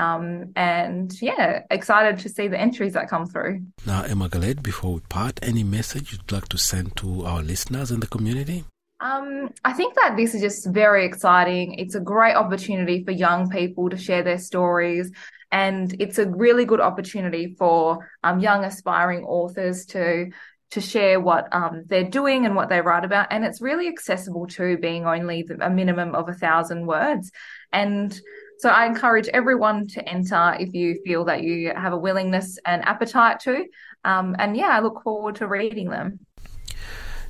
Um, 0.00 0.52
and 0.56 1.12
yeah, 1.20 1.62
excited 1.70 2.18
to 2.20 2.28
see 2.30 2.48
the 2.48 2.58
entries 2.58 2.94
that 2.94 3.10
come 3.10 3.26
through. 3.26 3.60
Now, 3.86 4.02
Emma 4.02 4.28
Garlett, 4.30 4.62
before 4.62 4.94
we 4.94 5.00
part, 5.00 5.38
any 5.42 5.62
message 5.62 6.12
you'd 6.12 6.32
like 6.32 6.48
to 6.48 6.58
send 6.58 6.96
to 6.96 7.26
our 7.26 7.42
listeners 7.42 7.90
in 7.90 8.00
the 8.00 8.06
community? 8.06 8.64
Um, 9.00 9.50
I 9.62 9.72
think 9.74 9.94
that 9.96 10.16
this 10.16 10.34
is 10.34 10.40
just 10.40 10.66
very 10.70 11.04
exciting. 11.04 11.74
It's 11.74 11.94
a 11.94 12.00
great 12.00 12.34
opportunity 12.34 13.04
for 13.04 13.10
young 13.10 13.50
people 13.50 13.90
to 13.90 13.98
share 13.98 14.22
their 14.22 14.38
stories. 14.38 15.12
And 15.52 15.94
it's 16.00 16.18
a 16.18 16.28
really 16.28 16.64
good 16.64 16.80
opportunity 16.80 17.54
for 17.58 18.10
um, 18.22 18.40
young 18.40 18.64
aspiring 18.64 19.24
authors 19.24 19.84
to 19.86 20.30
to 20.70 20.80
share 20.80 21.18
what 21.18 21.52
um, 21.52 21.82
they're 21.86 22.08
doing 22.08 22.46
and 22.46 22.54
what 22.54 22.68
they 22.68 22.80
write 22.80 23.04
about. 23.04 23.26
And 23.32 23.44
it's 23.44 23.60
really 23.60 23.88
accessible 23.88 24.46
to 24.48 24.78
being 24.78 25.04
only 25.04 25.44
a 25.60 25.68
minimum 25.68 26.14
of 26.14 26.28
a 26.28 26.32
thousand 26.32 26.86
words. 26.86 27.32
And 27.72 28.18
So 28.60 28.68
I 28.68 28.84
encourage 28.84 29.26
everyone 29.28 29.86
to 29.88 30.06
enter 30.06 30.54
if 30.60 30.74
you 30.74 31.00
feel 31.02 31.24
that 31.24 31.42
you 31.42 31.72
have 31.74 31.94
a 31.94 31.96
willingness 31.96 32.58
and 32.66 32.84
appetite 32.84 33.40
to. 33.40 33.64
Um, 34.04 34.36
and 34.38 34.54
yeah, 34.54 34.68
I 34.68 34.80
look 34.80 35.02
forward 35.02 35.36
to 35.36 35.46
reading 35.46 35.88
them. 35.88 36.20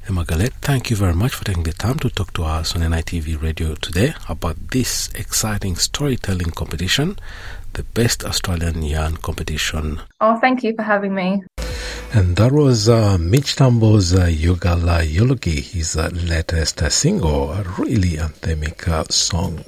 Emma 0.09 0.25
Garlett, 0.25 0.55
thank 0.55 0.91
you 0.91 0.97
very 0.97 1.15
much 1.15 1.33
for 1.35 1.45
taking 1.45 1.63
the 1.63 1.73
time 1.73 2.01
to 2.01 2.11
talk 2.11 2.33
to 2.33 2.43
us 2.43 2.75
on 2.75 2.83
NITV 2.83 3.41
Radio 3.41 3.77
today 3.77 4.13
about 4.29 4.57
this 4.73 5.09
exciting 5.15 5.77
storytelling 5.77 6.51
competition, 6.51 7.17
the 7.75 7.83
Best 7.83 8.25
Australian 8.25 8.83
Yarn 8.83 9.17
Competition. 9.17 10.01
Oh, 10.21 10.39
thank 10.41 10.63
you 10.63 10.75
for 10.75 10.83
having 10.83 11.15
me. 11.15 11.43
And 12.13 12.35
that 12.37 12.51
was 12.51 12.89
uh, 12.89 13.19
Mitch 13.19 13.55
Tambo's 13.55 14.15
uh, 14.15 14.27
Yugala 14.27 15.07
Yologi, 15.07 15.61
his 15.63 15.97
uh, 15.97 16.11
latest 16.13 16.83
uh, 16.83 16.89
single, 16.89 17.53
a 17.53 17.63
really 17.79 18.17
anthemic 18.17 18.89
uh, 18.89 19.05
song. 19.05 19.63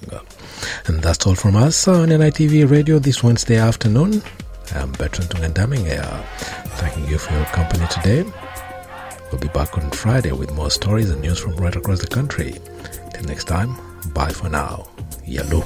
And 0.87 1.01
that's 1.03 1.25
all 1.27 1.37
from 1.37 1.55
us 1.55 1.87
on 1.87 2.09
NITV 2.09 2.69
Radio 2.69 2.99
this 2.99 3.23
Wednesday 3.23 3.59
afternoon. 3.59 4.23
I'm 4.75 4.91
Bertrand 4.93 5.31
Tungandame 5.31 5.79
here, 5.79 6.25
thanking 6.79 7.07
you 7.09 7.19
for 7.19 7.33
your 7.35 7.45
company 7.47 7.87
today. 7.89 8.25
We'll 9.31 9.41
be 9.41 9.49
back 9.49 9.79
on 9.79 9.91
Friday 9.93 10.33
with 10.33 10.53
more 10.53 10.71
stories 10.71 11.11
and 11.11 11.21
news 11.21 11.39
from 11.39 11.55
right 11.57 11.75
across 11.77 12.01
the 12.01 12.07
country. 12.07 12.55
Till 13.15 13.25
next 13.25 13.45
time, 13.45 13.77
bye 14.13 14.33
for 14.33 14.49
now. 14.49 14.89
Yellow. 15.25 15.63